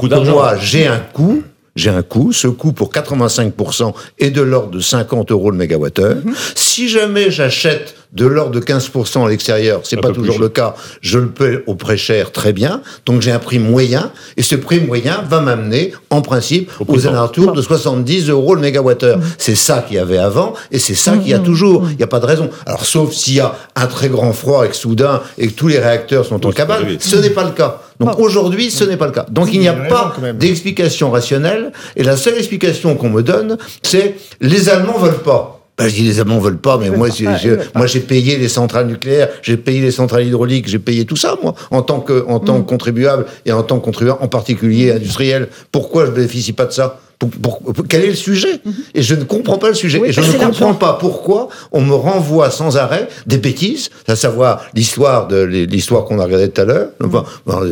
que 0.08 0.30
moi, 0.30 0.56
j'ai 0.60 0.86
un 0.86 1.00
coût 1.00 1.44
j'ai 1.76 1.90
un 1.90 2.02
coût. 2.02 2.34
Ce 2.34 2.48
coût 2.48 2.74
pour 2.74 2.92
85% 2.92 3.94
est 4.20 4.32
de 4.32 4.42
l'ordre 4.42 4.72
de 4.72 4.80
50 4.80 5.32
euros 5.32 5.50
le 5.50 5.58
mégawattheure. 5.58 6.18
Mhm. 6.24 6.34
Si 6.56 6.90
jamais 6.90 7.32
j'achète 7.32 7.96
de 8.14 8.26
l'ordre 8.26 8.52
de 8.52 8.60
15% 8.60 9.26
à 9.26 9.30
l'extérieur, 9.30 9.82
c'est 9.84 9.98
pas 9.98 10.12
toujours 10.12 10.40
le 10.40 10.50
cas, 10.50 10.74
je 11.02 11.20
le 11.20 11.30
paie 11.30 11.64
au 11.68 11.76
prix 11.76 11.98
cher 11.98 12.32
très 12.32 12.54
bien. 12.54 12.82
Donc 13.06 13.22
j'ai 13.22 13.32
un 13.32 13.40
prix 13.40 13.60
moyen 13.60 14.12
et 14.36 14.42
ce 14.42 14.56
prix 14.56 14.80
moyen 14.80 15.24
va 15.30 15.42
m'amener 15.42 15.94
en 16.10 16.22
principe 16.22 16.72
aux 16.88 17.08
alentours 17.08 17.54
de 17.54 17.62
70 17.62 18.30
euros 18.30 18.56
le 18.56 18.62
mégawattheure. 18.62 19.18
Mhm. 19.18 19.24
C'est 19.38 19.56
ça 19.56 19.84
qu'il 19.88 19.98
y 19.98 20.00
avait 20.00 20.18
avant 20.18 20.54
et 20.72 20.80
c'est 20.80 20.96
ça 20.96 21.18
qu'il 21.18 21.30
y 21.30 21.34
a 21.34 21.40
mhm. 21.40 21.46
toujours. 21.46 21.88
Il 21.92 21.98
n'y 21.98 22.04
a 22.04 22.08
pas 22.08 22.20
de 22.20 22.26
raison. 22.26 22.50
Alors 22.66 22.86
sauf 22.86 23.14
s'il 23.14 23.36
y 23.36 23.40
a 23.40 23.56
un 23.76 23.86
très 23.86 24.10
grand 24.10 24.34
froid 24.34 24.66
et 24.66 24.70
que 24.70 24.76
soudain 24.76 25.22
et 25.38 25.48
que 25.48 25.54
tous 25.54 25.68
les 25.68 25.80
réacteurs 25.80 26.26
sont 26.26 26.46
en 26.46 26.52
cabane, 26.52 26.98
ce 27.00 27.16
n'est 27.18 27.30
pas 27.30 27.44
le 27.44 27.52
cas. 27.52 27.82
Donc 28.00 28.18
aujourd'hui, 28.18 28.72
ce 28.72 28.86
n'est 28.86 28.98
pas 28.98 29.08
le 29.08 29.12
cas. 29.12 29.26
Donc 29.30 29.50
il 29.54 29.60
n'y 29.60 29.68
a 29.68 29.74
pas 29.74 30.16
d'explication 30.34 31.12
rationnelle. 31.12 31.72
Et 31.96 32.04
la 32.04 32.18
seule 32.18 32.38
explication 32.38 32.96
qu'on 32.96 33.10
me 33.10 33.22
donne, 33.22 33.58
c'est 33.84 34.16
les 34.42 34.70
Allemands 34.70 34.98
veulent 34.98 35.22
pas. 35.22 35.59
Ben, 35.80 35.88
je 35.88 35.96
dis 35.96 36.04
les 36.04 36.20
Allemands 36.20 36.40
veulent 36.40 36.58
pas, 36.58 36.78
mais 36.78 36.90
moi, 36.90 37.08
j'ai, 37.10 37.26
moi, 37.74 37.88
j'ai 37.88 38.02
payé 38.02 38.38
les 38.38 38.50
centrales 38.50 38.88
nucléaires, 38.88 39.30
j'ai 39.42 39.56
payé 39.56 39.80
les 39.80 39.92
centrales 39.92 40.28
hydrauliques, 40.28 40.68
j'ai 40.68 40.78
payé 40.78 41.06
tout 41.06 41.16
ça, 41.16 41.38
moi, 41.42 41.56
en 41.72 41.82
tant 41.82 42.02
que, 42.02 42.26
en 42.28 42.40
tant 42.40 42.58
que 42.58 42.64
mm. 42.64 42.66
contribuable 42.66 43.26
et 43.46 43.54
en 43.54 43.64
tant 43.64 43.80
que 43.80 43.86
contribuable, 43.86 44.20
en 44.22 44.28
particulier 44.28 44.92
industriel. 44.92 45.48
Pourquoi 45.72 46.06
je 46.06 46.12
bénéficie 46.12 46.52
pas 46.52 46.66
de 46.66 46.74
ça? 46.74 47.00
Quel 47.90 48.04
est 48.06 48.08
le 48.08 48.16
sujet 48.16 48.62
mhm. 48.64 48.74
Et 48.96 49.02
je 49.02 49.14
ne 49.14 49.24
comprends 49.24 49.58
pas 49.58 49.68
le 49.68 49.74
sujet. 49.74 50.00
et 50.06 50.14
je 50.14 50.22
ne 50.22 50.38
comprends 50.38 50.74
pas 50.74 50.94
pourquoi 50.94 51.50
on 51.72 51.82
me 51.82 51.94
renvoie 51.94 52.50
sans 52.50 52.78
arrêt 52.78 53.10
des 53.28 53.38
bêtises, 53.38 53.90
à 54.08 54.16
savoir 54.16 54.66
l'histoire 54.74 55.28
de 55.28 55.42
l'histoire 55.42 56.06
qu'on 56.06 56.20
a 56.20 56.24
regardée 56.24 56.50
tout 56.50 56.62
à 56.62 56.66
l'heure. 56.66 56.90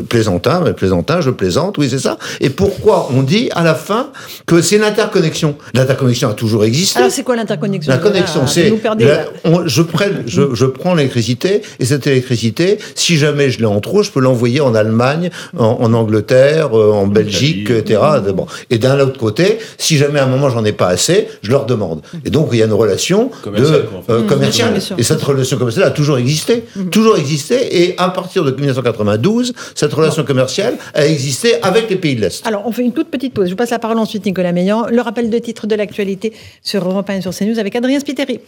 Plaisantin, 0.09 0.61
mais 0.65 0.73
plaisantin, 0.73 1.21
je 1.21 1.29
plaisante, 1.29 1.77
oui, 1.77 1.87
c'est 1.89 1.99
ça. 1.99 2.17
Et 2.41 2.49
pourquoi 2.49 3.09
on 3.15 3.23
dit 3.23 3.49
à 3.53 3.63
la 3.63 3.75
fin 3.75 4.09
que 4.45 4.61
c'est 4.61 4.77
l'interconnexion? 4.77 5.55
L'interconnexion 5.73 6.29
a 6.29 6.33
toujours 6.33 6.65
existé. 6.65 6.99
Alors 6.99 7.11
c'est 7.11 7.23
quoi 7.23 7.37
l'interconnexion? 7.37 7.91
La 7.91 7.99
connexion, 7.99 8.47
c'est 8.47 8.67
je, 8.67 9.81
prends, 9.81 10.05
je, 10.25 10.53
je 10.53 10.65
prends 10.65 10.93
l'électricité 10.93 11.61
et 11.79 11.85
cette 11.85 12.05
électricité, 12.07 12.79
si 12.95 13.17
jamais 13.17 13.49
je 13.49 13.59
l'ai 13.59 13.65
en 13.65 13.79
trop, 13.79 14.03
je 14.03 14.11
peux 14.11 14.19
l'envoyer 14.19 14.59
en 14.59 14.75
Allemagne, 14.75 15.29
en, 15.57 15.93
Angleterre, 15.93 16.77
euh, 16.77 16.91
en 16.91 17.07
Belgique, 17.07 17.69
etc. 17.69 18.01
Bon. 18.35 18.45
Et 18.69 18.77
d'un 18.77 18.99
autre 18.99 19.17
côté 19.17 19.36
côté, 19.37 19.59
si 19.77 19.97
jamais 19.97 20.19
à 20.19 20.25
un 20.25 20.27
moment 20.27 20.49
j'en 20.49 20.65
ai 20.65 20.71
pas 20.71 20.87
assez, 20.87 21.27
je 21.41 21.51
leur 21.51 21.65
demande. 21.65 22.01
Et 22.25 22.29
donc 22.29 22.49
il 22.51 22.59
y 22.59 22.61
a 22.61 22.65
une 22.65 22.73
relation 22.73 23.29
commerciale. 23.43 23.85
De, 24.07 24.21
commerciale. 24.21 24.79
Et 24.97 25.03
cette 25.03 25.21
relation 25.21 25.57
commerciale 25.57 25.87
a 25.87 25.91
toujours 25.91 26.17
existé, 26.17 26.65
toujours 26.91 27.17
existé. 27.17 27.83
Et 27.83 27.95
à 27.97 28.09
partir 28.09 28.43
de 28.43 28.51
1992, 28.51 29.53
cette 29.75 29.93
relation 29.93 30.23
commerciale 30.23 30.75
a 30.93 31.05
existé 31.05 31.61
avec 31.61 31.89
les 31.89 31.95
pays 31.95 32.15
de 32.15 32.21
l'Est. 32.21 32.45
Alors 32.45 32.63
on 32.65 32.71
fait 32.71 32.83
une 32.83 32.93
toute 32.93 33.09
petite 33.09 33.33
pause. 33.33 33.45
Je 33.45 33.51
vous 33.51 33.57
passe 33.57 33.71
la 33.71 33.79
parole 33.79 33.99
ensuite, 33.99 34.25
Nicolas 34.25 34.51
Meillan. 34.51 34.87
Le 34.89 35.01
rappel 35.01 35.29
de 35.29 35.37
titre 35.39 35.67
de 35.67 35.75
l'actualité 35.75 36.33
sur 36.61 36.87
Europe 36.87 37.09
1 37.09 37.17
et 37.17 37.21
sur 37.21 37.33
CNews 37.33 37.59
avec 37.59 37.75
Adrien 37.75 37.99
Spiteri. 37.99 38.39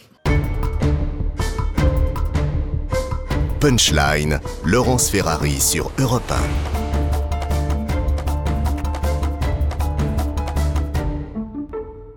Punchline, 3.60 4.40
Laurence 4.64 5.10
Ferrari 5.10 5.60
sur 5.60 5.90
Europe 5.98 6.32
1. 6.76 6.79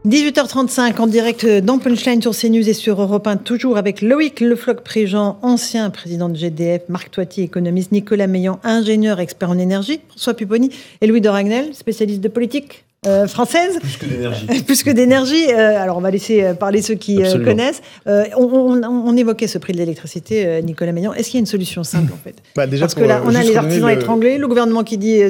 18h35 0.06 1.00
en 1.00 1.08
direct 1.08 1.46
dans 1.46 1.80
Punchline 1.80 2.22
sur 2.22 2.36
CNews 2.36 2.68
et 2.68 2.74
sur 2.74 3.02
Europe 3.02 3.26
1, 3.26 3.38
toujours 3.38 3.78
avec 3.78 4.02
Loïc 4.02 4.42
Lefloc-Préjean, 4.42 5.38
ancien 5.42 5.90
président 5.92 6.28
de 6.28 6.36
GDF, 6.36 6.82
Marc 6.90 7.10
Toiti, 7.10 7.42
économiste, 7.42 7.94
Nicolas 7.94 8.28
Meillan, 8.28 8.60
ingénieur 8.66 9.22
expert 9.22 9.50
en 9.50 9.58
énergie, 9.58 10.02
François 10.10 10.34
Pupponi 10.34 10.72
et 11.00 11.08
Louis 11.08 11.22
de 11.22 11.30
Ragnel, 11.30 11.74
spécialiste 11.74 12.20
de 12.20 12.28
politique 12.28 12.84
euh, 13.08 13.28
française. 13.28 13.80
Plus 13.80 13.98
que 13.98 14.06
d'énergie. 14.06 14.46
Plus 14.66 14.84
que 14.84 14.90
d'énergie. 14.90 15.46
Euh, 15.52 15.82
alors, 15.82 15.98
on 15.98 16.02
va 16.02 16.12
laisser 16.12 16.44
euh, 16.44 16.54
parler 16.54 16.82
ceux 16.82 16.96
qui 16.96 17.22
connaissent. 17.44 17.82
On, 18.06 19.16
évoquait 19.16 19.48
ce 19.48 19.58
prix 19.58 19.72
de 19.72 19.78
l'électricité, 19.78 20.62
Nicolas 20.64 20.92
Meillan. 20.92 21.14
Est-ce 21.14 21.28
qu'il 21.28 21.36
y 21.36 21.38
a 21.38 21.42
une 21.42 21.46
solution 21.46 21.84
simple, 21.86 22.12
en 22.12 22.18
fait? 22.22 22.36
Bah, 22.58 22.68
déjà 22.68 22.86
Parce 22.86 22.96
que 22.96 23.04
là, 23.04 23.22
on 23.26 23.34
a 23.36 23.42
les 23.42 23.56
artisans 23.56 23.90
étranglés, 23.90 24.38
le 24.38 24.48
gouvernement 24.50 24.84
qui 24.84 24.98
dit 24.98 25.22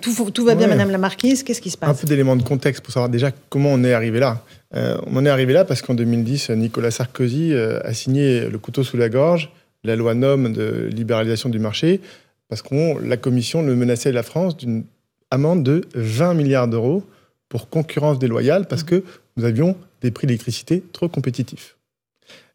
tout, 0.00 0.30
tout, 0.30 0.44
va 0.44 0.54
bien, 0.54 0.66
Madame 0.66 0.90
la 0.90 0.98
Marquise. 0.98 1.42
Qu'est-ce 1.42 1.60
qui 1.60 1.70
se 1.70 1.76
passe 1.76 1.90
Un 1.90 1.94
peu 1.94 2.06
d'éléments 2.06 2.36
de 2.36 2.42
contexte 2.42 2.82
pour 2.82 2.92
savoir 2.92 3.08
déjà 3.08 3.30
comment 3.48 3.70
on 3.70 3.84
est 3.84 3.92
arrivé 3.92 4.20
là. 4.20 4.42
on 4.72 5.16
en 5.16 5.26
est 5.26 5.30
arrivé 5.30 5.52
là 5.52 5.64
parce 5.64 5.82
qu'en 5.82 5.94
2010, 5.94 6.50
Nicolas 6.50 6.90
Sarkozy 6.90 7.54
a 7.54 7.92
signé 7.92 8.48
le 8.48 8.58
couteau 8.58 8.82
sous 8.82 8.96
la 8.96 9.08
gorge, 9.08 9.50
la 9.84 9.96
loi 9.96 10.14
NOM 10.14 10.52
de 10.52 10.88
libéralisation 10.92 11.48
du 11.48 11.58
marché, 11.58 12.00
parce 12.48 12.62
que 12.62 13.02
la 13.02 13.16
Commission 13.16 13.62
le 13.62 13.74
menaçait 13.74 14.12
la 14.12 14.22
France 14.22 14.56
d'une 14.56 14.84
amende 15.30 15.62
de 15.62 15.82
20 15.94 16.34
milliards 16.34 16.68
d'euros 16.68 17.02
pour 17.48 17.68
concurrence 17.68 18.18
déloyale 18.18 18.66
parce 18.66 18.82
que 18.82 19.02
nous 19.36 19.44
avions 19.44 19.76
des 20.02 20.10
prix 20.10 20.26
d'électricité 20.26 20.82
trop 20.92 21.08
compétitifs. 21.08 21.76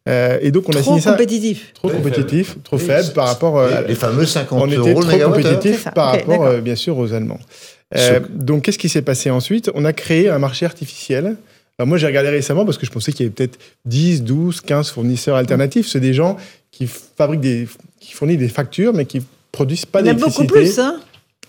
Euh, 0.08 0.38
et 0.40 0.50
donc 0.50 0.68
on 0.68 0.72
a 0.72 0.82
signé 0.82 1.00
ça 1.00 1.12
compétitif. 1.12 1.72
trop 1.74 1.88
compétitif, 1.90 2.56
trop 2.64 2.78
faible 2.78 3.12
par 3.12 3.26
rapport 3.26 3.58
euh, 3.58 3.82
les, 3.86 3.94
fameux 3.94 4.24
50 4.24 4.60
on 4.60 4.66
était 4.66 4.94
trop 4.94 5.30
compétitif 5.30 5.88
par 5.94 6.12
rapport 6.12 6.44
euh, 6.44 6.60
bien 6.60 6.76
sûr 6.76 6.96
aux 6.96 7.12
Allemands. 7.12 7.40
donc 8.30 8.62
qu'est-ce 8.62 8.78
qui 8.78 8.88
s'est 8.88 9.02
passé 9.02 9.30
ensuite? 9.30 9.70
On 9.74 9.84
a 9.84 9.92
créé 9.92 10.28
un 10.30 10.38
marché 10.38 10.64
artificiel. 10.64 11.36
Alors 11.78 11.86
moi 11.86 11.98
j'ai 11.98 12.06
regardé 12.06 12.30
récemment 12.30 12.64
parce 12.64 12.78
que 12.78 12.86
je 12.86 12.90
pensais 12.90 13.12
qu'il 13.12 13.24
y 13.24 13.26
avait 13.26 13.34
peut-être 13.34 13.58
10, 13.84 14.22
12, 14.22 14.62
15 14.62 14.90
fournisseurs 14.90 15.36
alternatifs. 15.36 15.88
C'est 15.88 16.00
des 16.00 16.14
gens 16.14 16.36
qui 16.70 16.86
fabriquent 16.86 17.40
des, 17.40 17.68
qui 18.00 18.14
fournissent 18.14 18.38
des 18.38 18.48
factures 18.48 18.94
mais 18.94 19.04
qui 19.04 19.22
produisent 19.52 19.86
pas 19.86 20.02
d'électricité. 20.02 20.42
Il 20.42 20.46
y 20.46 20.48
en 20.48 20.54
a 20.54 20.62
beaucoup 20.62 20.66
plus, 20.66 20.78
hein 20.78 21.00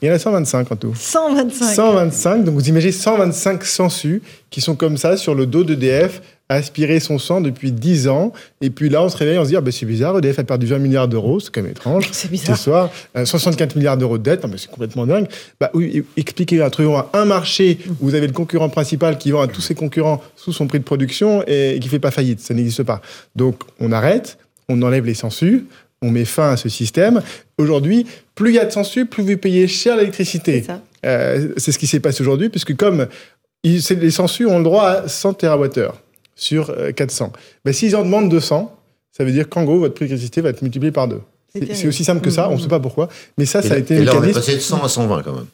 il 0.01 0.07
y 0.07 0.11
en 0.11 0.15
a 0.15 0.19
125 0.19 0.71
en 0.71 0.75
tout. 0.75 0.93
125 0.95 1.73
125, 1.73 2.43
donc 2.43 2.55
vous 2.55 2.69
imaginez 2.69 2.91
125 2.91 3.63
sangsues 3.63 4.21
qui 4.49 4.61
sont 4.61 4.75
comme 4.75 4.97
ça 4.97 5.17
sur 5.17 5.35
le 5.35 5.45
dos 5.45 5.63
d'EDF, 5.63 6.21
aspirer 6.49 6.99
son 6.99 7.19
sang 7.19 7.41
depuis 7.41 7.71
10 7.71 8.07
ans. 8.07 8.33
Et 8.61 8.71
puis 8.71 8.89
là, 8.89 9.03
on 9.03 9.09
se 9.09 9.17
réveille, 9.17 9.37
on 9.37 9.43
se 9.43 9.49
dit, 9.49 9.55
ah, 9.55 9.61
ben, 9.61 9.71
c'est 9.71 9.85
bizarre, 9.85 10.17
EDF 10.17 10.39
a 10.39 10.43
perdu 10.43 10.65
20 10.65 10.79
milliards 10.79 11.07
d'euros, 11.07 11.39
c'est 11.39 11.51
quand 11.51 11.61
même 11.61 11.71
étrange. 11.71 12.09
C'est 12.11 12.31
bizarre. 12.31 12.57
Ce 12.57 12.63
soir, 12.63 12.89
64 13.23 13.75
milliards 13.75 13.97
d'euros 13.97 14.17
de 14.17 14.23
dette, 14.23 14.45
c'est 14.57 14.71
complètement 14.71 15.05
dingue. 15.05 15.27
Bah, 15.59 15.69
oui, 15.73 16.03
expliquez, 16.17 16.65
trouvez 16.71 17.01
un 17.13 17.25
marché 17.25 17.77
où 18.01 18.07
vous 18.07 18.15
avez 18.15 18.27
le 18.27 18.33
concurrent 18.33 18.69
principal 18.69 19.17
qui 19.17 19.31
vend 19.31 19.41
à 19.41 19.47
tous 19.47 19.61
ses 19.61 19.75
concurrents 19.75 20.21
sous 20.35 20.51
son 20.51 20.67
prix 20.67 20.79
de 20.79 20.83
production 20.83 21.43
et, 21.45 21.77
qui 21.79 21.87
ne 21.87 21.91
fait 21.91 21.99
pas 21.99 22.11
faillite. 22.11 22.39
Ça 22.39 22.53
n'existe 22.53 22.83
pas. 22.83 23.01
Donc, 23.35 23.61
on 23.79 23.91
arrête, 23.91 24.39
on 24.67 24.81
enlève 24.81 25.05
les 25.05 25.13
sangsues, 25.13 25.65
on 26.01 26.11
met 26.11 26.25
fin 26.25 26.51
à 26.51 26.57
ce 26.57 26.69
système. 26.69 27.21
Aujourd'hui, 27.57 28.05
plus 28.35 28.51
il 28.51 28.55
y 28.55 28.59
a 28.59 28.65
de 28.65 28.71
censure, 28.71 29.07
plus 29.07 29.23
vous 29.23 29.37
payez 29.37 29.67
cher 29.67 29.97
l'électricité. 29.97 30.63
Euh, 31.05 31.49
c'est 31.57 31.71
ce 31.71 31.79
qui 31.79 31.87
s'est 31.87 31.99
passé 31.99 32.21
aujourd'hui, 32.21 32.49
puisque 32.49 32.75
comme 32.75 33.07
les 33.63 34.11
censures 34.11 34.51
ont 34.51 34.59
le 34.59 34.63
droit 34.63 34.87
à 34.87 35.07
100 35.07 35.33
TWh 35.33 35.91
sur 36.35 36.73
400, 36.95 37.25
euh, 37.25 37.39
ben, 37.65 37.73
s'ils 37.73 37.95
en 37.95 38.03
demandent 38.03 38.29
200, 38.29 38.75
ça 39.11 39.23
veut 39.23 39.31
dire 39.31 39.49
qu'en 39.49 39.63
gros, 39.65 39.79
votre 39.79 39.93
prix 39.93 40.05
d'électricité 40.05 40.41
va 40.41 40.49
être 40.49 40.61
multiplié 40.61 40.91
par 40.91 41.07
deux. 41.07 41.21
C'est 41.73 41.87
aussi 41.87 42.03
simple 42.03 42.21
que 42.21 42.29
ça, 42.29 42.49
on 42.49 42.55
ne 42.55 42.61
sait 42.61 42.67
pas 42.67 42.79
pourquoi, 42.79 43.09
mais 43.37 43.45
ça, 43.45 43.61
ça 43.61 43.73
a 43.73 43.77
été... 43.77 43.95
Et 43.95 44.05
là, 44.05 44.13
on 44.15 44.23
est 44.23 44.33
passé 44.33 44.55
de 44.55 44.59
100 44.59 44.83
à 44.83 44.87
120 44.87 45.23
quand 45.23 45.33
même. 45.33 45.45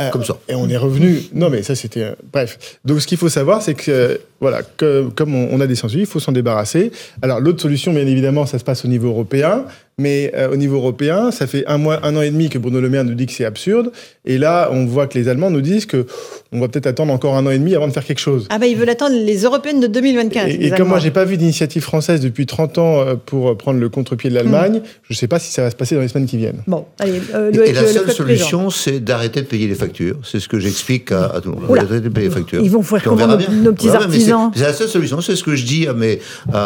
Euh, 0.00 0.10
comme 0.10 0.24
ça. 0.24 0.38
Et 0.48 0.54
on 0.54 0.68
est 0.68 0.76
revenu. 0.76 1.20
Non, 1.34 1.50
mais 1.50 1.62
ça, 1.62 1.74
c'était. 1.74 2.14
bref. 2.32 2.78
Donc, 2.84 3.00
ce 3.00 3.06
qu'il 3.06 3.18
faut 3.18 3.28
savoir, 3.28 3.62
c'est 3.62 3.74
que, 3.74 4.20
voilà, 4.40 4.62
que, 4.62 5.08
comme 5.14 5.34
on, 5.34 5.60
a 5.60 5.66
des 5.66 5.74
censures, 5.74 6.00
il 6.00 6.06
faut 6.06 6.20
s'en 6.20 6.32
débarrasser. 6.32 6.92
Alors, 7.20 7.40
l'autre 7.40 7.60
solution, 7.60 7.92
bien 7.92 8.06
évidemment, 8.06 8.46
ça 8.46 8.58
se 8.58 8.64
passe 8.64 8.84
au 8.84 8.88
niveau 8.88 9.08
européen. 9.08 9.64
Mais 9.98 10.32
euh, 10.34 10.50
au 10.50 10.56
niveau 10.56 10.76
européen, 10.76 11.30
ça 11.30 11.46
fait 11.46 11.64
un, 11.66 11.76
mois, 11.76 12.00
un 12.02 12.16
an 12.16 12.22
et 12.22 12.30
demi 12.30 12.48
que 12.48 12.58
Bruno 12.58 12.80
Le 12.80 12.88
Maire 12.88 13.04
nous 13.04 13.14
dit 13.14 13.26
que 13.26 13.32
c'est 13.32 13.44
absurde. 13.44 13.92
Et 14.24 14.38
là, 14.38 14.70
on 14.72 14.86
voit 14.86 15.06
que 15.06 15.18
les 15.18 15.28
Allemands 15.28 15.50
nous 15.50 15.60
disent 15.60 15.84
que 15.84 16.06
on 16.52 16.60
va 16.60 16.68
peut-être 16.68 16.86
attendre 16.86 17.12
encore 17.12 17.36
un 17.36 17.46
an 17.46 17.50
et 17.50 17.58
demi 17.58 17.74
avant 17.74 17.88
de 17.88 17.92
faire 17.92 18.04
quelque 18.04 18.20
chose. 18.20 18.46
Ah 18.50 18.58
bah 18.58 18.66
ils 18.66 18.76
veulent 18.76 18.90
attendre 18.90 19.16
les 19.16 19.42
européennes 19.42 19.80
de 19.80 19.86
2024. 19.86 20.48
Et, 20.48 20.70
comme 20.70 20.88
moi, 20.88 20.98
j'ai 20.98 21.10
pas 21.10 21.24
vu 21.24 21.36
d'initiative 21.36 21.82
française 21.82 22.20
depuis 22.20 22.46
30 22.46 22.78
ans 22.78 23.00
euh, 23.00 23.14
pour 23.14 23.56
prendre 23.56 23.80
le 23.80 23.88
contre-pied 23.88 24.30
de 24.30 24.34
l'Allemagne, 24.34 24.78
hmm. 24.78 24.82
je 25.10 25.14
sais 25.14 25.28
pas 25.28 25.38
si 25.38 25.52
ça 25.52 25.62
va 25.62 25.70
se 25.70 25.76
passer 25.76 25.94
dans 25.94 26.00
les 26.00 26.08
semaines 26.08 26.26
qui 26.26 26.36
viennent. 26.36 26.62
Bon, 26.66 26.86
allez. 26.98 27.20
Euh, 27.34 27.52
et, 27.52 27.72
la 27.72 27.86
seule 27.86 28.10
solution, 28.10 28.70
c'est 28.70 29.00
d'arrêter 29.00 29.42
de 29.42 29.46
payer 29.46 29.66
les 29.66 29.74
factures. 29.74 30.16
C'est 30.24 30.40
ce 30.40 30.48
que 30.48 30.58
j'explique 30.58 31.12
à, 31.12 31.40
tout 31.42 31.50
le 31.50 31.56
monde. 31.56 31.78
Arrêter 31.78 32.00
de 32.00 32.08
payer 32.08 32.28
les 32.28 32.34
factures. 32.34 32.62
Ils 32.62 32.70
vont 32.70 32.82
faire 32.82 33.02
comment 33.02 33.26
nos, 33.26 33.72
petits 33.72 33.90
artisans 33.90 34.50
C'est 34.54 34.62
la 34.62 34.72
seule 34.72 34.88
solution. 34.88 35.20
C'est 35.20 35.36
ce 35.36 35.42
que 35.42 35.54
je 35.54 35.64
dis 35.64 35.86
à 35.86 35.92
mes. 35.92 36.18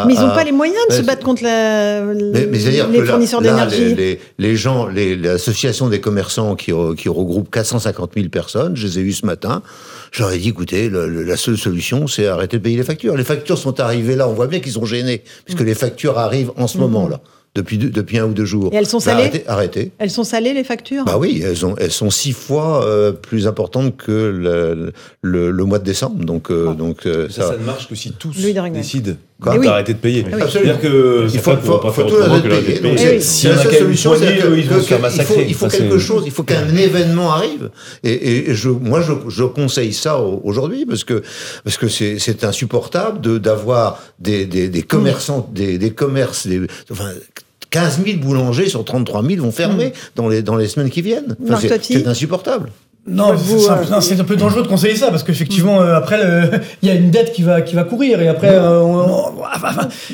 mais 0.05 0.13
ils 0.13 0.19
n'ont 0.19 0.33
pas 0.33 0.43
les 0.43 0.51
moyens 0.51 0.77
de 0.89 0.93
se 0.93 1.01
battre 1.01 1.23
contre 1.23 1.43
les 1.43 3.16
fournisseurs 3.25 3.41
d'énergie. 3.41 4.19
les, 4.37 4.55
gens, 4.55 4.87
l'association 4.87 5.89
des 5.89 5.99
commerçants 5.99 6.55
qui, 6.55 6.71
qui 6.97 7.09
regroupe 7.09 7.49
450 7.51 8.11
000 8.15 8.29
personnes, 8.29 8.75
je 8.75 8.87
les 8.87 8.99
ai 8.99 9.01
eus 9.01 9.13
ce 9.13 9.25
matin, 9.25 9.61
j'aurais 10.11 10.37
dit, 10.37 10.49
écoutez, 10.49 10.89
la 10.89 11.37
seule 11.37 11.57
solution, 11.57 12.07
c'est 12.07 12.27
arrêter 12.27 12.57
de 12.57 12.63
payer 12.63 12.77
les 12.77 12.83
factures. 12.83 13.15
Les 13.15 13.23
factures 13.23 13.57
sont 13.57 13.79
arrivées 13.79 14.15
là, 14.15 14.27
on 14.27 14.33
voit 14.33 14.47
bien 14.47 14.59
qu'ils 14.59 14.73
sont 14.73 14.85
gênés, 14.85 15.23
puisque 15.45 15.61
les 15.61 15.75
factures 15.75 16.17
arrivent 16.17 16.51
en 16.57 16.67
ce 16.67 16.77
moment-là 16.77 17.21
depuis, 17.57 17.77
depuis 17.77 18.17
un 18.19 18.25
ou 18.25 18.33
deux 18.33 18.45
jours. 18.45 18.69
Et 18.71 18.77
elles 18.77 18.85
sont 18.85 18.99
salées 18.99 19.29
bah, 19.29 19.53
arrêtez, 19.53 19.91
Elles 19.97 20.11
sont 20.11 20.23
salées, 20.23 20.53
les 20.53 20.63
factures? 20.63 21.03
Bah 21.05 21.17
oui, 21.17 21.41
elles, 21.43 21.65
ont, 21.65 21.75
elles 21.77 21.91
sont 21.91 22.09
six 22.09 22.31
fois 22.31 22.85
euh, 22.85 23.11
plus 23.11 23.47
importantes 23.47 23.97
que 23.97 24.11
le, 24.11 24.93
le, 25.21 25.65
mois 25.65 25.79
de 25.79 25.83
décembre. 25.83 26.23
Donc, 26.23 26.51
euh, 26.51 26.73
donc 26.73 27.05
euh, 27.05 27.27
ça, 27.29 27.47
ça, 27.47 27.57
ne 27.57 27.63
marche 27.63 27.89
que 27.89 27.95
si 27.95 28.11
tous 28.13 28.37
décident 28.71 29.13
d'arrêter 29.39 29.93
de 29.93 29.99
payer. 29.99 30.25
Ah 30.31 30.47
C'est-à-dire 30.49 30.79
que 30.79 31.27
il 31.31 31.39
faut, 31.39 31.55
faut, 31.57 31.79
faut, 31.79 31.91
faut 31.91 32.03
tout 32.03 32.15
arrêter 32.15 32.73
de 32.73 32.79
payer. 32.79 33.19
si 33.19 33.47
la 33.47 33.57
seule 33.57 33.73
solution, 33.73 34.13
c'est 34.15 35.47
il 35.47 35.53
faut 35.53 35.67
quelque 35.67 35.97
chose, 35.99 36.23
il 36.25 36.31
faut 36.31 36.43
qu'un 36.43 36.75
événement 36.75 37.31
arrive. 37.31 37.69
Et, 38.03 38.49
et 38.49 38.55
je, 38.55 38.69
moi, 38.69 39.01
je, 39.01 39.13
je 39.29 39.43
conseille 39.43 39.93
ça 39.93 40.19
aujourd'hui 40.19 40.85
parce 40.85 41.03
que 41.03 41.21
parce 41.63 41.77
que 41.77 41.87
c'est 41.87 42.43
insupportable 42.43 43.39
d'avoir 43.39 44.01
des, 44.19 44.45
des, 44.45 44.69
des 44.69 44.81
commerçants, 44.83 45.49
des, 45.53 45.77
des 45.77 45.91
commerces, 45.91 46.47
des, 46.47 46.61
enfin, 46.91 47.11
15 47.69 48.01
000 48.05 48.17
boulangers 48.19 48.69
sur 48.69 48.83
33 48.83 49.23
000 49.23 49.43
vont 49.43 49.51
fermer 49.51 49.87
hmm. 49.87 49.91
dans, 50.15 50.29
les, 50.29 50.41
dans 50.41 50.55
les 50.55 50.67
semaines 50.67 50.89
qui 50.89 51.01
viennent. 51.01 51.35
c'est 51.81 52.07
insupportable. 52.07 52.71
Non, 53.09 53.31
euh, 53.31 54.01
c'est 54.01 54.19
un, 54.19 54.23
peu 54.25 54.35
dangereux 54.35 54.63
de 54.63 54.67
conseiller 54.67 54.97
ça 54.97 55.09
parce 55.11 55.23
qu'effectivement, 55.23 55.81
euh, 55.81 55.95
après, 55.95 56.19
il 56.81 56.89
y 56.89 56.91
a 56.91 56.95
une 56.95 57.09
dette 57.09 57.31
qui 57.31 57.41
va, 57.41 57.61
qui 57.61 57.73
va 57.73 57.85
courir 57.85 58.21
et 58.21 58.27
après, 58.27 58.51
euh, 58.51 58.81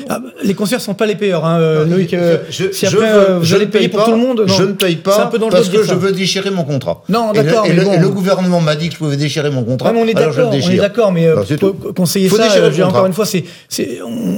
ah, 0.08 0.20
les 0.44 0.54
concerts 0.54 0.80
sont 0.80 0.94
pas 0.94 1.06
les 1.06 1.16
payeurs. 1.16 1.44
Hein, 1.44 1.84
Loïc, 1.86 2.14
je, 2.50 2.70
si 2.70 2.86
après 2.86 3.12
veux, 3.12 3.38
vous 3.38 3.52
allez 3.52 3.66
payer 3.66 3.88
pour 3.88 4.04
tout 4.04 4.12
le 4.12 4.16
monde, 4.16 4.44
je 4.46 4.62
ne 4.62 4.72
paye 4.72 4.96
pas 4.96 5.30
parce 5.50 5.68
que 5.68 5.82
je 5.82 5.94
veux 5.94 6.12
déchirer 6.12 6.50
mon 6.50 6.62
contrat. 6.62 7.02
Non, 7.08 7.32
d'accord. 7.32 7.66
Et, 7.66 7.72
le, 7.72 8.08
gouvernement 8.08 8.60
m'a 8.60 8.76
dit 8.76 8.88
que 8.88 8.94
je 8.94 8.98
pouvais 8.98 9.16
déchirer 9.16 9.50
mon 9.50 9.64
contrat. 9.64 9.92
on 9.94 10.06
est 10.06 10.14
d'accord. 10.14 10.50
On 10.52 10.70
est 10.70 10.76
d'accord, 10.76 11.10
mais 11.10 11.28
conseiller 11.96 12.28
ça, 12.28 12.86
encore 12.86 13.06
une 13.06 13.12
fois, 13.12 13.26
c'est, 13.26 13.44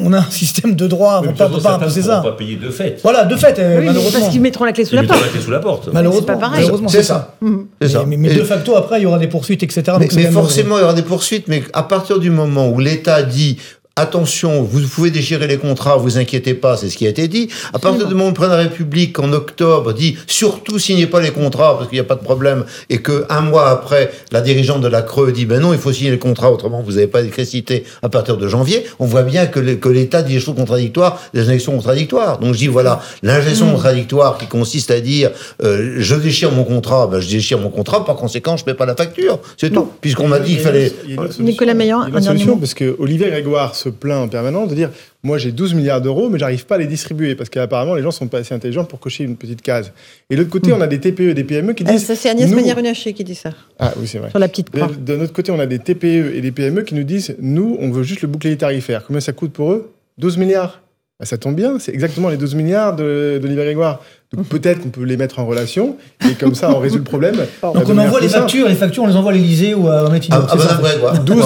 on 0.02 0.12
a 0.14 0.18
un 0.18 0.30
système 0.30 0.74
de 0.74 0.86
droit. 0.86 1.20
On 1.22 1.26
ne 1.26 1.32
peut 1.32 1.60
pas 1.62 1.74
imposer 1.74 2.02
ça. 2.02 2.20
On 2.20 2.24
va 2.24 2.30
pas 2.30 2.36
payer 2.36 2.56
de 2.56 2.70
fait. 2.70 3.00
Voilà, 3.02 3.24
de 3.24 3.36
fait, 3.36 3.58
malheureusement. 3.58 4.20
Parce 4.20 4.32
qu'ils 4.32 4.40
mettront 4.40 4.64
la 4.64 4.72
clé 4.72 4.86
sous 4.86 4.94
la 4.94 5.02
porte. 5.02 5.20
la 5.20 5.28
clé 5.28 5.40
sous 5.40 5.50
la 5.50 5.58
porte. 5.58 5.88
Malheureusement, 5.92 6.26
c'est 6.26 6.32
pas 6.32 6.48
pareil. 6.48 6.70
C'est 6.88 7.02
ça. 7.02 7.36
C'est 7.82 7.88
ça 7.88 8.04
facto, 8.46 8.76
après, 8.76 9.00
il 9.00 9.02
y 9.02 9.06
aura 9.06 9.18
des 9.18 9.28
poursuites, 9.28 9.62
etc. 9.62 9.96
Mais, 9.98 10.30
forcément, 10.30 10.78
il 10.78 10.80
y 10.80 10.84
aura 10.84 10.94
des 10.94 11.02
poursuites, 11.02 11.48
mais 11.48 11.62
à 11.72 11.82
partir 11.82 12.18
du 12.18 12.30
moment 12.30 12.68
où 12.68 12.80
l'État 12.80 13.22
dit 13.22 13.58
attention, 13.98 14.62
vous 14.62 14.86
pouvez 14.88 15.10
déchirer 15.10 15.46
les 15.46 15.56
contrats, 15.56 15.96
vous 15.96 16.18
inquiétez 16.18 16.52
pas, 16.52 16.76
c'est 16.76 16.90
ce 16.90 16.98
qui 16.98 17.06
a 17.06 17.08
été 17.08 17.28
dit. 17.28 17.48
À 17.72 17.78
partir 17.78 18.06
du 18.06 18.12
moment 18.12 18.26
où 18.26 18.28
le 18.28 18.34
président 18.34 18.56
de 18.58 18.62
la 18.62 18.68
République, 18.68 19.18
en 19.18 19.32
octobre, 19.32 19.94
dit 19.94 20.18
surtout 20.26 20.78
signez 20.78 21.06
pas 21.06 21.20
les 21.20 21.30
contrats 21.30 21.76
parce 21.78 21.88
qu'il 21.88 21.96
n'y 21.96 22.00
a 22.00 22.04
pas 22.04 22.14
de 22.14 22.22
problème, 22.22 22.66
et 22.90 22.98
que 22.98 23.24
un 23.30 23.40
mois 23.40 23.70
après, 23.70 24.12
la 24.32 24.42
dirigeante 24.42 24.82
de 24.82 24.88
la 24.88 25.00
Creux 25.00 25.32
dit 25.32 25.46
ben 25.46 25.60
non, 25.60 25.72
il 25.72 25.78
faut 25.78 25.92
signer 25.92 26.10
les 26.10 26.18
contrats, 26.18 26.52
autrement 26.52 26.82
vous 26.82 26.92
n'avez 26.92 27.06
pas 27.06 27.20
d'électricité 27.20 27.84
à 28.02 28.10
partir 28.10 28.36
de 28.36 28.46
janvier, 28.46 28.84
on 28.98 29.06
voit 29.06 29.22
bien 29.22 29.46
que 29.46 29.60
l'État 29.88 30.22
dit 30.22 30.34
des 30.34 30.40
choses 30.40 30.56
contradictoires, 30.56 31.18
des 31.32 31.40
injections 31.40 31.72
contradictoires. 31.72 32.38
Donc 32.38 32.52
je 32.52 32.58
dis 32.58 32.66
voilà, 32.66 33.00
l'injection 33.22 33.68
mmh. 33.68 33.72
contradictoire 33.72 34.36
qui 34.36 34.46
consiste 34.46 34.90
à 34.90 35.00
dire 35.00 35.30
euh, 35.64 35.96
je 36.00 36.16
déchire 36.16 36.52
mon 36.52 36.64
contrat, 36.64 37.06
ben, 37.06 37.20
je 37.20 37.30
déchire 37.30 37.58
mon 37.58 37.70
contrat, 37.70 38.04
par 38.04 38.16
conséquent 38.16 38.58
je 38.58 38.64
ne 38.64 38.66
paie 38.66 38.74
pas 38.74 38.84
la 38.84 38.94
facture, 38.94 39.38
c'est 39.56 39.70
tout. 39.70 39.88
Puisqu'on 40.02 40.28
m'a 40.28 40.38
dit 40.38 40.52
qu'il 40.52 40.60
fallait. 40.60 40.92
Nicolas 41.40 41.72
Meillan, 41.72 42.06
une 42.08 42.20
solution 42.20 42.58
parce 42.58 42.74
que 42.74 42.94
Olivier 42.98 43.30
Grégoire 43.30 43.74
se 43.86 43.90
plaint 43.90 44.24
en 44.24 44.28
permanence 44.28 44.68
de 44.68 44.74
dire 44.74 44.90
moi 45.22 45.38
j'ai 45.38 45.52
12 45.52 45.74
milliards 45.74 46.00
d'euros, 46.00 46.28
mais 46.28 46.38
j'arrive 46.38 46.66
pas 46.66 46.76
à 46.76 46.78
les 46.78 46.86
distribuer 46.86 47.34
parce 47.34 47.48
qu'apparemment 47.50 47.94
les 47.94 48.02
gens 48.02 48.10
sont 48.10 48.28
pas 48.28 48.38
assez 48.38 48.54
intelligents 48.54 48.84
pour 48.84 49.00
cocher 49.00 49.24
une 49.24 49.36
petite 49.36 49.62
case. 49.62 49.92
Et 50.30 50.34
de 50.34 50.40
l'autre 50.40 50.50
côté, 50.50 50.72
on 50.72 50.80
a 50.80 50.86
des 50.86 50.98
TPE 50.98 51.30
et 51.30 51.34
des 51.34 51.44
PME 51.44 51.72
qui 51.72 51.84
disent. 51.84 52.04
ça, 52.04 52.16
c'est 52.16 52.30
Agnès 52.30 52.50
Pannier-Runacher 52.50 53.12
qui 53.12 53.24
dit 53.24 53.34
ça. 53.34 53.50
Ah 53.78 53.92
oui, 53.98 54.06
c'est 54.06 54.18
vrai. 54.18 54.30
Sur 54.30 54.38
la 54.38 54.48
petite 54.48 54.70
croix. 54.70 54.88
De 54.98 55.16
notre 55.16 55.32
côté, 55.32 55.52
on 55.52 55.58
a 55.58 55.66
des 55.66 55.78
TPE 55.78 56.34
et 56.34 56.40
des 56.40 56.52
PME 56.52 56.82
qui 56.82 56.94
nous 56.94 57.04
disent 57.04 57.36
nous, 57.40 57.76
on 57.80 57.90
veut 57.90 58.02
juste 58.02 58.22
le 58.22 58.28
bouclier 58.28 58.56
tarifaire. 58.56 59.04
Combien 59.06 59.20
ça 59.20 59.32
coûte 59.32 59.52
pour 59.52 59.72
eux? 59.72 59.92
12 60.18 60.38
milliards. 60.38 60.82
Bah, 61.18 61.24
ça 61.24 61.38
tombe 61.38 61.54
bien, 61.54 61.78
c'est 61.78 61.92
exactement 61.92 62.28
les 62.28 62.36
12 62.36 62.54
milliards 62.54 62.94
d'Olivier 62.94 63.64
Grégoire. 63.64 64.02
Donc 64.32 64.46
peut-être 64.46 64.82
qu'on 64.82 64.88
peut 64.88 65.04
les 65.04 65.16
mettre 65.16 65.38
en 65.38 65.46
relation 65.46 65.96
et 66.28 66.34
comme 66.34 66.54
ça 66.54 66.70
on 66.74 66.80
résout 66.80 66.98
le 66.98 67.04
problème. 67.04 67.36
Donc 67.62 67.88
on 67.88 67.96
envoie 67.96 68.20
les 68.20 68.28
factures, 68.28 68.68
les 68.68 68.74
factures 68.74 69.04
on 69.04 69.06
les 69.06 69.16
envoie 69.16 69.30
à 69.30 69.34
l'Élysée 69.34 69.74
ou 69.74 69.88
à 69.88 70.08
Matignon. 70.10 70.38
Ah, 70.48 70.56
ah 70.58 71.18
12, 71.18 71.44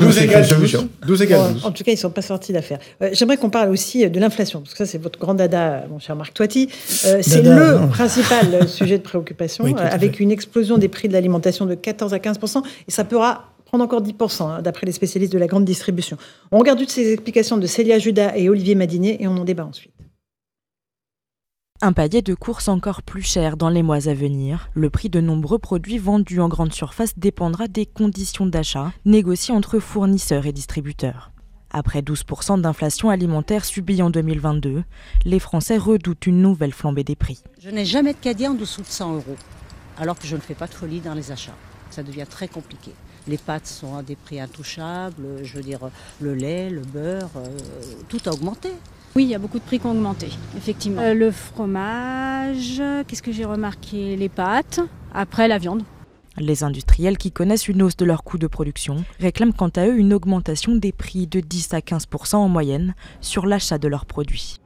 12, 0.00 0.18
égale 0.18 0.46
12. 1.06 1.64
En 1.64 1.70
tout 1.70 1.84
cas, 1.84 1.92
ils 1.92 1.94
ne 1.94 2.00
sont 2.00 2.10
pas 2.10 2.22
sortis 2.22 2.52
d'affaire. 2.52 2.78
Euh, 3.02 3.10
j'aimerais 3.12 3.36
qu'on 3.36 3.50
parle 3.50 3.70
aussi 3.70 4.08
de 4.08 4.20
l'inflation, 4.20 4.60
parce 4.60 4.72
que 4.72 4.78
ça 4.78 4.86
c'est 4.86 4.98
votre 4.98 5.18
grand 5.18 5.34
dada, 5.34 5.84
mon 5.88 5.98
cher 5.98 6.16
Marc 6.16 6.34
Toiti. 6.34 6.68
Euh, 7.06 7.20
c'est 7.22 7.42
le 7.42 7.88
principal 7.88 8.68
sujet 8.68 8.98
de 8.98 9.02
préoccupation, 9.02 9.64
avec 9.76 10.18
une 10.18 10.32
explosion 10.32 10.78
des 10.78 10.88
prix 10.88 11.08
de 11.08 11.12
l'alimentation 11.12 11.66
de 11.66 11.74
14 11.74 12.12
à 12.12 12.18
15 12.18 12.38
et 12.88 12.90
ça 12.90 13.04
pourra 13.04 13.50
prendre 13.66 13.84
encore 13.84 14.02
10%, 14.02 14.42
hein, 14.42 14.62
d'après 14.62 14.84
les 14.84 14.92
spécialistes 14.92 15.32
de 15.32 15.38
la 15.38 15.46
grande 15.46 15.64
distribution. 15.64 16.16
On 16.50 16.58
regarde 16.58 16.78
toutes 16.78 16.90
ces 16.90 17.12
explications 17.12 17.56
de 17.56 17.66
Célia 17.66 18.00
Judas 18.00 18.32
et 18.34 18.48
Olivier 18.48 18.74
Madinier 18.74 19.22
et 19.22 19.28
on 19.28 19.36
en 19.36 19.44
débat 19.44 19.64
ensuite. 19.64 19.92
Un 21.82 21.94
palier 21.94 22.20
de 22.20 22.34
course 22.34 22.68
encore 22.68 23.02
plus 23.02 23.22
cher 23.22 23.56
dans 23.56 23.70
les 23.70 23.82
mois 23.82 24.06
à 24.06 24.12
venir. 24.12 24.68
Le 24.74 24.90
prix 24.90 25.08
de 25.08 25.18
nombreux 25.18 25.58
produits 25.58 25.96
vendus 25.96 26.38
en 26.38 26.48
grande 26.48 26.74
surface 26.74 27.18
dépendra 27.18 27.68
des 27.68 27.86
conditions 27.86 28.44
d'achat 28.44 28.92
négociées 29.06 29.54
entre 29.54 29.78
fournisseurs 29.78 30.44
et 30.44 30.52
distributeurs. 30.52 31.32
Après 31.70 32.02
12% 32.02 32.60
d'inflation 32.60 33.08
alimentaire 33.08 33.64
subie 33.64 34.02
en 34.02 34.10
2022, 34.10 34.84
les 35.24 35.38
Français 35.38 35.78
redoutent 35.78 36.26
une 36.26 36.42
nouvelle 36.42 36.74
flambée 36.74 37.02
des 37.02 37.16
prix. 37.16 37.42
Je 37.62 37.70
n'ai 37.70 37.86
jamais 37.86 38.12
de 38.12 38.18
caddie 38.18 38.46
en 38.46 38.54
dessous 38.54 38.82
de 38.82 38.86
100 38.86 39.14
euros, 39.14 39.36
alors 39.96 40.18
que 40.18 40.26
je 40.26 40.36
ne 40.36 40.42
fais 40.42 40.54
pas 40.54 40.66
de 40.66 40.74
folie 40.74 41.00
dans 41.00 41.14
les 41.14 41.32
achats. 41.32 41.56
Ça 41.90 42.02
devient 42.02 42.26
très 42.28 42.48
compliqué. 42.48 42.92
Les 43.26 43.38
pâtes 43.38 43.66
sont 43.66 43.96
à 43.96 44.02
des 44.02 44.16
prix 44.16 44.38
intouchables, 44.38 45.42
je 45.44 45.56
veux 45.56 45.62
dire 45.62 45.80
le 46.20 46.34
lait, 46.34 46.68
le 46.68 46.82
beurre, 46.82 47.30
euh, 47.36 47.48
tout 48.10 48.20
a 48.26 48.32
augmenté. 48.32 48.70
Oui, 49.16 49.24
il 49.24 49.28
y 49.28 49.34
a 49.34 49.38
beaucoup 49.38 49.58
de 49.58 49.64
prix 49.64 49.80
qui 49.80 49.86
ont 49.86 49.90
augmenté, 49.90 50.28
effectivement. 50.56 51.02
Euh, 51.02 51.14
le 51.14 51.30
fromage, 51.32 52.80
qu'est-ce 53.06 53.22
que 53.22 53.32
j'ai 53.32 53.44
remarqué? 53.44 54.16
Les 54.16 54.28
pâtes, 54.28 54.80
après 55.12 55.48
la 55.48 55.58
viande. 55.58 55.82
Les 56.36 56.62
industriels 56.62 57.18
qui 57.18 57.32
connaissent 57.32 57.66
une 57.66 57.82
hausse 57.82 57.96
de 57.96 58.04
leurs 58.04 58.22
coûts 58.22 58.38
de 58.38 58.46
production 58.46 59.04
réclament 59.18 59.52
quant 59.52 59.68
à 59.68 59.88
eux 59.88 59.98
une 59.98 60.14
augmentation 60.14 60.76
des 60.76 60.92
prix 60.92 61.26
de 61.26 61.40
10 61.40 61.74
à 61.74 61.80
15% 61.80 62.36
en 62.36 62.48
moyenne 62.48 62.94
sur 63.20 63.46
l'achat 63.46 63.78
de 63.78 63.88
leurs 63.88 64.06
produits. 64.06 64.56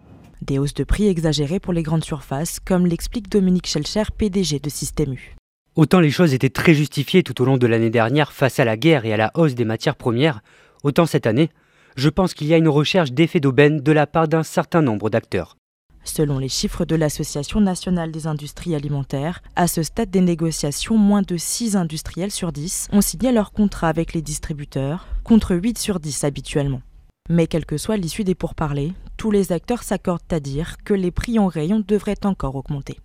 Des 0.42 0.58
hausses 0.58 0.74
de 0.74 0.84
prix 0.84 1.08
exagérées 1.08 1.60
pour 1.60 1.72
les 1.72 1.82
grandes 1.82 2.04
surfaces, 2.04 2.60
comme 2.60 2.86
l'explique 2.86 3.30
Dominique 3.30 3.66
Schelcher, 3.66 4.04
PDG 4.16 4.58
de 4.58 4.68
Système 4.68 5.14
U. 5.14 5.36
Autant 5.74 6.00
les 6.00 6.10
choses 6.10 6.34
étaient 6.34 6.50
très 6.50 6.74
justifiées 6.74 7.22
tout 7.22 7.40
au 7.40 7.46
long 7.46 7.56
de 7.56 7.66
l'année 7.66 7.90
dernière 7.90 8.32
face 8.32 8.60
à 8.60 8.66
la 8.66 8.76
guerre 8.76 9.06
et 9.06 9.14
à 9.14 9.16
la 9.16 9.32
hausse 9.34 9.54
des 9.54 9.64
matières 9.64 9.96
premières, 9.96 10.42
autant 10.82 11.06
cette 11.06 11.26
année, 11.26 11.48
je 11.96 12.08
pense 12.08 12.34
qu'il 12.34 12.46
y 12.46 12.54
a 12.54 12.58
une 12.58 12.68
recherche 12.68 13.12
d'effet 13.12 13.40
d'aubaine 13.40 13.80
de 13.80 13.92
la 13.92 14.06
part 14.06 14.28
d'un 14.28 14.42
certain 14.42 14.82
nombre 14.82 15.10
d'acteurs. 15.10 15.56
Selon 16.04 16.38
les 16.38 16.50
chiffres 16.50 16.84
de 16.84 16.96
l'Association 16.96 17.60
nationale 17.60 18.12
des 18.12 18.26
industries 18.26 18.74
alimentaires, 18.74 19.42
à 19.56 19.66
ce 19.66 19.82
stade 19.82 20.10
des 20.10 20.20
négociations, 20.20 20.98
moins 20.98 21.22
de 21.22 21.36
6 21.36 21.76
industriels 21.76 22.30
sur 22.30 22.52
10 22.52 22.88
ont 22.92 23.00
signé 23.00 23.32
leur 23.32 23.52
contrat 23.52 23.88
avec 23.88 24.12
les 24.12 24.20
distributeurs, 24.20 25.06
contre 25.24 25.56
8 25.56 25.78
sur 25.78 26.00
10 26.00 26.24
habituellement. 26.24 26.82
Mais 27.30 27.46
quelle 27.46 27.64
que 27.64 27.78
soit 27.78 27.96
l'issue 27.96 28.24
des 28.24 28.34
pourparlers, 28.34 28.92
tous 29.16 29.30
les 29.30 29.50
acteurs 29.52 29.82
s'accordent 29.82 30.20
à 30.30 30.40
dire 30.40 30.76
que 30.84 30.92
les 30.92 31.10
prix 31.10 31.38
en 31.38 31.46
rayon 31.46 31.82
devraient 31.86 32.26
encore 32.26 32.56
augmenter. 32.56 32.98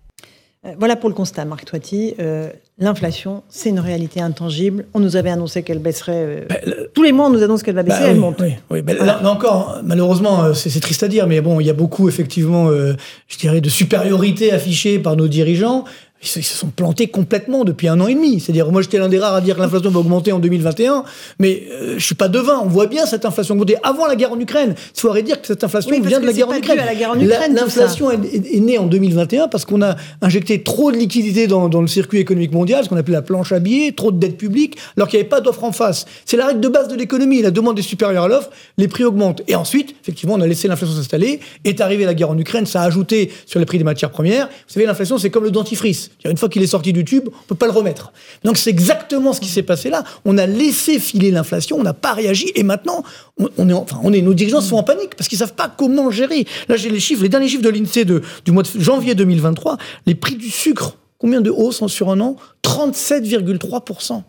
Euh, 0.66 0.72
voilà 0.78 0.94
pour 0.94 1.08
le 1.08 1.14
constat, 1.14 1.46
Marc 1.46 1.64
Toiti. 1.64 2.14
Euh, 2.20 2.50
l'inflation, 2.78 3.42
c'est 3.48 3.70
une 3.70 3.80
réalité 3.80 4.20
intangible. 4.20 4.84
On 4.92 5.00
nous 5.00 5.16
avait 5.16 5.30
annoncé 5.30 5.62
qu'elle 5.62 5.78
baisserait. 5.78 6.12
Euh, 6.14 6.44
bah, 6.48 6.56
tous 6.92 7.02
les 7.02 7.12
mois, 7.12 7.26
on 7.26 7.30
nous 7.30 7.42
annonce 7.42 7.62
qu'elle 7.62 7.74
va 7.74 7.82
baisser, 7.82 8.00
bah 8.00 8.08
elle 8.08 8.16
monte. 8.18 8.42
Oui, 8.70 8.82
bah, 8.82 8.92
là, 8.92 9.26
encore, 9.26 9.80
malheureusement, 9.82 10.52
c'est 10.52 10.80
triste 10.80 11.02
à 11.02 11.08
dire, 11.08 11.26
mais 11.26 11.40
bon, 11.40 11.60
il 11.60 11.66
y 11.66 11.70
a 11.70 11.74
beaucoup, 11.74 12.08
effectivement, 12.08 12.70
je 12.70 13.38
dirais, 13.38 13.62
de 13.62 13.70
supériorité 13.70 14.52
affichée 14.52 14.98
par 14.98 15.16
nos 15.16 15.28
dirigeants 15.28 15.84
ils 16.22 16.28
se 16.28 16.42
sont 16.42 16.68
plantés 16.68 17.06
complètement 17.06 17.64
depuis 17.64 17.88
un 17.88 17.98
an 17.98 18.06
et 18.06 18.14
demi. 18.14 18.40
C'est-à-dire, 18.40 18.70
moi, 18.70 18.82
j'étais 18.82 18.98
l'un 18.98 19.08
des 19.08 19.18
rares 19.18 19.36
à 19.36 19.40
dire 19.40 19.56
que 19.56 19.60
l'inflation 19.60 19.90
va 19.90 20.00
augmenter 20.00 20.32
en 20.32 20.38
2021, 20.38 21.04
mais 21.38 21.62
euh, 21.72 21.94
je 21.96 22.04
suis 22.04 22.14
pas 22.14 22.28
devin. 22.28 22.60
On 22.62 22.68
voit 22.68 22.88
bien 22.88 23.06
cette 23.06 23.24
inflation 23.24 23.54
augmenter 23.54 23.76
avant 23.82 24.06
la 24.06 24.16
guerre 24.16 24.32
en 24.32 24.38
Ukraine. 24.38 24.74
Il 24.94 25.00
faudrait 25.00 25.22
dire 25.22 25.40
que 25.40 25.46
cette 25.46 25.64
inflation 25.64 25.90
vient 25.90 26.20
de 26.20 26.26
la 26.26 26.32
guerre, 26.34 26.48
en 26.48 27.18
Ukraine. 27.18 27.54
L'inflation 27.54 28.10
est, 28.10 28.60
née 28.60 28.76
en 28.76 28.86
2021 28.86 29.48
parce 29.48 29.64
qu'on 29.64 29.80
a 29.80 29.96
injecté 30.20 30.62
trop 30.62 30.92
de 30.92 30.98
liquidités 30.98 31.46
dans, 31.46 31.68
le 31.68 31.86
circuit 31.86 32.18
économique 32.18 32.52
mondial, 32.52 32.84
ce 32.84 32.90
qu'on 32.90 32.98
appelle 32.98 33.14
la 33.14 33.22
planche 33.22 33.52
à 33.52 33.58
billets, 33.58 33.92
trop 33.92 34.12
de 34.12 34.18
dettes 34.18 34.36
publiques, 34.36 34.76
alors 34.98 35.08
qu'il 35.08 35.18
n'y 35.18 35.22
avait 35.22 35.30
pas 35.30 35.40
d'offre 35.40 35.64
en 35.64 35.72
face. 35.72 36.04
C'est 36.26 36.36
la 36.36 36.48
règle 36.48 36.60
de 36.60 36.68
base 36.68 36.88
de 36.88 36.96
l'économie. 36.96 37.40
La 37.40 37.50
demande 37.50 37.78
est 37.78 37.82
supérieure 37.82 38.24
à 38.24 38.28
l'offre, 38.28 38.50
les 38.76 38.88
prix 38.88 39.04
augmentent. 39.04 39.40
Et 39.48 39.54
ensuite, 39.54 39.94
effectivement, 40.02 40.34
on 40.34 40.40
a 40.42 40.46
laissé 40.46 40.68
l'inflation 40.68 40.94
s'installer. 40.94 41.40
Est 41.64 41.80
arrivée 41.80 42.04
la 42.04 42.12
guerre 42.12 42.30
en 42.30 42.36
Ukraine, 42.36 42.66
ça 42.66 42.82
a 42.82 42.84
ajouté 42.84 43.30
sur 43.46 43.58
les 43.58 43.64
prix 43.64 43.78
des 43.78 43.84
matières 43.84 44.10
premières. 44.10 44.48
Vous 44.48 44.74
savez, 44.74 44.84
l'inflation, 44.84 45.16
c'est 45.16 45.30
comme 45.30 45.44
le 45.44 45.50
dentifrice. 45.50 46.09
Une 46.24 46.36
fois 46.36 46.48
qu'il 46.48 46.62
est 46.62 46.66
sorti 46.66 46.92
du 46.92 47.04
tube, 47.04 47.28
on 47.28 47.46
peut 47.46 47.54
pas 47.54 47.66
le 47.66 47.72
remettre. 47.72 48.12
Donc 48.44 48.58
c'est 48.58 48.70
exactement 48.70 49.32
ce 49.32 49.40
qui 49.40 49.48
s'est 49.48 49.62
passé 49.62 49.90
là. 49.90 50.04
On 50.24 50.38
a 50.38 50.46
laissé 50.46 50.98
filer 50.98 51.30
l'inflation, 51.30 51.78
on 51.78 51.82
n'a 51.82 51.94
pas 51.94 52.12
réagi, 52.12 52.52
et 52.54 52.62
maintenant, 52.62 53.02
on, 53.38 53.68
est, 53.68 53.72
enfin, 53.72 54.00
on 54.02 54.12
est, 54.12 54.20
nos 54.20 54.34
dirigeants 54.34 54.60
sont 54.60 54.76
en 54.76 54.82
panique 54.82 55.14
parce 55.16 55.28
qu'ils 55.28 55.38
savent 55.38 55.54
pas 55.54 55.68
comment 55.74 56.10
gérer. 56.10 56.46
Là, 56.68 56.76
j'ai 56.76 56.90
les 56.90 57.00
chiffres, 57.00 57.22
les 57.22 57.28
derniers 57.28 57.48
chiffres 57.48 57.62
de 57.62 57.70
l'Insee 57.70 58.04
du 58.04 58.52
mois 58.52 58.62
de 58.62 58.80
janvier 58.80 59.14
2023. 59.14 59.78
Les 60.06 60.14
prix 60.14 60.36
du 60.36 60.50
sucre, 60.50 60.96
combien 61.18 61.40
de 61.40 61.50
hausse 61.50 61.86
sur 61.86 62.10
un 62.10 62.20
an? 62.20 62.36
37,3 62.62 64.22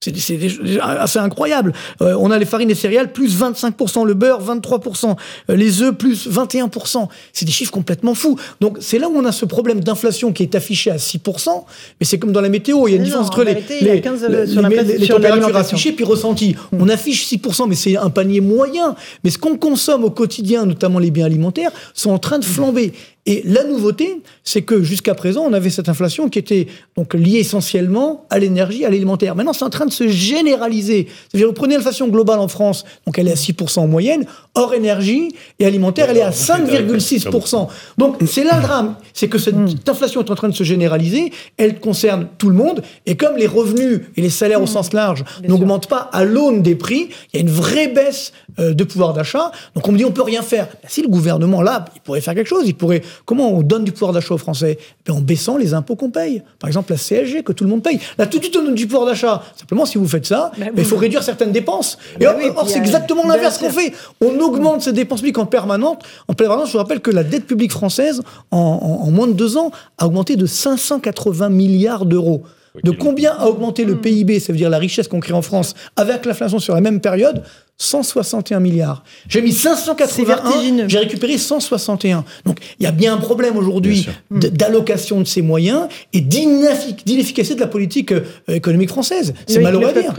c'est 0.00 0.38
assez 0.80 1.18
incroyable. 1.18 1.72
Euh, 2.02 2.14
on 2.20 2.30
a 2.30 2.38
les 2.38 2.44
farines 2.44 2.70
et 2.70 2.76
céréales 2.76 3.12
plus 3.12 3.36
25%, 3.36 4.06
le 4.06 4.14
beurre 4.14 4.40
23%, 4.44 5.16
euh, 5.50 5.56
les 5.56 5.82
œufs 5.82 5.92
plus 5.92 6.28
21%. 6.28 7.08
C'est 7.32 7.44
des 7.44 7.50
chiffres 7.50 7.72
complètement 7.72 8.14
fous. 8.14 8.38
Donc 8.60 8.78
c'est 8.80 9.00
là 9.00 9.08
où 9.08 9.16
on 9.16 9.24
a 9.24 9.32
ce 9.32 9.44
problème 9.44 9.80
d'inflation 9.80 10.32
qui 10.32 10.44
est 10.44 10.54
affiché 10.54 10.92
à 10.92 10.98
6%, 10.98 11.64
mais 12.00 12.06
c'est 12.06 12.18
comme 12.20 12.30
dans 12.30 12.40
la 12.40 12.48
météo, 12.48 12.86
il 12.86 12.92
y 12.92 12.94
a 12.94 12.98
une 12.98 13.02
différence 13.02 13.26
entre 13.26 13.42
les, 13.42 13.54
les, 13.80 15.08
températures 15.08 15.56
affichées 15.56 15.92
puis 15.92 16.04
ressenties. 16.04 16.54
Hmm. 16.70 16.82
On 16.82 16.88
affiche 16.88 17.26
6%, 17.26 17.68
mais 17.68 17.74
c'est 17.74 17.96
un 17.96 18.10
panier 18.10 18.40
moyen. 18.40 18.94
Mais 19.24 19.30
ce 19.30 19.38
qu'on 19.38 19.56
consomme 19.56 20.04
au 20.04 20.10
quotidien, 20.10 20.64
notamment 20.64 21.00
les 21.00 21.10
biens 21.10 21.26
alimentaires, 21.26 21.72
sont 21.92 22.10
en 22.10 22.18
train 22.18 22.38
de 22.38 22.44
flamber. 22.44 22.92
Et 23.28 23.42
la 23.44 23.62
nouveauté, 23.62 24.22
c'est 24.42 24.62
que 24.62 24.82
jusqu'à 24.82 25.14
présent, 25.14 25.42
on 25.42 25.52
avait 25.52 25.68
cette 25.68 25.90
inflation 25.90 26.30
qui 26.30 26.38
était 26.38 26.66
donc 26.96 27.12
liée 27.12 27.40
essentiellement 27.40 28.24
à 28.30 28.38
l'énergie, 28.38 28.86
à 28.86 28.88
l'alimentaire. 28.88 29.36
Maintenant, 29.36 29.52
c'est 29.52 29.66
en 29.66 29.70
train 29.70 29.84
de 29.84 29.92
se 29.92 30.08
généraliser. 30.08 31.08
C'est-à-dire, 31.28 31.48
vous 31.48 31.52
prenez 31.52 31.74
l'inflation 31.74 32.08
globale 32.08 32.38
en 32.38 32.48
France, 32.48 32.86
donc 33.04 33.18
elle 33.18 33.28
est 33.28 33.32
à 33.32 33.34
6% 33.34 33.80
en 33.80 33.86
moyenne, 33.86 34.24
hors 34.54 34.72
énergie 34.72 35.28
et 35.58 35.66
alimentaire, 35.66 36.06
elle 36.08 36.16
est 36.16 36.22
à 36.22 36.30
5,6%. 36.30 37.68
Donc, 37.98 38.16
c'est 38.26 38.44
là 38.44 38.56
le 38.56 38.62
drame. 38.62 38.94
C'est 39.12 39.28
que 39.28 39.36
cette 39.36 39.56
hmm. 39.56 39.74
inflation 39.86 40.22
est 40.22 40.30
en 40.30 40.34
train 40.34 40.48
de 40.48 40.54
se 40.54 40.64
généraliser, 40.64 41.30
elle 41.58 41.80
concerne 41.80 42.28
tout 42.38 42.48
le 42.48 42.56
monde, 42.56 42.82
et 43.04 43.18
comme 43.18 43.36
les 43.36 43.46
revenus 43.46 44.00
et 44.16 44.22
les 44.22 44.30
salaires 44.30 44.62
au 44.62 44.64
hmm. 44.64 44.68
sens 44.68 44.94
large 44.94 45.24
n'augmentent 45.46 45.88
pas 45.88 46.08
à 46.14 46.24
l'aune 46.24 46.62
des 46.62 46.76
prix, 46.76 47.10
il 47.34 47.36
y 47.36 47.38
a 47.40 47.42
une 47.42 47.52
vraie 47.52 47.88
baisse 47.88 48.32
euh, 48.58 48.72
de 48.72 48.84
pouvoir 48.84 49.12
d'achat. 49.12 49.52
Donc, 49.74 49.86
on 49.86 49.92
me 49.92 49.98
dit, 49.98 50.06
on 50.06 50.12
peut 50.12 50.22
rien 50.22 50.40
faire. 50.40 50.68
Ben, 50.82 50.88
si 50.88 51.02
le 51.02 51.08
gouvernement, 51.08 51.60
là, 51.60 51.84
il 51.94 52.00
pourrait 52.00 52.22
faire 52.22 52.34
quelque 52.34 52.48
chose, 52.48 52.64
il 52.66 52.74
pourrait 52.74 53.02
Comment 53.24 53.52
on 53.52 53.62
donne 53.62 53.84
du 53.84 53.92
pouvoir 53.92 54.12
d'achat 54.12 54.34
aux 54.34 54.38
Français? 54.38 54.78
Ben, 55.06 55.14
En 55.14 55.20
baissant 55.20 55.56
les 55.56 55.74
impôts 55.74 55.96
qu'on 55.96 56.10
paye. 56.10 56.42
Par 56.58 56.68
exemple, 56.68 56.92
la 56.92 56.98
CSG, 56.98 57.42
que 57.42 57.52
tout 57.52 57.64
le 57.64 57.70
monde 57.70 57.82
paye. 57.82 58.00
Là, 58.18 58.26
tout 58.26 58.38
de 58.38 58.44
suite, 58.44 58.56
on 58.56 58.64
donne 58.64 58.74
du 58.74 58.86
pouvoir 58.86 59.06
d'achat. 59.06 59.42
Simplement, 59.56 59.86
si 59.86 59.98
vous 59.98 60.08
faites 60.08 60.26
ça, 60.26 60.52
ben, 60.58 60.66
ben, 60.66 60.72
il 60.78 60.84
faut 60.84 60.96
réduire 60.96 61.22
certaines 61.22 61.52
dépenses. 61.52 61.98
Et 62.20 62.26
or, 62.26 62.36
c'est 62.68 62.78
exactement 62.78 63.26
l'inverse 63.26 63.58
qu'on 63.58 63.70
fait. 63.70 63.92
On 64.20 64.38
augmente 64.40 64.82
ces 64.82 64.92
dépenses 64.92 65.20
publiques 65.20 65.38
en 65.38 65.46
permanence. 65.46 65.98
En 66.28 66.34
permanence, 66.34 66.68
je 66.68 66.72
vous 66.72 66.78
rappelle 66.78 67.00
que 67.00 67.10
la 67.10 67.24
dette 67.24 67.46
publique 67.46 67.72
française, 67.72 68.22
en, 68.50 69.10
moins 69.10 69.26
de 69.26 69.32
deux 69.32 69.56
ans, 69.56 69.70
a 69.98 70.06
augmenté 70.06 70.36
de 70.36 70.46
580 70.46 71.48
milliards 71.48 72.04
d'euros. 72.04 72.42
De 72.82 72.90
combien 72.90 73.32
a 73.32 73.46
augmenté 73.46 73.84
le 73.84 73.96
PIB, 73.96 74.40
ça 74.40 74.52
veut 74.52 74.58
dire 74.58 74.70
la 74.70 74.78
richesse 74.78 75.08
qu'on 75.08 75.20
crée 75.20 75.32
en 75.32 75.42
France, 75.42 75.74
avec 75.96 76.26
l'inflation 76.26 76.58
sur 76.58 76.74
la 76.74 76.80
même 76.80 77.00
période 77.00 77.42
161 77.78 78.58
milliards. 78.60 79.04
J'ai 79.28 79.40
mis 79.40 79.52
581, 79.52 80.88
j'ai 80.88 80.98
récupéré 80.98 81.38
161. 81.38 82.24
Donc 82.44 82.58
il 82.80 82.84
y 82.84 82.86
a 82.86 82.92
bien 82.92 83.14
un 83.14 83.18
problème 83.18 83.56
aujourd'hui 83.56 84.08
d'allocation 84.30 85.20
de 85.20 85.26
ces 85.26 85.42
moyens 85.42 85.86
et 86.12 86.20
d'inefficacité 86.20 87.54
de 87.54 87.60
la 87.60 87.68
politique 87.68 88.12
euh, 88.12 88.24
économique 88.48 88.88
française. 88.88 89.34
C'est 89.46 89.60
malheureux 89.60 89.86
à 89.86 89.92
dire. 89.92 90.12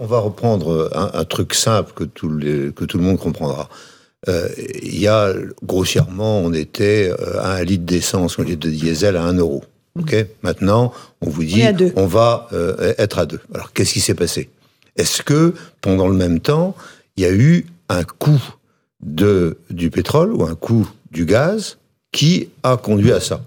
On 0.00 0.06
va, 0.06 0.18
reprendre 0.18 0.90
un, 0.94 1.24
truc 1.24 1.54
simple 1.54 1.92
que 1.94 2.04
tout, 2.04 2.28
que 2.28 2.84
tout 2.84 2.98
le 2.98 3.04
monde 3.04 3.18
comprendra. 3.18 3.68
Euh, 4.28 4.48
il 4.82 5.00
y 5.00 5.08
a, 5.08 5.32
grossièrement, 5.64 6.38
on 6.38 6.52
était 6.52 7.10
euh, 7.10 7.40
à 7.40 7.54
un 7.54 7.64
litre 7.64 7.84
d'essence, 7.84 8.38
un 8.38 8.44
litre 8.44 8.60
de 8.60 8.70
diesel 8.70 9.16
à 9.16 9.24
1 9.24 9.34
euro. 9.38 9.64
Ok. 9.98 10.14
Maintenant, 10.42 10.92
on 11.20 11.28
vous 11.28 11.44
dit, 11.44 11.62
on 11.96 12.06
va 12.06 12.48
être 12.98 13.18
à 13.18 13.26
2. 13.26 13.40
Alors, 13.54 13.72
qu'est-ce 13.72 13.92
qui 13.92 14.00
s'est 14.00 14.14
passé? 14.14 14.48
Est-ce 14.96 15.22
que, 15.22 15.54
pendant 15.80 16.08
le 16.08 16.14
même 16.14 16.40
temps, 16.40 16.74
il 17.16 17.24
y 17.24 17.26
a 17.26 17.32
eu 17.32 17.66
un 17.88 18.04
coût 18.04 18.42
de, 19.02 19.58
du 19.70 19.90
pétrole 19.90 20.32
ou 20.32 20.44
un 20.44 20.54
coût 20.54 20.88
du 21.10 21.24
gaz 21.24 21.78
qui 22.10 22.48
a 22.62 22.76
conduit 22.76 23.12
à 23.12 23.20
ça? 23.20 23.44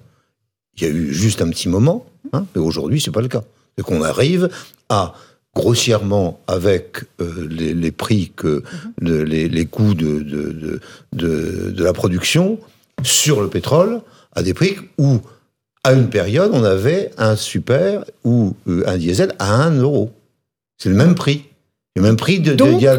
Il 0.78 0.84
y 0.84 0.86
a 0.88 0.90
eu 0.90 1.14
juste 1.14 1.42
un 1.42 1.50
petit 1.50 1.70
moment, 1.70 2.06
hein, 2.34 2.46
mais 2.56 2.62
aujourd'hui, 2.62 3.00
c'est 3.00 3.12
pas 3.12 3.22
le 3.22 3.28
cas. 3.28 3.44
C'est 3.78 3.84
qu'on 3.84 4.02
arrive 4.02 4.50
à 4.90 5.14
grossièrement 5.56 6.40
avec 6.48 7.04
euh, 7.22 7.48
les, 7.50 7.92
prix 7.92 8.34
que 8.36 8.62
les, 9.00 9.48
les, 9.48 9.66
coûts 9.66 9.94
de, 9.94 10.20
de, 10.20 10.82
de, 11.14 11.72
de, 11.72 11.84
la 11.84 11.94
production 11.94 12.60
sur 13.04 13.42
le 13.42 13.48
pétrole 13.48 14.02
à 14.34 14.44
des 14.44 14.54
prix 14.54 14.76
où 14.98 15.22
à 15.86 15.94
une 15.94 16.10
période 16.10 16.52
on 16.54 16.64
avait 16.64 17.12
un 17.18 17.36
super 17.36 18.04
ou 18.24 18.56
euh, 18.68 18.84
un 18.88 18.98
diesel 18.98 19.34
à 19.40 19.54
1 19.64 19.80
euro. 19.80 20.12
C'est 20.78 20.90
le 20.90 20.96
même 20.96 21.16
prix 21.16 21.46
le 21.96 22.02
même 22.02 22.18
prix 22.18 22.42
de, 22.42 22.54
donc, 22.54 22.74
il 22.74 22.82
y 22.82 22.88
a 22.88 22.98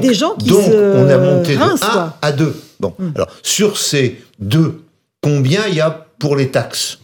des 0.00 0.12
gens 0.12 0.34
qui 0.34 0.48
donc 0.48 0.64
on 0.68 1.08
a 1.08 1.18
monté 1.18 1.54
de 1.54 1.62
1 1.62 2.14
à 2.20 2.32
2. 2.32 2.56
Bon, 2.80 2.92
hmm. 2.98 3.12
alors 3.14 3.28
sur 3.42 3.78
ces 3.78 4.20
deux, 4.40 4.82
combien 5.22 5.66
il 5.68 5.76
y 5.76 5.80
a 5.80 6.06
pour 6.18 6.34
les 6.34 6.50
taxes? 6.50 6.98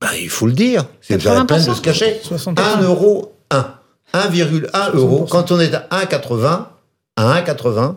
Ben, 0.00 0.08
Il 0.20 0.28
faut 0.28 0.46
le 0.46 0.54
dire, 0.54 0.86
c'est 1.00 1.22
pas 1.22 1.34
la 1.34 1.44
peine 1.44 1.64
de 1.64 1.74
se 1.74 1.80
cacher. 1.80 2.20
1 2.56 2.82
euro 2.82 3.36
1. 3.50 3.74
1,1 4.14 4.96
euro. 4.96 5.26
Quand 5.30 5.52
on 5.52 5.60
est 5.60 5.72
à 5.72 5.86
1,80, 5.90 6.66
à 7.16 7.42
1,80, 7.42 7.94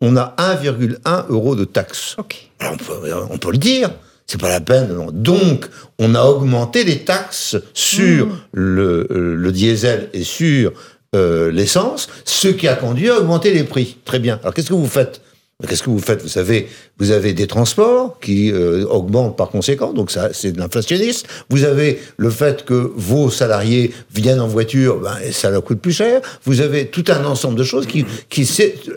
on 0.00 0.16
a 0.16 0.34
1,1 0.38 1.24
euro 1.28 1.56
de 1.56 1.64
taxes. 1.64 2.16
Alors 2.60 2.74
on 2.74 2.76
peut, 2.76 3.12
on 3.30 3.38
peut 3.38 3.50
le 3.50 3.58
dire. 3.58 3.90
C'est 4.30 4.40
pas 4.40 4.50
la 4.50 4.60
peine. 4.60 4.94
Donc, 5.12 5.66
on 5.98 6.14
a 6.14 6.22
augmenté 6.22 6.84
les 6.84 6.98
taxes 6.98 7.56
sur 7.72 8.26
hmm. 8.26 8.38
le, 8.52 9.06
euh, 9.10 9.34
le, 9.34 9.52
diesel 9.52 10.10
et 10.12 10.22
sur 10.22 10.72
euh, 11.16 11.50
l'essence, 11.50 12.08
ce 12.26 12.48
qui 12.48 12.68
a 12.68 12.74
conduit 12.74 13.08
à 13.08 13.18
augmenter 13.18 13.52
les 13.52 13.64
prix. 13.64 13.96
Très 14.04 14.18
bien. 14.18 14.38
Alors 14.42 14.52
qu'est-ce 14.52 14.68
que 14.68 14.74
vous 14.74 14.86
faites? 14.86 15.22
Qu'est-ce 15.66 15.82
que 15.82 15.90
vous 15.90 15.98
faites? 15.98 16.22
Vous 16.22 16.28
savez, 16.28 16.68
vous 16.98 17.10
avez 17.10 17.32
des 17.32 17.46
transports 17.48 18.20
qui 18.20 18.52
euh, 18.52 18.84
augmentent 18.84 19.36
par 19.36 19.48
conséquent, 19.48 19.92
donc 19.92 20.12
ça, 20.12 20.28
c'est 20.32 20.52
de 20.52 20.58
l'inflationniste. 20.58 21.26
Vous 21.48 21.64
avez 21.64 21.98
le 22.16 22.30
fait 22.30 22.64
que 22.64 22.92
vos 22.94 23.28
salariés 23.28 23.92
viennent 24.14 24.38
en 24.38 24.46
voiture, 24.46 25.00
ben, 25.00 25.16
ça 25.32 25.50
leur 25.50 25.64
coûte 25.64 25.80
plus 25.80 25.92
cher. 25.92 26.20
Vous 26.44 26.60
avez 26.60 26.86
tout 26.86 27.04
un 27.08 27.24
ensemble 27.24 27.58
de 27.58 27.64
choses 27.64 27.86
qui, 27.86 28.04
qui 28.28 28.48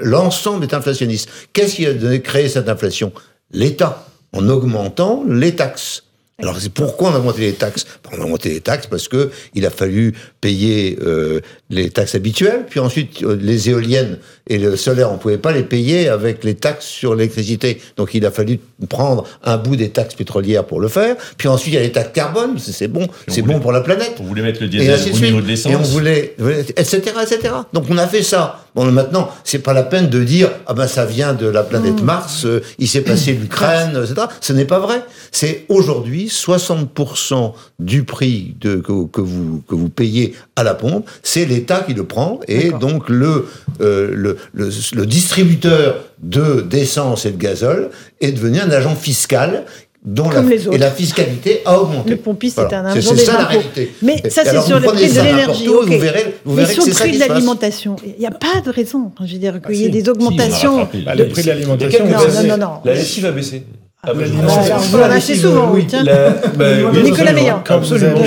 l'ensemble 0.01 0.65
est 0.65 0.73
inflationniste. 0.75 1.29
Qu'est-ce 1.53 1.75
qui 1.77 1.87
a 1.87 2.19
créé 2.19 2.47
cette 2.47 2.69
inflation? 2.69 3.11
L'État, 3.51 4.10
en 4.33 4.47
augmentant 4.49 5.23
les 5.27 5.55
taxes. 5.55 6.03
Alors 6.39 6.59
c'est 6.59 6.73
pourquoi 6.73 7.11
on 7.11 7.13
a 7.13 7.19
augmenté 7.19 7.41
les 7.41 7.53
taxes? 7.53 7.85
On 8.11 8.19
a 8.19 8.23
augmenté 8.23 8.49
les 8.49 8.61
taxes? 8.61 8.87
Parce 8.87 9.07
que 9.07 9.31
il 9.53 9.65
a 9.65 9.69
fallu 9.69 10.13
payer 10.39 10.97
euh, 11.01 11.41
les 11.71 11.89
taxes 11.89 12.15
habituelles, 12.15 12.65
puis 12.69 12.79
ensuite 12.79 13.23
euh, 13.23 13.37
les 13.39 13.69
éoliennes 13.69 14.17
et 14.47 14.57
le 14.57 14.75
solaire, 14.75 15.11
on 15.11 15.17
pouvait 15.17 15.37
pas 15.37 15.53
les 15.53 15.63
payer 15.63 16.09
avec 16.09 16.43
les 16.43 16.55
taxes 16.55 16.85
sur 16.85 17.15
l'électricité. 17.15 17.81
Donc 17.95 18.13
il 18.13 18.25
a 18.25 18.31
fallu 18.31 18.59
prendre 18.89 19.25
un 19.43 19.57
bout 19.57 19.77
des 19.77 19.89
taxes 19.89 20.15
pétrolières 20.15 20.65
pour 20.65 20.81
le 20.81 20.89
faire. 20.89 21.15
Puis 21.37 21.47
ensuite 21.47 21.73
il 21.73 21.77
y 21.77 21.79
a 21.79 21.81
les 21.81 21.91
taxes 21.91 22.11
carbone, 22.13 22.57
c'est 22.59 22.87
bon, 22.89 23.07
c'est 23.27 23.41
bon 23.41 23.59
pour 23.59 23.71
la 23.71 23.81
planète. 23.81 24.17
On 24.19 24.23
voulait 24.23 24.41
mettre 24.41 24.61
le 24.61 24.67
diesel 24.67 24.99
au 25.13 25.17
niveau 25.17 25.41
de 25.41 25.47
l'essence. 25.47 25.71
Et 25.71 25.75
on 25.75 25.81
voulait, 25.81 26.35
etc., 26.75 27.01
etc. 27.23 27.53
Donc 27.71 27.85
on 27.89 27.97
a 27.97 28.07
fait 28.07 28.23
ça. 28.23 28.65
Bon, 28.73 28.85
maintenant, 28.85 29.29
c'est 29.43 29.59
pas 29.59 29.73
la 29.73 29.83
peine 29.83 30.09
de 30.09 30.23
dire 30.23 30.49
ah 30.65 30.73
ben 30.73 30.87
ça 30.87 31.05
vient 31.05 31.33
de 31.33 31.45
la 31.45 31.63
planète 31.63 32.01
mmh. 32.01 32.05
Mars, 32.05 32.45
euh, 32.45 32.61
il 32.79 32.87
s'est 32.87 33.01
passé 33.01 33.33
l'Ukraine, 33.33 33.99
etc. 34.01 34.27
Ce 34.39 34.53
n'est 34.53 34.65
pas 34.65 34.79
vrai. 34.79 35.03
C'est 35.31 35.65
aujourd'hui 35.67 36.27
60% 36.27 37.53
du 37.79 38.03
prix 38.03 38.55
de, 38.61 38.75
que, 38.75 39.21
vous 39.21 39.61
que 39.67 39.75
vous 39.75 39.89
payez 39.89 40.35
à 40.55 40.63
la 40.63 40.73
pompe, 40.73 41.09
c'est 41.21 41.45
l'État 41.61 41.83
qui 41.85 41.93
le 41.93 42.05
prend 42.05 42.39
et 42.47 42.71
donc 42.71 43.09
le, 43.09 43.47
euh, 43.81 44.11
le, 44.13 44.37
le, 44.53 45.05
distributeur 45.05 46.03
de 46.21 46.61
d'essence 46.61 47.25
et 47.25 47.31
de 47.31 47.37
gazole 47.37 47.89
est 48.19 48.31
devenu 48.31 48.59
un 48.59 48.71
agent 48.71 48.95
fiscal 48.95 49.65
dont 50.03 50.29
la, 50.31 50.41
et 50.71 50.77
la 50.79 50.89
fiscalité 50.89 51.61
a 51.65 51.79
augmenté. 51.79 52.11
Le 52.11 52.17
pompiste 52.17 52.57
est 52.57 52.73
un 52.73 52.85
agent 52.85 53.13
des 53.13 53.29
impôts. 53.29 53.59
Mais 54.01 54.17
ça, 54.29 54.41
c'est 54.43 54.61
sur 54.61 54.79
le 54.79 54.87
prix 54.87 55.13
de 55.13 55.21
l'énergie. 55.21 55.67
Vous 55.67 55.99
verrez, 55.99 56.35
vous 56.43 56.55
verrez 56.55 56.73
sur 56.73 56.85
le 56.85 56.91
prix 56.91 57.11
de 57.11 57.19
l'alimentation, 57.19 57.95
il 58.03 58.19
n'y 58.19 58.25
a 58.25 58.31
pas 58.31 58.61
de 58.65 58.71
raison. 58.71 59.11
Je 59.23 59.33
veux 59.33 59.39
dire 59.39 59.61
qu'il 59.61 59.75
y 59.75 59.83
ait 59.83 59.89
ah, 59.89 59.91
des 59.91 60.09
augmentations. 60.09 60.87
le 60.93 61.27
prix 61.27 61.43
de 61.43 61.47
l'alimentation. 61.47 62.05
Non, 62.07 62.47
non, 62.47 62.57
non. 62.57 62.73
La 62.83 62.93
lessive 62.93 63.25
a 63.27 63.31
baissé. 63.31 63.63
Ah, 64.03 64.13
bah, 64.15 64.23
on 64.33 64.97
acheter 64.99 65.35
souvent, 65.35 65.71
oui. 65.71 65.85
Tiens. 65.87 66.03
Bah, 66.03 66.91
Nicolas 67.03 67.33
Meillan. 67.33 67.63
Absolument. 67.67 68.21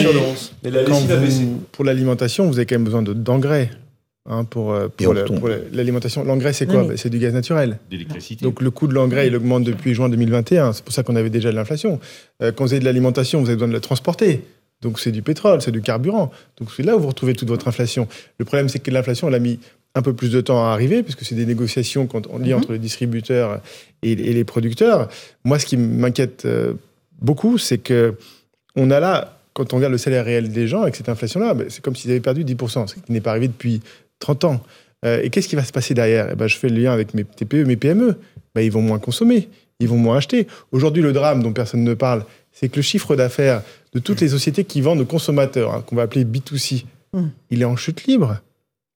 Pour 1.72 1.84
l'alimentation, 1.84 2.46
vous 2.46 2.58
avez 2.58 2.66
quand 2.66 2.76
même 2.76 2.84
besoin 2.84 3.02
d'engrais. 3.02 3.70
Hein, 4.26 4.44
pour, 4.44 4.72
euh, 4.72 4.88
pour 4.88 5.12
l'alimentation. 5.72 6.24
L'engrais, 6.24 6.54
c'est 6.54 6.64
quoi? 6.64 6.84
Bah, 6.84 6.94
C'est 6.96 7.10
du 7.10 7.18
gaz 7.18 7.34
naturel. 7.34 7.78
D'électricité. 7.90 8.42
Donc 8.42 8.62
le 8.62 8.70
coût 8.70 8.86
de 8.86 8.94
l'engrais, 8.94 9.26
il 9.26 9.36
augmente 9.36 9.64
depuis 9.64 9.92
juin 9.92 10.08
2021. 10.08 10.72
C'est 10.72 10.82
pour 10.82 10.94
ça 10.94 11.02
qu'on 11.02 11.16
avait 11.16 11.28
déjà 11.28 11.50
de 11.50 11.56
l'inflation. 11.56 12.00
Euh, 12.42 12.50
quand 12.50 12.64
vous 12.64 12.72
avez 12.72 12.80
de 12.80 12.86
l'alimentation, 12.86 13.40
vous 13.40 13.48
avez 13.48 13.56
besoin 13.56 13.68
de 13.68 13.74
la 13.74 13.80
transporter. 13.80 14.42
Donc 14.80 14.98
c'est 14.98 15.12
du 15.12 15.20
pétrole, 15.20 15.60
c'est 15.60 15.72
du 15.72 15.82
carburant. 15.82 16.30
Donc 16.58 16.70
c'est 16.74 16.82
là 16.82 16.96
où 16.96 17.00
vous 17.00 17.08
retrouvez 17.08 17.34
toute 17.34 17.48
votre 17.48 17.68
inflation. 17.68 18.08
Le 18.38 18.46
problème, 18.46 18.70
c'est 18.70 18.78
que 18.78 18.90
l'inflation, 18.90 19.28
elle 19.28 19.34
a 19.34 19.38
mis 19.38 19.58
un 19.94 20.02
peu 20.02 20.12
plus 20.12 20.30
de 20.30 20.40
temps 20.40 20.64
à 20.64 20.72
arriver, 20.72 21.02
puisque 21.02 21.24
c'est 21.24 21.34
des 21.34 21.46
négociations 21.46 22.06
quand 22.06 22.26
on 22.28 22.38
lit 22.38 22.50
mhm. 22.50 22.58
entre 22.58 22.72
les 22.72 22.78
distributeurs 22.78 23.60
et, 24.02 24.14
les 24.14 24.44
producteurs. 24.44 25.08
Moi, 25.44 25.58
ce 25.58 25.66
qui 25.66 25.76
m'inquiète 25.76 26.44
euh, 26.44 26.74
beaucoup, 27.20 27.58
c'est 27.58 27.78
que 27.78 28.14
on 28.76 28.90
a 28.90 28.98
là, 28.98 29.38
quand 29.52 29.72
on 29.72 29.76
regarde 29.76 29.92
le 29.92 29.98
salaire 29.98 30.24
réel 30.24 30.50
des 30.50 30.66
gens 30.66 30.82
avec 30.82 30.96
cette 30.96 31.08
inflation-là, 31.08 31.54
ben, 31.54 31.66
c'est 31.68 31.82
comme 31.82 31.94
s'ils 31.94 32.10
avaient 32.10 32.20
perdu 32.20 32.44
10%, 32.44 32.88
ce 32.88 32.94
qui 32.94 33.12
n'est 33.12 33.20
pas 33.20 33.30
arrivé 33.30 33.48
depuis 33.48 33.80
30 34.18 34.44
ans. 34.44 34.60
Euh, 35.04 35.20
et 35.22 35.30
qu'est-ce 35.30 35.48
qui 35.48 35.56
va 35.56 35.64
se 35.64 35.72
passer 35.72 35.94
derrière? 35.94 36.28
Eh 36.32 36.34
ben, 36.34 36.48
Je 36.48 36.56
fais 36.56 36.68
le 36.68 36.80
lien 36.80 36.92
avec 36.92 37.14
mes 37.14 37.24
TPE, 37.24 37.64
mes 37.64 37.76
PME. 37.76 38.16
Ben, 38.54 38.62
ils 38.62 38.72
vont 38.72 38.82
moins 38.82 38.98
consommer, 38.98 39.48
ils 39.78 39.88
vont 39.88 39.96
moins 39.96 40.16
acheter. 40.16 40.48
Aujourd'hui, 40.72 41.02
le 41.02 41.12
drame 41.12 41.42
dont 41.42 41.52
personne 41.52 41.84
ne 41.84 41.94
parle, 41.94 42.24
c'est 42.50 42.68
que 42.68 42.76
le 42.76 42.82
chiffre 42.82 43.14
d'affaires 43.14 43.62
de 43.92 44.00
toutes 44.00 44.20
les 44.20 44.28
sociétés 44.28 44.64
qui 44.64 44.80
vendent 44.80 45.00
aux 45.00 45.06
consommateurs, 45.06 45.72
hein, 45.72 45.84
qu'on 45.86 45.96
va 45.96 46.02
appeler 46.02 46.24
B2C, 46.24 46.84
mmh. 47.12 47.22
il 47.50 47.62
est 47.62 47.64
en 47.64 47.76
chute 47.76 48.06
libre 48.06 48.40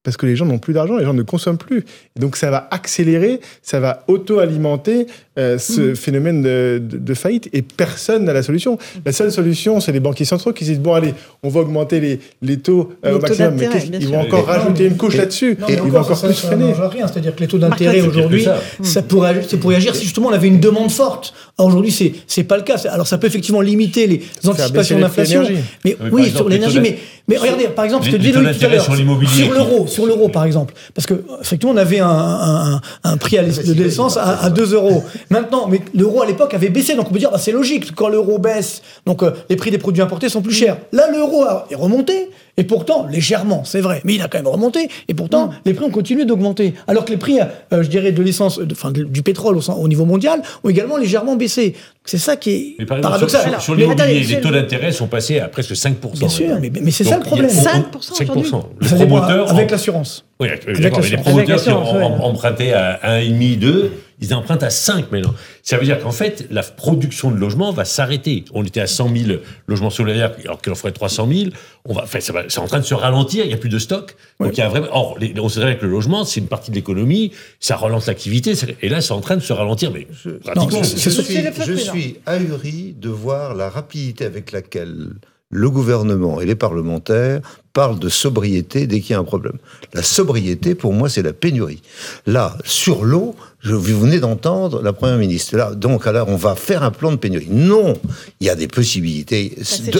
parce 0.08 0.16
que 0.16 0.24
les 0.24 0.36
gens 0.36 0.46
n'ont 0.46 0.58
plus 0.58 0.72
d'argent, 0.72 0.96
les 0.96 1.04
gens 1.04 1.12
ne 1.12 1.22
consomment 1.22 1.58
plus. 1.58 1.84
donc 2.18 2.36
ça 2.36 2.50
va 2.50 2.66
accélérer, 2.70 3.40
ça 3.60 3.78
va 3.78 4.04
auto-alimenter 4.08 5.06
euh, 5.38 5.58
ce 5.58 5.92
mmh. 5.92 5.96
phénomène 5.96 6.42
de, 6.42 7.14
faillite 7.14 7.50
et 7.52 7.60
personne 7.60 8.24
n'a 8.24 8.32
la 8.32 8.42
solution. 8.42 8.78
La 9.04 9.12
seule 9.12 9.30
solution, 9.30 9.80
c'est 9.80 9.92
les 9.92 10.00
banquiers 10.00 10.24
centraux 10.24 10.54
qui 10.54 10.64
disent 10.64 10.80
bon 10.80 10.94
allez, 10.94 11.12
on 11.42 11.50
va 11.50 11.60
augmenter 11.60 12.00
les, 12.00 12.20
les 12.40 12.56
taux 12.56 12.94
euh, 13.04 13.16
au 13.16 13.20
maximum, 13.20 13.56
mais 13.56 13.68
ils 14.00 14.08
vont 14.08 14.20
encore 14.20 14.46
rajouter 14.46 14.86
une 14.86 14.96
couche 14.96 15.16
là-dessus? 15.16 15.58
et 15.68 15.74
ils 15.74 15.90
vont 15.90 16.00
encore 16.00 16.18
plus 16.18 16.32
freiner. 16.32 16.72
C'est-à-dire 16.74 17.36
que 17.36 17.40
les 17.40 17.48
taux 17.48 17.58
d'intérêt 17.58 18.00
aujourd'hui, 18.00 18.46
ça, 18.82 19.02
pourrait, 19.02 19.42
ça 19.42 19.58
pourrait 19.58 19.76
agir 19.76 19.94
si 19.94 20.04
justement 20.04 20.28
on 20.28 20.32
avait 20.32 20.48
une 20.48 20.60
demande 20.60 20.90
forte. 20.90 21.34
Aujourd'hui, 21.58 21.90
c'est 21.90 22.12
c'est 22.26 22.44
pas 22.44 22.56
le 22.56 22.62
cas. 22.62 22.76
Alors 22.88 23.06
ça 23.06 23.18
peut 23.18 23.26
effectivement 23.26 23.60
limiter 23.60 24.06
les 24.06 24.22
anticipations 24.46 24.98
d'inflation, 24.98 25.42
mais 25.84 25.96
oui, 26.12 26.30
sur 26.30 26.48
l'énergie, 26.48 26.80
mais 26.80 26.98
mais 27.26 27.36
regardez, 27.36 27.64
par 27.68 27.84
exemple, 27.84 28.06
ce 28.06 28.10
que 28.10 28.16
disait 28.16 28.32
tout 28.32 28.38
à 28.38 28.68
l'heure, 28.68 28.84
sur 28.84 29.52
l'euro, 29.52 29.86
sur 29.86 30.06
l'euro, 30.06 30.28
par 30.28 30.44
exemple, 30.44 30.72
parce 30.94 31.06
que 31.06 31.22
effectivement, 31.42 31.74
on 31.74 31.76
avait 31.76 31.98
un, 31.98 32.08
un, 32.08 32.80
un 33.04 33.16
prix 33.18 33.36
à 33.38 33.42
de 33.42 33.82
l'essence 33.82 34.16
à, 34.16 34.44
à 34.44 34.50
2 34.50 34.74
euros. 34.74 35.04
Maintenant, 35.30 35.68
mais 35.68 35.80
l'euro 35.94 36.22
à 36.22 36.26
l'époque 36.26 36.54
avait 36.54 36.70
baissé, 36.70 36.94
donc 36.94 37.08
on 37.10 37.12
peut 37.12 37.18
dire, 37.18 37.30
bah, 37.30 37.38
c'est 37.38 37.52
logique, 37.52 37.94
quand 37.94 38.08
l'euro 38.08 38.38
baisse, 38.38 38.82
donc 39.04 39.22
euh, 39.22 39.32
les 39.50 39.56
prix 39.56 39.70
des 39.70 39.78
produits 39.78 40.02
importés 40.02 40.28
sont 40.28 40.40
plus 40.40 40.54
chers. 40.54 40.78
Là, 40.92 41.10
l'euro 41.12 41.44
est 41.70 41.74
remonté, 41.74 42.30
et 42.58 42.64
pourtant, 42.64 43.06
légèrement, 43.06 43.62
c'est 43.64 43.80
vrai, 43.80 44.02
mais 44.04 44.16
il 44.16 44.20
a 44.20 44.26
quand 44.26 44.38
même 44.38 44.48
remonté. 44.48 44.88
Et 45.06 45.14
pourtant, 45.14 45.46
mm. 45.46 45.52
les 45.64 45.74
prix 45.74 45.84
ont 45.86 45.90
continué 45.90 46.24
d'augmenter. 46.24 46.74
Alors 46.88 47.04
que 47.04 47.10
les 47.12 47.16
prix, 47.16 47.38
euh, 47.40 47.82
je 47.82 47.88
dirais, 47.88 48.10
de 48.10 48.22
l'essence, 48.22 48.60
enfin, 48.72 48.90
du 48.90 49.22
pétrole 49.22 49.56
au, 49.56 49.88
niveau 49.88 50.04
mondial 50.04 50.42
ont 50.64 50.68
également 50.68 50.96
légèrement 50.96 51.36
baissé. 51.36 51.76
C'est 52.04 52.18
ça 52.18 52.36
qui 52.36 52.76
est 52.78 52.84
paradoxal. 52.84 53.60
Sur, 53.60 53.76
l'immobilier, 53.76 54.24
les 54.24 54.40
taux 54.40 54.50
d'intérêt 54.50 54.90
sont 54.90 55.06
passés 55.06 55.38
à 55.38 55.46
presque 55.48 55.72
5%. 55.72 56.18
Bien 56.18 56.28
sûr, 56.28 56.58
mais, 56.60 56.90
c'est 56.90 57.04
ça 57.04 57.18
le 57.18 57.22
problème. 57.22 57.48
5%, 57.48 58.24
5%. 58.24 58.62
Les 58.80 58.88
promoteurs... 58.88 59.50
Avec 59.50 59.70
l'assurance. 59.70 60.24
Oui, 60.40 60.48
d'accord, 60.80 61.00
les 61.00 61.16
promoteurs 61.16 61.62
qui 61.62 61.70
ont 61.70 62.24
emprunté 62.24 62.72
à 62.72 62.98
1,5, 63.20 63.58
2, 63.58 63.92
ils 64.20 64.34
empruntent 64.34 64.62
à 64.62 64.70
5 64.70 65.10
maintenant. 65.12 65.34
Ça 65.62 65.76
veut 65.76 65.84
dire 65.84 66.00
qu'en 66.00 66.10
fait, 66.10 66.46
la 66.50 66.62
production 66.62 67.30
de 67.30 67.36
logements 67.36 67.72
va 67.72 67.84
s'arrêter. 67.84 68.44
On 68.52 68.64
était 68.64 68.80
à 68.80 68.86
100 68.86 69.14
000 69.14 69.40
logements 69.66 69.90
solidaires, 69.90 70.32
alors 70.44 70.60
qu'il 70.60 70.72
en 70.72 70.74
faudrait 70.74 70.92
300 70.92 71.28
000. 71.30 71.50
On 71.84 71.94
va, 71.94 72.02
enfin, 72.02 72.18
c'est 72.20 72.58
en 72.58 72.66
train 72.66 72.80
de 72.80 72.84
se 72.84 72.94
ralentir, 72.94 73.44
il 73.44 73.48
n'y 73.48 73.54
a 73.54 73.58
plus 73.58 73.68
de 73.68 73.78
stock. 73.78 74.16
Donc 74.40 74.56
il 74.56 74.60
y 74.60 74.62
a 74.62 74.68
vraiment. 74.68 74.88
Or, 74.90 75.18
on 75.40 75.48
sait 75.48 75.76
que 75.76 75.84
le 75.84 75.90
logement, 75.90 76.24
c'est 76.24 76.40
une 76.40 76.48
partie 76.48 76.70
de 76.70 76.76
l'économie, 76.76 77.32
ça 77.60 77.76
relance 77.76 78.06
l'activité, 78.06 78.54
et 78.82 78.88
là, 78.88 79.00
c'est 79.00 79.12
en 79.12 79.20
train 79.20 79.36
de 79.36 79.42
se 79.42 79.52
ralentir. 79.52 79.90
Mais 79.92 80.06
je, 80.12 80.30
je, 80.30 81.10
suis, 81.10 81.36
je 81.66 81.72
suis 81.74 82.16
ahuri 82.26 82.94
de 82.98 83.08
voir 83.08 83.54
la 83.54 83.70
rapidité 83.70 84.24
avec 84.24 84.52
laquelle 84.52 85.10
le 85.50 85.70
gouvernement 85.70 86.40
et 86.40 86.46
les 86.46 86.54
parlementaires 86.54 87.40
parlent 87.72 87.98
de 87.98 88.08
sobriété 88.08 88.86
dès 88.86 89.00
qu'il 89.00 89.12
y 89.12 89.14
a 89.14 89.18
un 89.18 89.24
problème. 89.24 89.56
La 89.94 90.02
sobriété, 90.02 90.74
pour 90.74 90.92
moi, 90.92 91.08
c'est 91.08 91.22
la 91.22 91.32
pénurie. 91.32 91.80
Là, 92.26 92.56
sur 92.64 93.04
l'eau, 93.04 93.36
je, 93.60 93.74
vous 93.74 94.00
venez 94.00 94.20
d'entendre 94.20 94.82
la 94.82 94.92
Première 94.92 95.16
ministre. 95.16 95.56
Là, 95.56 95.74
donc, 95.74 96.06
alors, 96.06 96.28
on 96.28 96.36
va 96.36 96.54
faire 96.54 96.82
un 96.82 96.90
plan 96.90 97.10
de 97.10 97.16
pénurie. 97.16 97.48
Non, 97.50 97.94
il 98.40 98.46
y 98.46 98.50
a 98.50 98.54
des 98.54 98.68
possibilités. 98.68 99.56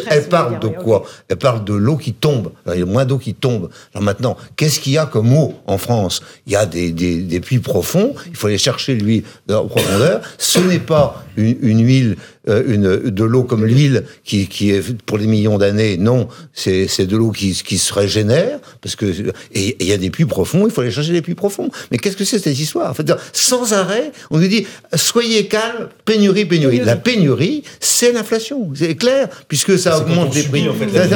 elle 0.08 0.28
parle 0.28 0.60
de 0.60 0.68
quoi? 0.68 1.04
Elle 1.28 1.36
parle 1.36 1.64
de 1.64 1.74
l'eau 1.74 1.96
qui 1.96 2.12
tombe. 2.12 2.50
il 2.72 2.78
y 2.78 2.82
a 2.82 2.86
moins 2.86 3.04
d'eau 3.04 3.18
qui 3.18 3.34
tombe. 3.34 3.68
Alors 3.94 4.04
maintenant, 4.04 4.36
qu'est-ce 4.56 4.80
qu'il 4.80 4.92
y 4.92 4.98
a 4.98 5.06
comme 5.06 5.32
eau 5.32 5.54
en 5.66 5.78
France? 5.78 6.20
Il 6.46 6.52
y 6.52 6.56
a 6.56 6.66
des, 6.66 6.92
des, 6.92 7.40
puits 7.40 7.58
profonds. 7.58 8.14
Il 8.26 8.36
faut 8.36 8.46
aller 8.46 8.58
chercher 8.58 8.94
l'huile 8.94 9.24
en 9.50 9.66
profondeur. 9.66 10.20
Ce 10.38 10.58
n'est 10.60 10.78
pas 10.78 11.24
une, 11.36 11.84
huile, 11.84 12.16
euh, 12.16 12.37
une, 12.48 13.10
de 13.10 13.24
l'eau 13.24 13.42
comme 13.42 13.64
l'huile 13.64 14.04
qui, 14.24 14.46
qui 14.46 14.70
est 14.70 14.96
pour 15.02 15.18
des 15.18 15.26
millions 15.26 15.58
d'années. 15.58 15.96
Non, 15.96 16.28
c'est 16.52 17.06
de 17.06 17.16
l'eau 17.16 17.30
qui, 17.30 17.52
qui 17.52 17.78
se 17.78 17.92
régénère. 17.92 18.58
Parce 18.80 18.96
que, 18.96 19.06
et 19.54 19.76
il 19.80 19.86
y 19.86 19.92
a 19.92 19.96
des 19.96 20.10
puits 20.10 20.24
profonds. 20.24 20.66
Il 20.66 20.72
faut 20.72 20.80
aller 20.80 20.90
chercher 20.90 21.12
des 21.12 21.22
puits 21.22 21.34
profonds. 21.34 21.70
Mais 21.90 21.98
qu'est-ce 21.98 22.16
que 22.16 22.24
c'est 22.24 22.38
cette 22.38 22.58
histoire? 22.58 22.90
En 22.90 22.94
fait, 22.94 23.12
sans 23.32 23.72
arrêt, 23.72 24.12
on 24.30 24.38
nous 24.38 24.46
dit 24.46 24.66
soyez 24.94 25.46
calme, 25.46 25.88
pénurie, 26.04 26.44
pénurie. 26.44 26.80
La 26.80 26.96
pénurie, 26.96 27.62
c'est 27.80 28.12
l'inflation, 28.12 28.70
c'est 28.74 28.94
clair, 28.94 29.28
puisque 29.48 29.78
ça 29.78 29.98
augmente 29.98 30.34
les 30.34 30.42
prix. 30.42 30.66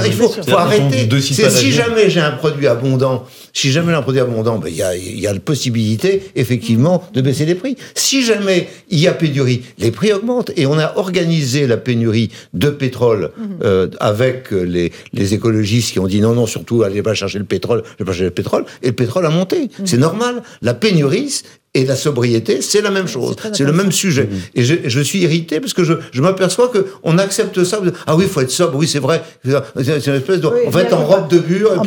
il 0.06 0.12
faut, 0.12 0.32
arrêter. 0.56 1.08
Si 1.20 1.72
jamais 1.72 2.10
j'ai 2.10 2.20
un 2.20 2.32
produit 2.32 2.66
abondant, 2.66 3.24
si 3.52 3.72
jamais 3.72 3.92
j'ai 3.92 3.98
un 3.98 4.02
produit 4.02 4.20
abondant, 4.20 4.58
ben, 4.58 4.68
il 4.68 4.76
y, 4.76 4.82
a, 4.82 4.96
y 4.96 5.26
a 5.26 5.32
la 5.32 5.40
possibilité, 5.40 6.30
effectivement, 6.34 7.02
de 7.12 7.20
baisser 7.20 7.44
les 7.44 7.54
prix. 7.54 7.76
Si 7.94 8.22
jamais 8.22 8.68
il 8.90 8.98
y 8.98 9.06
a 9.06 9.12
pénurie, 9.12 9.62
les 9.78 9.90
prix 9.90 10.12
augmentent. 10.12 10.52
Et 10.56 10.66
on 10.66 10.78
a 10.78 10.96
organisé 10.96 11.21
la 11.66 11.76
pénurie 11.76 12.30
de 12.54 12.70
pétrole 12.70 13.30
mhm. 13.36 13.58
euh, 13.62 13.88
avec 14.00 14.50
les, 14.50 14.92
les 15.12 15.34
écologistes 15.34 15.92
qui 15.92 15.98
ont 15.98 16.06
dit 16.06 16.20
non, 16.20 16.34
non, 16.34 16.46
surtout, 16.46 16.82
allez 16.82 17.02
pas 17.02 17.14
chercher 17.14 17.38
le 17.38 17.44
pétrole, 17.44 17.82
je 17.84 17.98
vais 17.98 18.04
pas 18.04 18.12
chercher 18.12 18.24
le 18.24 18.30
pétrole. 18.30 18.64
Et 18.82 18.88
le 18.88 18.92
pétrole 18.92 19.26
a 19.26 19.30
monté. 19.30 19.70
Mhm. 19.78 19.86
C'est 19.86 19.98
normal. 19.98 20.42
La 20.62 20.74
pénurie, 20.74 21.42
et 21.74 21.86
la 21.86 21.96
sobriété, 21.96 22.60
c'est 22.60 22.82
la 22.82 22.90
même 22.90 23.08
chose, 23.08 23.34
c'est 23.54 23.64
le 23.64 23.72
même 23.72 23.92
sujet. 23.92 24.24
Mm-hmm. 24.24 24.50
Et 24.56 24.62
je, 24.62 24.74
je, 24.84 25.00
suis 25.00 25.20
irrité 25.20 25.58
parce 25.58 25.72
que 25.72 25.84
je, 25.84 25.94
je 26.12 26.20
m'aperçois 26.20 26.68
que 26.68 26.86
on 27.02 27.16
accepte 27.16 27.64
ça. 27.64 27.80
Ah 28.06 28.14
oui, 28.14 28.24
il 28.24 28.30
faut 28.30 28.42
être 28.42 28.50
sobre. 28.50 28.76
Oui, 28.76 28.86
c'est 28.86 28.98
vrai. 28.98 29.22
C'est 29.42 30.06
une 30.06 30.14
espèce 30.14 30.42
de, 30.42 30.48
on 30.66 30.68
va 30.68 30.82
être 30.82 30.92
en 30.92 31.06
robe 31.06 31.28
de 31.28 31.38
bure. 31.38 31.82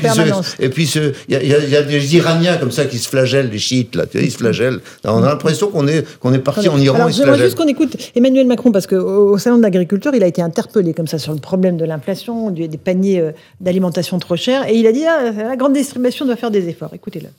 et 0.59 0.69
puis, 0.69 0.91
il 1.29 1.37
y, 1.37 1.47
y, 1.47 1.75
a 1.75 1.83
des 1.83 2.15
Iraniens 2.15 2.57
comme 2.57 2.71
ça 2.71 2.85
qui 2.85 2.97
se 2.97 3.07
flagellent, 3.07 3.51
les 3.51 3.59
chiites 3.59 3.95
là, 3.95 4.05
ils 4.15 4.31
se 4.31 4.37
flagellent. 4.37 4.79
on 5.03 5.21
a 5.21 5.29
l'impression 5.29 5.69
qu'on 5.69 5.87
est 5.87 6.03
qu'on 6.19 6.33
est 6.33 6.39
parti 6.39 6.67
en 6.67 6.79
Iran. 6.79 6.95
Alors, 6.95 7.09
j'aimerais 7.11 7.37
juste 7.37 7.55
qu'on 7.55 7.67
écoute 7.67 7.95
Emmanuel 8.15 8.47
Macron 8.47 8.71
parce 8.71 8.87
qu'au 8.87 9.37
salon 9.37 9.57
de 9.57 9.63
l'agriculture, 9.63 10.15
il 10.15 10.23
a 10.23 10.27
été 10.27 10.41
interpellé 10.41 10.95
comme 10.95 11.07
ça 11.07 11.19
sur 11.19 11.33
le 11.33 11.39
problème 11.39 11.77
de 11.77 11.85
l'inflation, 11.85 12.49
des 12.49 12.67
paniers 12.77 13.19
euh, 13.19 13.31
d'alimentation 13.61 14.17
trop 14.17 14.35
chers, 14.35 14.67
et 14.67 14.73
il 14.73 14.87
a 14.87 14.91
dit 14.91 15.05
ah, 15.05 15.31
la 15.31 15.55
grande 15.55 15.73
distribution 15.73 16.25
doit 16.25 16.37
faire 16.37 16.51
des 16.51 16.69
efforts. 16.69 16.93
Écoutez-le. 16.93 17.29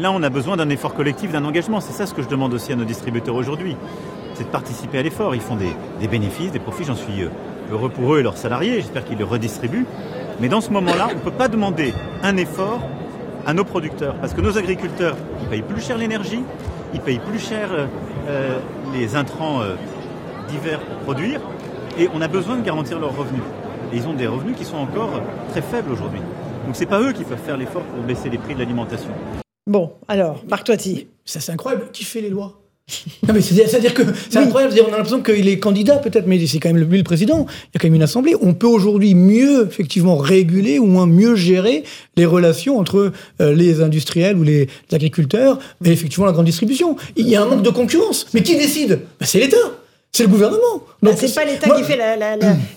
Là, 0.00 0.10
on 0.12 0.22
a 0.22 0.30
besoin 0.30 0.56
d'un 0.56 0.70
effort 0.70 0.94
collectif, 0.94 1.30
d'un 1.30 1.44
engagement. 1.44 1.78
C'est 1.82 1.92
ça 1.92 2.06
ce 2.06 2.14
que 2.14 2.22
je 2.22 2.28
demande 2.28 2.54
aussi 2.54 2.72
à 2.72 2.74
nos 2.74 2.86
distributeurs 2.86 3.34
aujourd'hui. 3.34 3.76
C'est 4.32 4.44
de 4.44 4.48
participer 4.48 4.96
à 4.96 5.02
l'effort. 5.02 5.34
Ils 5.34 5.42
font 5.42 5.56
des, 5.56 6.08
bénéfices, 6.08 6.52
des 6.52 6.58
profits. 6.58 6.84
J'en 6.84 6.94
suis 6.94 7.22
euh, 7.22 7.28
heureux 7.70 7.90
pour 7.90 8.14
eux 8.14 8.20
et 8.20 8.22
leurs 8.22 8.38
salariés. 8.38 8.76
J'espère 8.76 9.04
qu'ils 9.04 9.18
le 9.18 9.26
redistribuent. 9.26 9.84
Mais 10.40 10.48
dans 10.48 10.62
ce 10.62 10.70
moment-là, 10.70 11.08
on 11.10 11.16
ne 11.16 11.20
peut 11.20 11.30
pas 11.30 11.48
demander 11.48 11.92
un 12.22 12.38
effort 12.38 12.80
à 13.44 13.52
nos 13.52 13.62
producteurs. 13.62 14.14
Parce 14.14 14.32
que 14.32 14.40
nos 14.40 14.56
agriculteurs, 14.56 15.18
ils 15.42 15.48
payent 15.48 15.60
plus 15.60 15.84
cher 15.84 15.98
l'énergie, 15.98 16.44
ils 16.94 17.00
payent 17.00 17.20
plus 17.20 17.38
cher 17.38 17.68
euh, 17.70 17.84
euh, 18.26 18.58
les 18.94 19.16
intrants 19.16 19.60
divers 20.48 20.80
pour 20.80 20.96
produire. 21.00 21.42
Et 21.98 22.08
on 22.14 22.22
a 22.22 22.28
besoin 22.28 22.56
de 22.56 22.62
garantir 22.62 22.98
leurs 23.00 23.14
revenus. 23.14 23.42
Et 23.92 23.96
ils 23.98 24.08
ont 24.08 24.14
des 24.14 24.26
revenus 24.26 24.56
qui 24.56 24.64
sont 24.64 24.78
encore 24.78 25.20
très 25.50 25.60
faibles 25.60 25.92
aujourd'hui. 25.92 26.22
Donc 26.64 26.74
ce 26.74 26.80
n'est 26.80 26.86
pas 26.86 27.02
eux 27.02 27.12
qui 27.12 27.24
peuvent 27.24 27.36
faire 27.36 27.58
l'effort 27.58 27.82
pour 27.82 28.02
baisser 28.02 28.30
les 28.30 28.38
prix 28.38 28.54
de 28.54 28.60
l'alimentation. 28.60 29.10
Bon, 29.66 29.92
alors, 30.08 30.44
Marc 30.48 30.64
Toiti. 30.64 31.06
Ça, 31.24 31.40
c'est 31.40 31.52
incroyable. 31.52 31.90
Qui 31.92 32.04
fait 32.04 32.20
les 32.20 32.30
lois? 32.30 32.60
Non 33.26 33.34
mais 33.34 33.40
c'est-à-dire 33.40 33.94
que 33.94 34.02
c'est 34.28 34.38
incroyable, 34.38 34.74
on 34.82 34.88
a 34.88 34.96
l'impression 34.96 35.22
qu'il 35.22 35.48
est 35.48 35.58
candidat 35.58 35.98
peut-être, 35.98 36.26
mais 36.26 36.44
c'est 36.46 36.58
quand 36.58 36.72
même 36.72 36.82
lui 36.82 36.98
le 36.98 37.04
président. 37.04 37.46
Il 37.48 37.74
y 37.74 37.76
a 37.76 37.80
quand 37.80 37.86
même 37.86 37.94
une 37.94 38.02
assemblée. 38.02 38.34
On 38.40 38.54
peut 38.54 38.66
aujourd'hui 38.66 39.14
mieux 39.14 39.66
effectivement 39.66 40.16
réguler 40.16 40.78
ou 40.78 40.86
moins 40.86 41.06
mieux 41.06 41.36
gérer 41.36 41.84
les 42.16 42.26
relations 42.26 42.78
entre 42.78 43.12
euh, 43.40 43.54
les 43.54 43.82
industriels 43.82 44.36
ou 44.36 44.42
les, 44.42 44.68
agriculteurs 44.92 45.58
et 45.84 45.92
effectivement 45.92 46.26
la 46.26 46.32
grande 46.32 46.46
distribution. 46.46 46.96
Il 47.16 47.28
y 47.28 47.36
a 47.36 47.42
un 47.42 47.46
manque 47.46 47.62
de 47.62 47.70
concurrence. 47.70 48.26
Mais 48.34 48.42
qui 48.42 48.56
décide? 48.56 49.00
Ben, 49.20 49.26
C'est 49.26 49.38
l'État. 49.38 49.56
C'est 50.12 50.24
le 50.24 50.28
gouvernement. 50.28 50.82
Donc 51.02 51.14
c'est 51.16 51.32
pas 51.32 51.44
l'État 51.44 51.70
qui 51.70 51.84
fait 51.84 51.98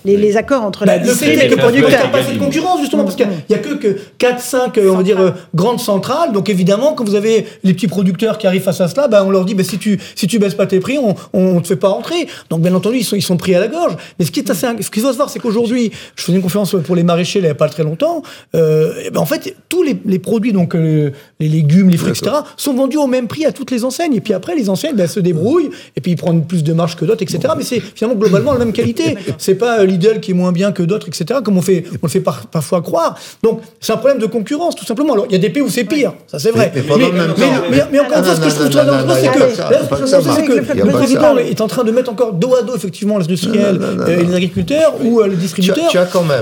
les, 0.04 0.36
accords 0.36 0.62
entre 0.62 0.86
la 0.86 0.98
distribution 1.00 1.42
et 1.42 1.48
le 1.48 1.56
producteur. 1.56 1.90
Il 1.90 1.96
n'y 1.96 2.04
a 2.04 2.08
pas 2.08 2.22
cette 2.22 2.38
concurrence 2.38 2.80
justement 2.80 3.02
parce 3.02 3.16
qu'il 3.16 3.28
n'y 3.50 3.56
a 3.56 3.58
que, 3.58 3.74
que 3.74 3.98
4-5 4.20 4.88
on 4.88 4.96
va 4.96 5.02
dire 5.02 5.20
euh, 5.20 5.30
grandes 5.52 5.80
centrales. 5.80 6.32
Donc 6.32 6.48
évidemment 6.48 6.94
quand 6.94 7.04
vous 7.04 7.16
avez 7.16 7.46
les 7.64 7.74
petits 7.74 7.88
producteurs 7.88 8.38
qui 8.38 8.46
arrivent 8.46 8.62
face 8.62 8.80
à 8.80 8.86
cela, 8.86 9.08
ben, 9.08 9.24
on 9.24 9.30
leur 9.30 9.44
dit 9.44 9.54
ben, 9.54 9.64
si 9.64 9.78
tu 9.78 10.00
si 10.14 10.28
tu 10.28 10.38
baisses 10.38 10.54
pas 10.54 10.66
tes 10.66 10.78
prix, 10.78 10.96
on 11.32 11.54
ne 11.54 11.60
te 11.60 11.66
fait 11.66 11.76
pas 11.76 11.88
rentrer. 11.88 12.28
Donc 12.50 12.60
bien 12.60 12.72
entendu 12.72 12.98
ils 12.98 13.04
sont 13.04 13.16
ils 13.16 13.22
sont 13.22 13.36
pris 13.36 13.52
à 13.56 13.60
la 13.60 13.66
gorge. 13.66 13.96
Mais 14.18 14.24
ce 14.24 14.30
qui 14.30 14.38
est 14.38 14.48
assez 14.48 14.68
ce 14.80 14.88
qu'il 14.88 15.02
faut 15.02 15.10
se 15.10 15.16
voir 15.16 15.28
c'est 15.28 15.40
qu'aujourd'hui 15.40 15.90
je 16.14 16.22
faisais 16.22 16.36
une 16.36 16.42
conférence 16.42 16.76
pour 16.84 16.94
les 16.94 17.02
maraîchers 17.02 17.40
il 17.40 17.44
n'y 17.44 17.48
a 17.48 17.54
pas 17.54 17.68
très 17.68 17.82
longtemps. 17.82 18.22
Euh, 18.54 19.10
ben, 19.12 19.20
en 19.20 19.26
fait 19.26 19.56
tous 19.68 19.82
les, 19.82 19.98
les 20.06 20.20
produits 20.20 20.52
donc 20.52 20.76
euh, 20.76 21.10
les 21.40 21.48
légumes, 21.48 21.90
les 21.90 21.98
fruits 21.98 22.12
etc 22.12 22.30
sont 22.56 22.74
vendus 22.74 22.96
au 22.96 23.08
même 23.08 23.26
prix 23.26 23.44
à 23.44 23.50
toutes 23.50 23.72
les 23.72 23.84
enseignes. 23.84 24.14
Et 24.14 24.20
puis 24.20 24.34
après 24.34 24.54
les 24.54 24.70
enseignes 24.70 24.94
ben, 24.94 25.08
se 25.08 25.18
débrouillent 25.18 25.70
et 25.96 26.00
puis 26.00 26.12
ils 26.12 26.16
prennent 26.16 26.46
plus 26.46 26.62
de 26.62 26.72
marge 26.72 26.94
que 26.96 27.04
d'autres 27.04 27.23
etc. 27.24 27.54
Mais 27.56 27.64
c'est 27.64 27.80
finalement 27.80 28.18
globalement 28.18 28.52
la 28.52 28.58
même 28.58 28.72
qualité. 28.72 29.16
C'est 29.38 29.56
pas 29.56 29.80
euh, 29.80 29.86
Lidl 29.86 30.20
qui 30.20 30.30
est 30.30 30.34
moins 30.34 30.52
bien 30.52 30.72
que 30.72 30.82
d'autres, 30.82 31.08
etc. 31.08 31.40
Comme 31.44 31.58
on 31.58 31.62
fait, 31.62 31.84
on 32.02 32.06
le 32.06 32.08
fait 32.08 32.22
parfois 32.22 32.82
croire. 32.82 33.18
Donc 33.42 33.60
c'est 33.80 33.92
un 33.92 33.96
problème 33.96 34.18
de 34.18 34.26
concurrence, 34.26 34.76
tout 34.76 34.84
simplement. 34.84 35.14
Alors 35.14 35.26
il 35.28 35.32
y 35.32 35.36
a 35.36 35.38
des 35.38 35.50
pays 35.50 35.62
où 35.62 35.70
c'est 35.70 35.84
pire, 35.84 36.12
ça 36.26 36.38
c'est 36.38 36.50
vrai. 36.50 36.72
Mais, 36.74 38.00
encore 38.00 38.18
une 38.18 38.24
fois, 38.24 38.36
ce 38.36 38.40
que 38.40 38.50
je 38.50 38.54
trouve 38.54 38.70
très 38.70 38.86
dangereux, 38.86 39.14
c'est 39.20 40.44
que, 40.44 40.84
le 40.84 40.92
président 40.92 41.36
est 41.38 41.60
en 41.60 41.66
train 41.66 41.84
de 41.84 41.90
mettre 41.90 42.10
encore 42.10 42.32
dos 42.32 42.54
à 42.54 42.62
dos 42.62 42.76
effectivement 42.76 43.18
les 43.18 43.24
industriels 43.24 43.80
et 44.08 44.24
les 44.24 44.34
agriculteurs 44.34 44.94
ou 45.02 45.20
euh, 45.20 45.28
les 45.28 45.36
distributeurs. 45.36 45.90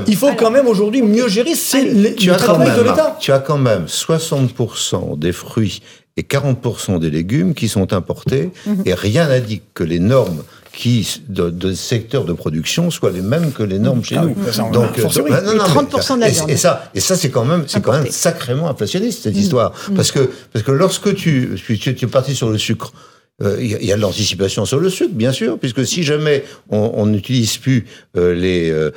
Il 0.07 0.17
faut 0.17 0.33
quand 0.37 0.51
même 0.51 0.67
aujourd'hui 0.67 1.03
mieux 1.03 1.29
gérer. 1.29 1.55
C'est 1.55 1.85
le 1.85 2.37
travail 2.37 2.71
de 2.77 2.83
l'État. 2.83 3.17
Tu 3.21 3.33
as 3.33 3.39
quand 3.39 3.59
même 3.59 3.85
60% 3.87 5.19
des 5.19 5.33
fruits 5.33 5.83
et 6.17 6.23
40% 6.23 6.99
des 6.99 7.11
légumes 7.11 7.55
qui 7.55 7.69
sont 7.69 7.93
importés, 7.93 8.51
mhm. 8.67 8.83
et 8.85 8.95
rien 8.95 9.29
n'a-dit 9.29 9.63
que 9.75 9.85
les 9.85 9.99
normes 9.99 10.43
qui, 10.73 11.21
de, 11.29 11.51
de, 11.51 11.75
secteur 11.75 12.25
de 12.25 12.33
production 12.33 12.91
soient 12.91 13.11
les 13.11 13.21
mêmes 13.21 13.53
que 13.53 13.63
les 13.63 13.79
normes 13.79 14.03
chez 14.03 14.17
ah 14.17 14.23
nous. 14.23 14.35
Donc, 14.73 14.99
euh, 14.99 15.41
non, 15.43 15.55
non, 15.55 15.65
30% 15.65 16.17
de 16.17 16.21
la. 16.21 16.29
Et, 16.29 16.57
ça, 16.57 16.91
et 16.95 17.01
ça 17.01 17.17
c'est 17.17 17.31
quand 17.31 17.45
même, 17.45 17.65
c'est 17.67 17.83
quand 17.83 17.93
même 17.93 18.11
sacrément 18.11 18.69
inflationniste 18.69 19.25
cette 19.25 19.35
mmh. 19.35 19.39
histoire, 19.39 19.73
mmh. 19.91 19.95
parce 19.95 20.13
que 20.13 20.31
parce 20.53 20.65
que 20.65 20.73
lorsque 20.73 21.15
tu, 21.15 21.61
tu, 21.65 21.79
tu 21.79 21.91
es 21.91 22.09
parti 22.09 22.35
sur 22.35 22.49
le 22.49 22.59
sucre, 22.59 22.93
euh, 23.43 23.57
il 23.61 23.85
y, 23.85 23.93
a 23.93 23.97
de 23.97 24.01
l'anticipation 24.01 24.67
sur 24.67 24.79
le 24.79 24.89
sucre, 24.89 25.15
bien 25.15 25.33
sûr, 25.33 25.59
puisque 25.59 25.85
si 25.87 26.03
jamais 26.03 26.45
on 26.69 27.07
n'utilise 27.07 27.57
plus 27.57 27.87
euh, 28.17 28.35
les, 28.35 28.71
euh, 28.71 28.91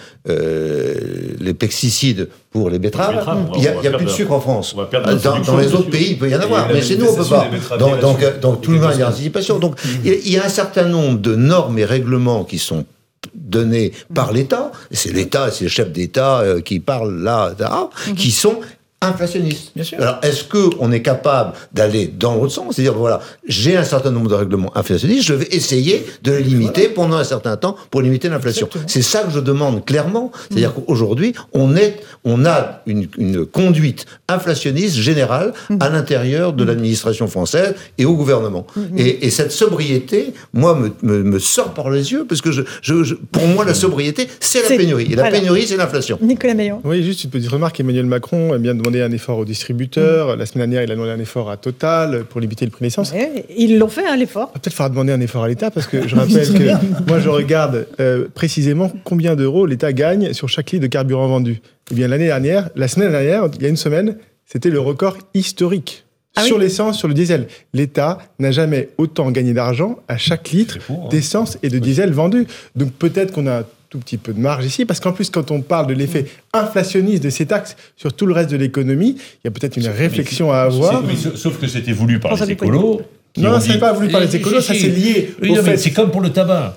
les 1.40 1.54
pesticides 1.54 2.30
pour 2.52 2.70
les 2.70 2.78
betteraves, 2.78 3.26
il 3.56 3.62
n'y 3.62 3.68
a, 3.68 3.72
a 3.72 3.98
plus 3.98 4.06
de 4.06 4.12
sucre 4.12 4.34
en 4.34 4.42
France. 4.42 4.76
Dans, 4.76 5.40
dans, 5.40 5.58
les 5.58 5.74
autres 5.74 5.90
pays, 5.90 6.12
il 6.12 6.18
peut 6.18 6.30
y 6.30 6.36
en 6.36 6.42
avoir, 6.42 6.68
mais 6.72 6.82
chez 6.82 6.98
nous, 6.98 7.06
on 7.06 7.18
ne 7.18 7.24
peut 7.24 7.30
pas. 7.30 7.78
Donc, 7.78 8.00
donc, 8.02 8.40
donc, 8.40 8.62
tout 8.62 8.72
le 8.72 8.80
monde, 8.80 8.92
il 8.94 9.00
y 9.00 9.04
a 9.04 9.06
l'anticipation. 9.06 9.58
Donc, 9.58 9.78
il 10.04 10.30
y 10.30 10.38
a 10.38 10.46
un 10.46 10.50
certain 10.50 10.86
nombre 10.86 11.20
de 11.20 11.36
normes 11.36 11.80
et 11.80 11.86
règlements 11.86 12.44
qui 12.44 12.60
sont 12.60 12.86
donnés 13.34 13.94
par 14.14 14.32
l'État, 14.32 14.72
c'est 14.92 15.12
l'État, 15.12 15.50
c'est 15.50 15.64
le 15.64 15.70
chef 15.70 15.92
d'État 15.92 16.44
qui 16.64 16.80
parle 16.80 17.24
là, 17.24 17.56
là 17.58 17.90
qui 18.16 18.32
sont 18.32 18.60
inflationniste. 19.08 19.72
Bien 19.76 19.84
sûr. 19.84 20.02
Alors, 20.02 20.20
est-ce 20.22 20.44
qu'on 20.44 20.92
est 20.92 21.02
capable 21.02 21.54
d'aller 21.72 22.08
dans 22.08 22.36
l'autre 22.36 22.54
sens? 22.54 22.76
C'est-à-dire, 22.76 22.94
voilà, 22.94 23.22
j'ai 23.48 23.78
un 23.78 23.84
certain 23.84 24.12
nombre 24.12 24.30
de 24.30 24.36
règlements 24.36 24.76
inflationnistes, 24.76 25.24
je 25.24 25.34
vais 25.34 25.48
essayer 25.52 26.06
de 26.24 26.32
les 26.32 26.44
limiter 26.44 26.90
pendant 26.90 27.18
un 27.18 27.24
certain 27.24 27.58
temps 27.58 27.76
pour 27.92 28.02
limiter 28.02 28.30
l'inflation. 28.30 28.70
C'est 28.88 29.02
ça 29.02 29.24
que 29.24 29.32
je 29.32 29.40
demande 29.40 29.86
clairement. 29.86 30.32
C'est-à-dire 30.50 30.72
mmh. 30.72 30.86
qu'aujourd'hui, 30.86 31.34
on, 31.54 31.76
est, 31.76 31.98
on 32.24 32.46
a 32.46 32.82
une, 32.86 33.08
une 33.18 33.46
conduite 33.46 34.06
inflationniste 34.28 34.96
générale 34.96 35.54
mmh. 35.70 35.78
à 35.80 35.90
l'intérieur 35.90 36.54
de 36.54 36.64
mmh. 36.64 36.68
l'administration 36.68 37.28
française 37.28 37.76
et 37.98 38.06
au 38.06 38.16
gouvernement. 38.16 38.66
Et, 38.98 39.26
et, 39.26 39.30
cette 39.30 39.52
sobriété, 39.52 40.34
moi, 40.54 40.76
me, 40.76 40.92
me, 41.02 41.24
me, 41.24 41.40
sort 41.40 41.74
par 41.74 41.90
les 41.90 42.12
yeux, 42.12 42.26
parce 42.26 42.42
que 42.42 42.52
je, 42.52 42.62
je, 42.82 43.16
pour 43.32 43.46
moi, 43.48 43.66
la 43.66 43.74
sobriété, 43.74 44.28
c'est 44.40 44.70
la 44.70 44.78
pénurie. 44.78 45.08
Et 45.12 45.16
la 45.16 45.30
pénurie, 45.30 45.68
c'est 45.68 45.78
l'inflation. 45.78 46.18
Nicolas 46.22 46.54
Meillon. 46.54 46.82
Oui, 46.84 47.04
juste 47.04 47.24
une 47.24 47.30
petite 47.30 47.50
remarque. 47.50 47.80
Emmanuel 47.80 48.06
Macron 48.06 48.54
aime 48.54 48.62
bien 48.62 48.76
demander 48.76 48.95
demandé 48.96 49.14
un 49.14 49.16
effort 49.16 49.38
aux 49.38 49.46
distributeurs. 49.46 50.36
La 50.36 50.46
semaine 50.46 50.70
dernière, 50.70 50.84
il 50.84 50.92
a 50.92 50.96
demandé 50.96 51.12
un 51.12 51.20
effort 51.20 51.50
à 51.50 51.58
Total 51.58 52.26
pour 52.26 52.42
limiter 52.42 52.66
le 52.66 52.72
prix 52.72 52.82
de 52.82 52.86
l'essence. 52.86 53.14
ils 53.56 53.78
l'ont 53.78 53.88
fait, 53.88 54.06
hein, 54.06 54.16
l'effort. 54.16 54.52
Peut-être 54.52 54.74
falloir 54.74 54.90
demander 54.90 55.14
un 55.14 55.22
effort 55.22 55.44
à 55.44 55.48
l'État 55.48 55.72
parce 55.72 55.88
que 55.88 56.08
je 56.08 56.16
rappelle 56.16 56.54
que 56.54 57.08
moi, 57.08 57.20
je 57.20 57.30
regarde 57.30 57.88
euh, 58.00 58.28
précisément 58.34 58.92
combien 59.04 59.36
d'euros 59.36 59.66
l'État 59.66 59.94
gagne 59.94 60.34
sur 60.34 60.50
chaque 60.50 60.72
litre 60.72 60.84
de 60.84 60.88
carburant 60.88 61.28
vendu. 61.28 61.62
Eh 61.92 61.96
bien, 61.96 62.08
l'année 62.08 62.28
dernière, 62.28 62.70
la 62.76 62.88
semaine 62.88 63.12
dernière, 63.12 63.48
il 63.56 63.62
y 63.62 63.66
a 63.66 63.70
une 63.70 63.78
semaine, 63.78 64.18
c'était 64.46 64.70
le 64.70 64.80
record 64.80 65.18
historique. 65.34 66.04
Ah 66.38 66.44
sur 66.44 66.60
l'essence, 66.60 66.98
sur 66.98 67.08
le 67.08 67.14
diesel. 67.14 67.48
L'État 67.74 68.18
n'a 68.40 68.52
jamais 68.52 68.90
autant 68.98 69.32
gagné 69.32 69.54
d'argent 69.54 70.00
à 70.10 70.18
chaque 70.18 70.50
litre 70.50 70.80
hein. 70.90 71.08
d'essence 71.10 71.58
et 71.64 71.70
de 71.70 71.80
diesel 71.80 72.12
vendu. 72.12 72.46
Donc 72.76 72.92
peut-être 72.92 73.32
qu'on 73.32 73.48
a 73.48 73.60
un 73.60 73.66
tout 73.96 74.04
petit 74.04 74.18
peu 74.18 74.34
de 74.34 74.40
marge 74.40 74.66
ici, 74.66 74.86
parce 74.86 75.00
qu'en 75.00 75.14
plus, 75.14 75.30
quand 75.30 75.52
on 75.52 75.62
parle 75.62 75.88
de 75.88 75.94
l'effet 75.94 76.26
inflationniste 76.54 77.24
de 77.24 77.30
ces 77.30 77.46
taxes 77.46 77.78
sur 77.96 78.14
tout 78.14 78.26
le 78.26 78.34
reste 78.34 78.52
de 78.52 78.58
l'économie, 78.58 79.16
il 79.18 79.46
y 79.46 79.48
a 79.48 79.52
peut-être 79.52 79.78
une 79.78 79.88
réflexion 79.88 80.52
à 80.52 80.60
avoir. 80.60 81.04
sauf 81.36 81.60
que 81.60 81.68
c'était 81.68 81.94
voulu 81.94 82.20
par 82.20 82.36
les 82.36 82.52
écolos. 82.52 83.02
Non, 83.38 83.60
ce 83.60 83.74
n'est 83.74 83.80
pas 83.80 83.92
voulu 83.92 84.10
par 84.10 84.22
les 84.22 84.36
écolos, 84.36 84.62
ça 84.62 84.74
c'est 84.74 84.90
lié. 84.90 85.34
C'est 85.78 85.92
comme 85.92 86.12
pour 86.12 86.22
le 86.22 86.32
tabac. 86.32 86.76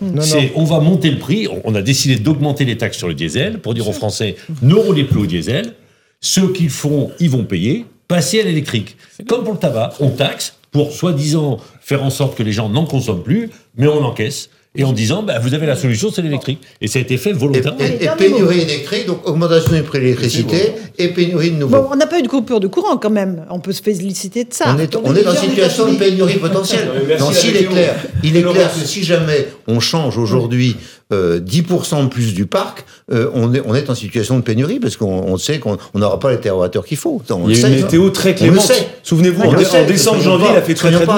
On 0.54 0.64
va 0.64 0.80
monter 0.80 1.10
le 1.10 1.18
prix. 1.18 1.48
On 1.64 1.74
a 1.74 1.82
décidé 1.82 2.16
d'augmenter 2.16 2.64
les 2.64 2.76
taxes 2.76 2.98
sur 2.98 3.08
le 3.08 3.14
diesel 3.14 3.60
pour 3.60 3.74
dire 3.74 3.88
aux 3.88 3.92
Français 3.92 4.36
ne 4.62 4.74
roulez 4.74 5.04
plus 5.04 5.20
au 5.20 5.26
diesel. 5.26 5.74
Ceux 6.20 6.52
qui 6.52 6.64
le 6.64 6.70
font, 6.70 7.12
ils 7.20 7.30
vont 7.30 7.44
payer 7.44 7.86
passer 8.08 8.40
à 8.40 8.44
l'électrique. 8.44 8.96
Comme 9.28 9.44
pour 9.44 9.52
le 9.52 9.58
tabac, 9.58 9.92
on 10.00 10.08
taxe 10.08 10.54
pour 10.72 10.92
soi-disant 10.92 11.58
faire 11.80 12.02
en 12.02 12.10
sorte 12.10 12.36
que 12.36 12.42
les 12.42 12.52
gens 12.52 12.68
n'en 12.68 12.86
consomment 12.86 13.22
plus, 13.22 13.50
mais 13.76 13.86
on 13.86 14.02
encaisse. 14.02 14.50
Et 14.74 14.84
en 14.84 14.92
disant, 14.92 15.22
bah, 15.22 15.38
vous 15.40 15.54
avez 15.54 15.66
la 15.66 15.76
solution, 15.76 16.10
c'est 16.14 16.20
l'électrique. 16.20 16.60
Et 16.80 16.88
ça 16.88 16.98
a 16.98 17.02
été 17.02 17.16
fait 17.16 17.32
volontairement. 17.32 17.78
Et, 17.80 18.06
pénurie 18.18 18.60
électrique, 18.60 19.06
donc 19.06 19.26
augmentation 19.26 19.72
du 19.72 19.82
prix 19.82 19.98
de 19.98 20.04
l'électricité 20.04 20.74
et 20.98 21.08
pénurie 21.08 21.50
de 21.50 21.56
nouveau. 21.56 21.76
Bon, 21.76 21.88
on 21.90 21.96
n'a 21.96 22.06
pas 22.06 22.18
eu 22.18 22.22
de 22.22 22.28
coupure 22.28 22.60
de 22.60 22.68
courant 22.68 22.98
quand 22.98 23.10
même. 23.10 23.46
On 23.50 23.60
peut 23.60 23.72
se 23.72 23.82
féliciter 23.82 24.44
de 24.44 24.52
ça. 24.52 24.74
On 24.76 24.78
est, 24.78 24.94
on 24.96 25.16
est 25.16 25.24
dans 25.24 25.32
une 25.32 25.50
situation 25.50 25.90
de 25.90 25.96
pénurie 25.96 26.36
potentielle. 26.36 26.88
Non, 27.18 27.32
s'il 27.32 27.56
est 27.56 27.64
clair, 27.64 27.94
il 28.22 28.36
est 28.36 28.42
clair 28.42 28.70
que 28.72 28.86
si 28.86 29.02
jamais 29.02 29.48
on 29.66 29.80
change 29.80 30.18
aujourd'hui 30.18 30.76
10% 31.10 31.14
euh, 31.14 31.40
de 31.40 32.08
plus 32.08 32.34
du 32.34 32.44
parc, 32.44 32.84
euh, 33.10 33.30
on, 33.32 33.54
est, 33.54 33.62
on 33.64 33.74
est 33.74 33.88
en 33.88 33.94
situation 33.94 34.36
de 34.36 34.42
pénurie 34.42 34.80
parce 34.80 34.98
qu'on 34.98 35.38
sait 35.38 35.58
qu'on 35.58 35.78
n'aura 35.94 36.20
pas 36.20 36.30
les 36.30 36.40
terroirs 36.40 36.70
qu'il 36.70 36.98
faut. 36.98 37.22
il 37.48 37.58
y 37.58 37.64
a 37.64 37.68
une 37.68 37.76
météo 37.76 38.10
très 38.10 38.34
clémente. 38.34 38.70
Souvenez-vous, 39.02 39.42
en, 39.42 39.84
décembre, 39.86 40.20
janvier, 40.20 40.48
il 40.52 40.56
a 40.56 40.62
fait 40.62 40.74
très 40.74 40.92
très 40.92 41.06
doux. 41.06 41.12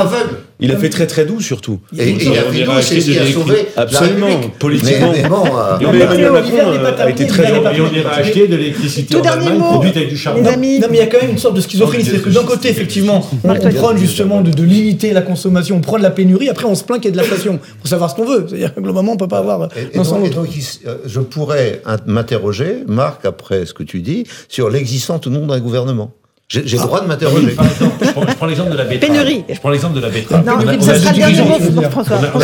Il 0.60 0.72
a 0.72 0.76
fait 0.76 0.88
très 0.88 1.06
très 1.06 1.24
doux 1.24 1.40
surtout. 1.40 1.80
Et, 1.96 2.10
il 2.10 2.28
a 2.38 2.42
fait 2.42 2.64
doux, 2.64 2.72
c'est 2.80 3.00
ce 3.00 3.10
qui 3.10 3.18
a 3.18 3.26
sauvé 3.26 3.66
Absolument, 3.76 4.40
politiquement. 4.58 5.12
Mais, 5.12 5.28
bon, 5.28 5.44
euh, 5.46 5.78
Emmanuel 5.80 6.32
Macron 6.32 6.58
a 6.98 7.10
été 7.10 7.26
très. 7.26 7.50
Et 7.50 7.80
on 7.80 7.92
ira 7.92 8.10
acheter 8.10 8.48
de 8.48 8.56
l'électricité 8.56 9.16
en 9.16 9.22
Allemagne 9.22 9.58
produite 9.58 9.96
avec 9.96 10.08
du 10.08 10.16
charbon. 10.16 10.42
Non, 10.42 10.50
mais 10.60 10.76
il 10.76 10.96
y 10.96 11.00
a 11.00 11.06
quand 11.06 11.20
même 11.20 11.30
une 11.30 11.38
sorte 11.38 11.56
de 11.56 11.60
schizophrénie. 11.60 12.04
C'est 12.04 12.22
que 12.22 12.30
d'un 12.30 12.44
côté, 12.44 12.68
effectivement, 12.68 13.26
on 13.44 13.54
prône 13.54 13.98
justement 13.98 14.40
de 14.40 14.62
limiter 14.62 15.12
la 15.12 15.22
consommation, 15.22 15.76
on 15.76 15.80
prône 15.80 16.02
la 16.02 16.10
pénurie, 16.10 16.48
après 16.48 16.66
on 16.66 16.74
se 16.74 16.84
plaint 16.84 17.00
qu'il 17.00 17.10
y 17.10 17.12
a 17.12 17.16
de 17.16 17.22
l'inflation. 17.22 17.58
Pour 17.78 17.88
savoir 17.88 18.10
ce 18.10 18.14
qu'on 18.14 18.24
veut. 18.24 18.46
C'est-à-dire 18.48 18.74
que 18.74 18.80
globalement, 18.80 19.12
on 19.12 19.14
ne 19.14 19.20
peut 19.20 19.28
pas 19.28 19.38
avoir 19.38 19.60
euh, 19.60 20.96
je 21.06 21.20
pourrais 21.20 21.82
m'interroger, 22.06 22.84
Marc, 22.86 23.24
après 23.24 23.66
ce 23.66 23.74
que 23.74 23.82
tu 23.82 24.00
dis, 24.00 24.24
sur 24.48 24.70
l'existence 24.70 25.26
ou 25.26 25.30
non 25.30 25.46
d'un 25.46 25.60
gouvernement. 25.60 26.12
J'ai 26.50 26.62
le 26.62 26.82
droit 26.82 27.00
de 27.00 27.06
m'interroger. 27.06 27.54
je 27.54 28.34
prends, 28.36 28.46
l'exemple 28.46 28.72
de 28.72 28.76
la 28.76 28.84
betterave. 28.84 29.16
Pénurie. 29.16 29.44
Je 29.48 29.60
prends 29.60 29.70
l'exemple 29.70 29.94
de 29.94 30.00
la 30.00 30.08
betterave. 30.08 30.44
Non, 30.44 30.54
on 30.56 30.66
a, 30.66 30.80
ça 30.80 30.98
sera 30.98 31.12
le 31.12 31.18
dernier 31.18 31.42
mot, 31.42 31.82
François. 31.90 32.18
On 32.34 32.40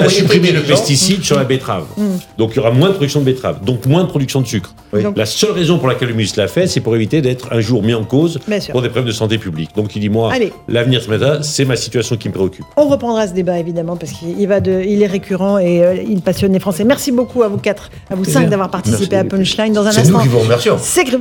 a, 0.00 0.08
supprimé, 0.08 0.50
le 0.52 0.62
pesticide 0.62 1.22
sur 1.22 1.36
la 1.36 1.44
betterave. 1.44 1.84
Mm. 1.98 2.04
Donc 2.38 2.52
il 2.52 2.56
y 2.56 2.58
aura 2.60 2.70
moins 2.70 2.88
de 2.88 2.94
production 2.94 3.20
de 3.20 3.26
betterave, 3.26 3.62
donc 3.62 3.84
moins 3.84 4.04
de 4.04 4.08
production 4.08 4.40
de 4.40 4.46
sucre. 4.46 4.74
La 5.14 5.26
seule 5.26 5.50
raison 5.50 5.78
pour 5.78 5.88
laquelle 5.88 6.08
le 6.08 6.14
ministre 6.14 6.38
l'a 6.38 6.48
fait, 6.48 6.66
c'est 6.66 6.80
pour 6.80 6.96
éviter 6.96 7.20
d'être 7.20 7.52
un 7.52 7.60
jour 7.60 7.82
mis 7.82 7.92
en 7.92 8.04
cause 8.04 8.38
pour 8.70 8.80
des 8.80 8.88
problèmes 8.88 9.04
de 9.04 9.12
santé 9.12 9.36
publique. 9.36 9.76
Donc 9.76 9.94
il 9.94 10.00
dit 10.00 10.08
moi, 10.08 10.32
l'avenir 10.66 11.02
ce 11.02 11.10
matin, 11.10 11.40
c'est 11.42 11.66
ma 11.66 11.76
situation 11.76 12.16
qui 12.16 12.28
me 12.28 12.34
préoccupe. 12.34 12.64
On 12.78 12.88
reprendra 12.88 13.28
ce 13.28 13.34
débat 13.34 13.58
évidemment 13.58 13.96
parce 13.96 14.12
qu'il 14.12 14.48
va 14.48 14.60
de, 14.60 14.82
il 14.86 15.02
est 15.02 15.06
récurrent 15.06 15.58
et 15.58 15.84
euh, 15.84 15.96
il 16.08 16.22
passionne 16.22 16.54
les 16.54 16.60
Français. 16.60 16.84
Merci 16.84 17.12
beaucoup 17.12 17.42
à 17.42 17.48
vous 17.48 17.58
quatre, 17.58 17.90
à 18.08 18.14
vous 18.14 18.24
cinq 18.24 18.48
d'avoir 18.48 18.70
participé 18.70 19.16
à 19.16 19.24
Punchline. 19.24 19.74
Dans 19.74 19.84
un 19.84 19.88
instant, 19.88 20.02
c'est 20.02 20.12
nous 20.12 20.20
qui 20.20 20.28
vous 20.28 20.38
remercions. 20.38 20.78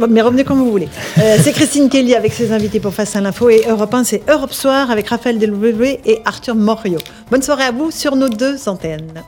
Mais 0.10 0.22
revenez 0.22 0.46
quand 0.46 0.56
vous 0.56 0.72
voulez. 0.72 0.88
Euh, 1.18 1.38
c'est 1.42 1.52
Christine 1.66 1.90
Kelly 1.90 2.14
avec 2.14 2.32
ses 2.32 2.52
invités 2.52 2.80
pour 2.80 2.94
Face 2.94 3.16
à 3.16 3.22
l'info. 3.22 3.50
Et 3.50 3.64
Europe 3.68 3.92
1, 3.92 4.04
c'est 4.04 4.22
Europe 4.30 4.54
Soir 4.54 4.92
avec 4.92 5.08
Raphaël 5.10 5.40
Delouvé 5.40 6.00
et 6.06 6.22
Arthur 6.24 6.54
Morio. 6.54 7.00
Bonne 7.32 7.42
soirée 7.42 7.64
à 7.64 7.72
vous 7.72 7.90
sur 7.90 8.16
nos 8.16 8.30
deux 8.30 8.70
antennes. 8.70 9.24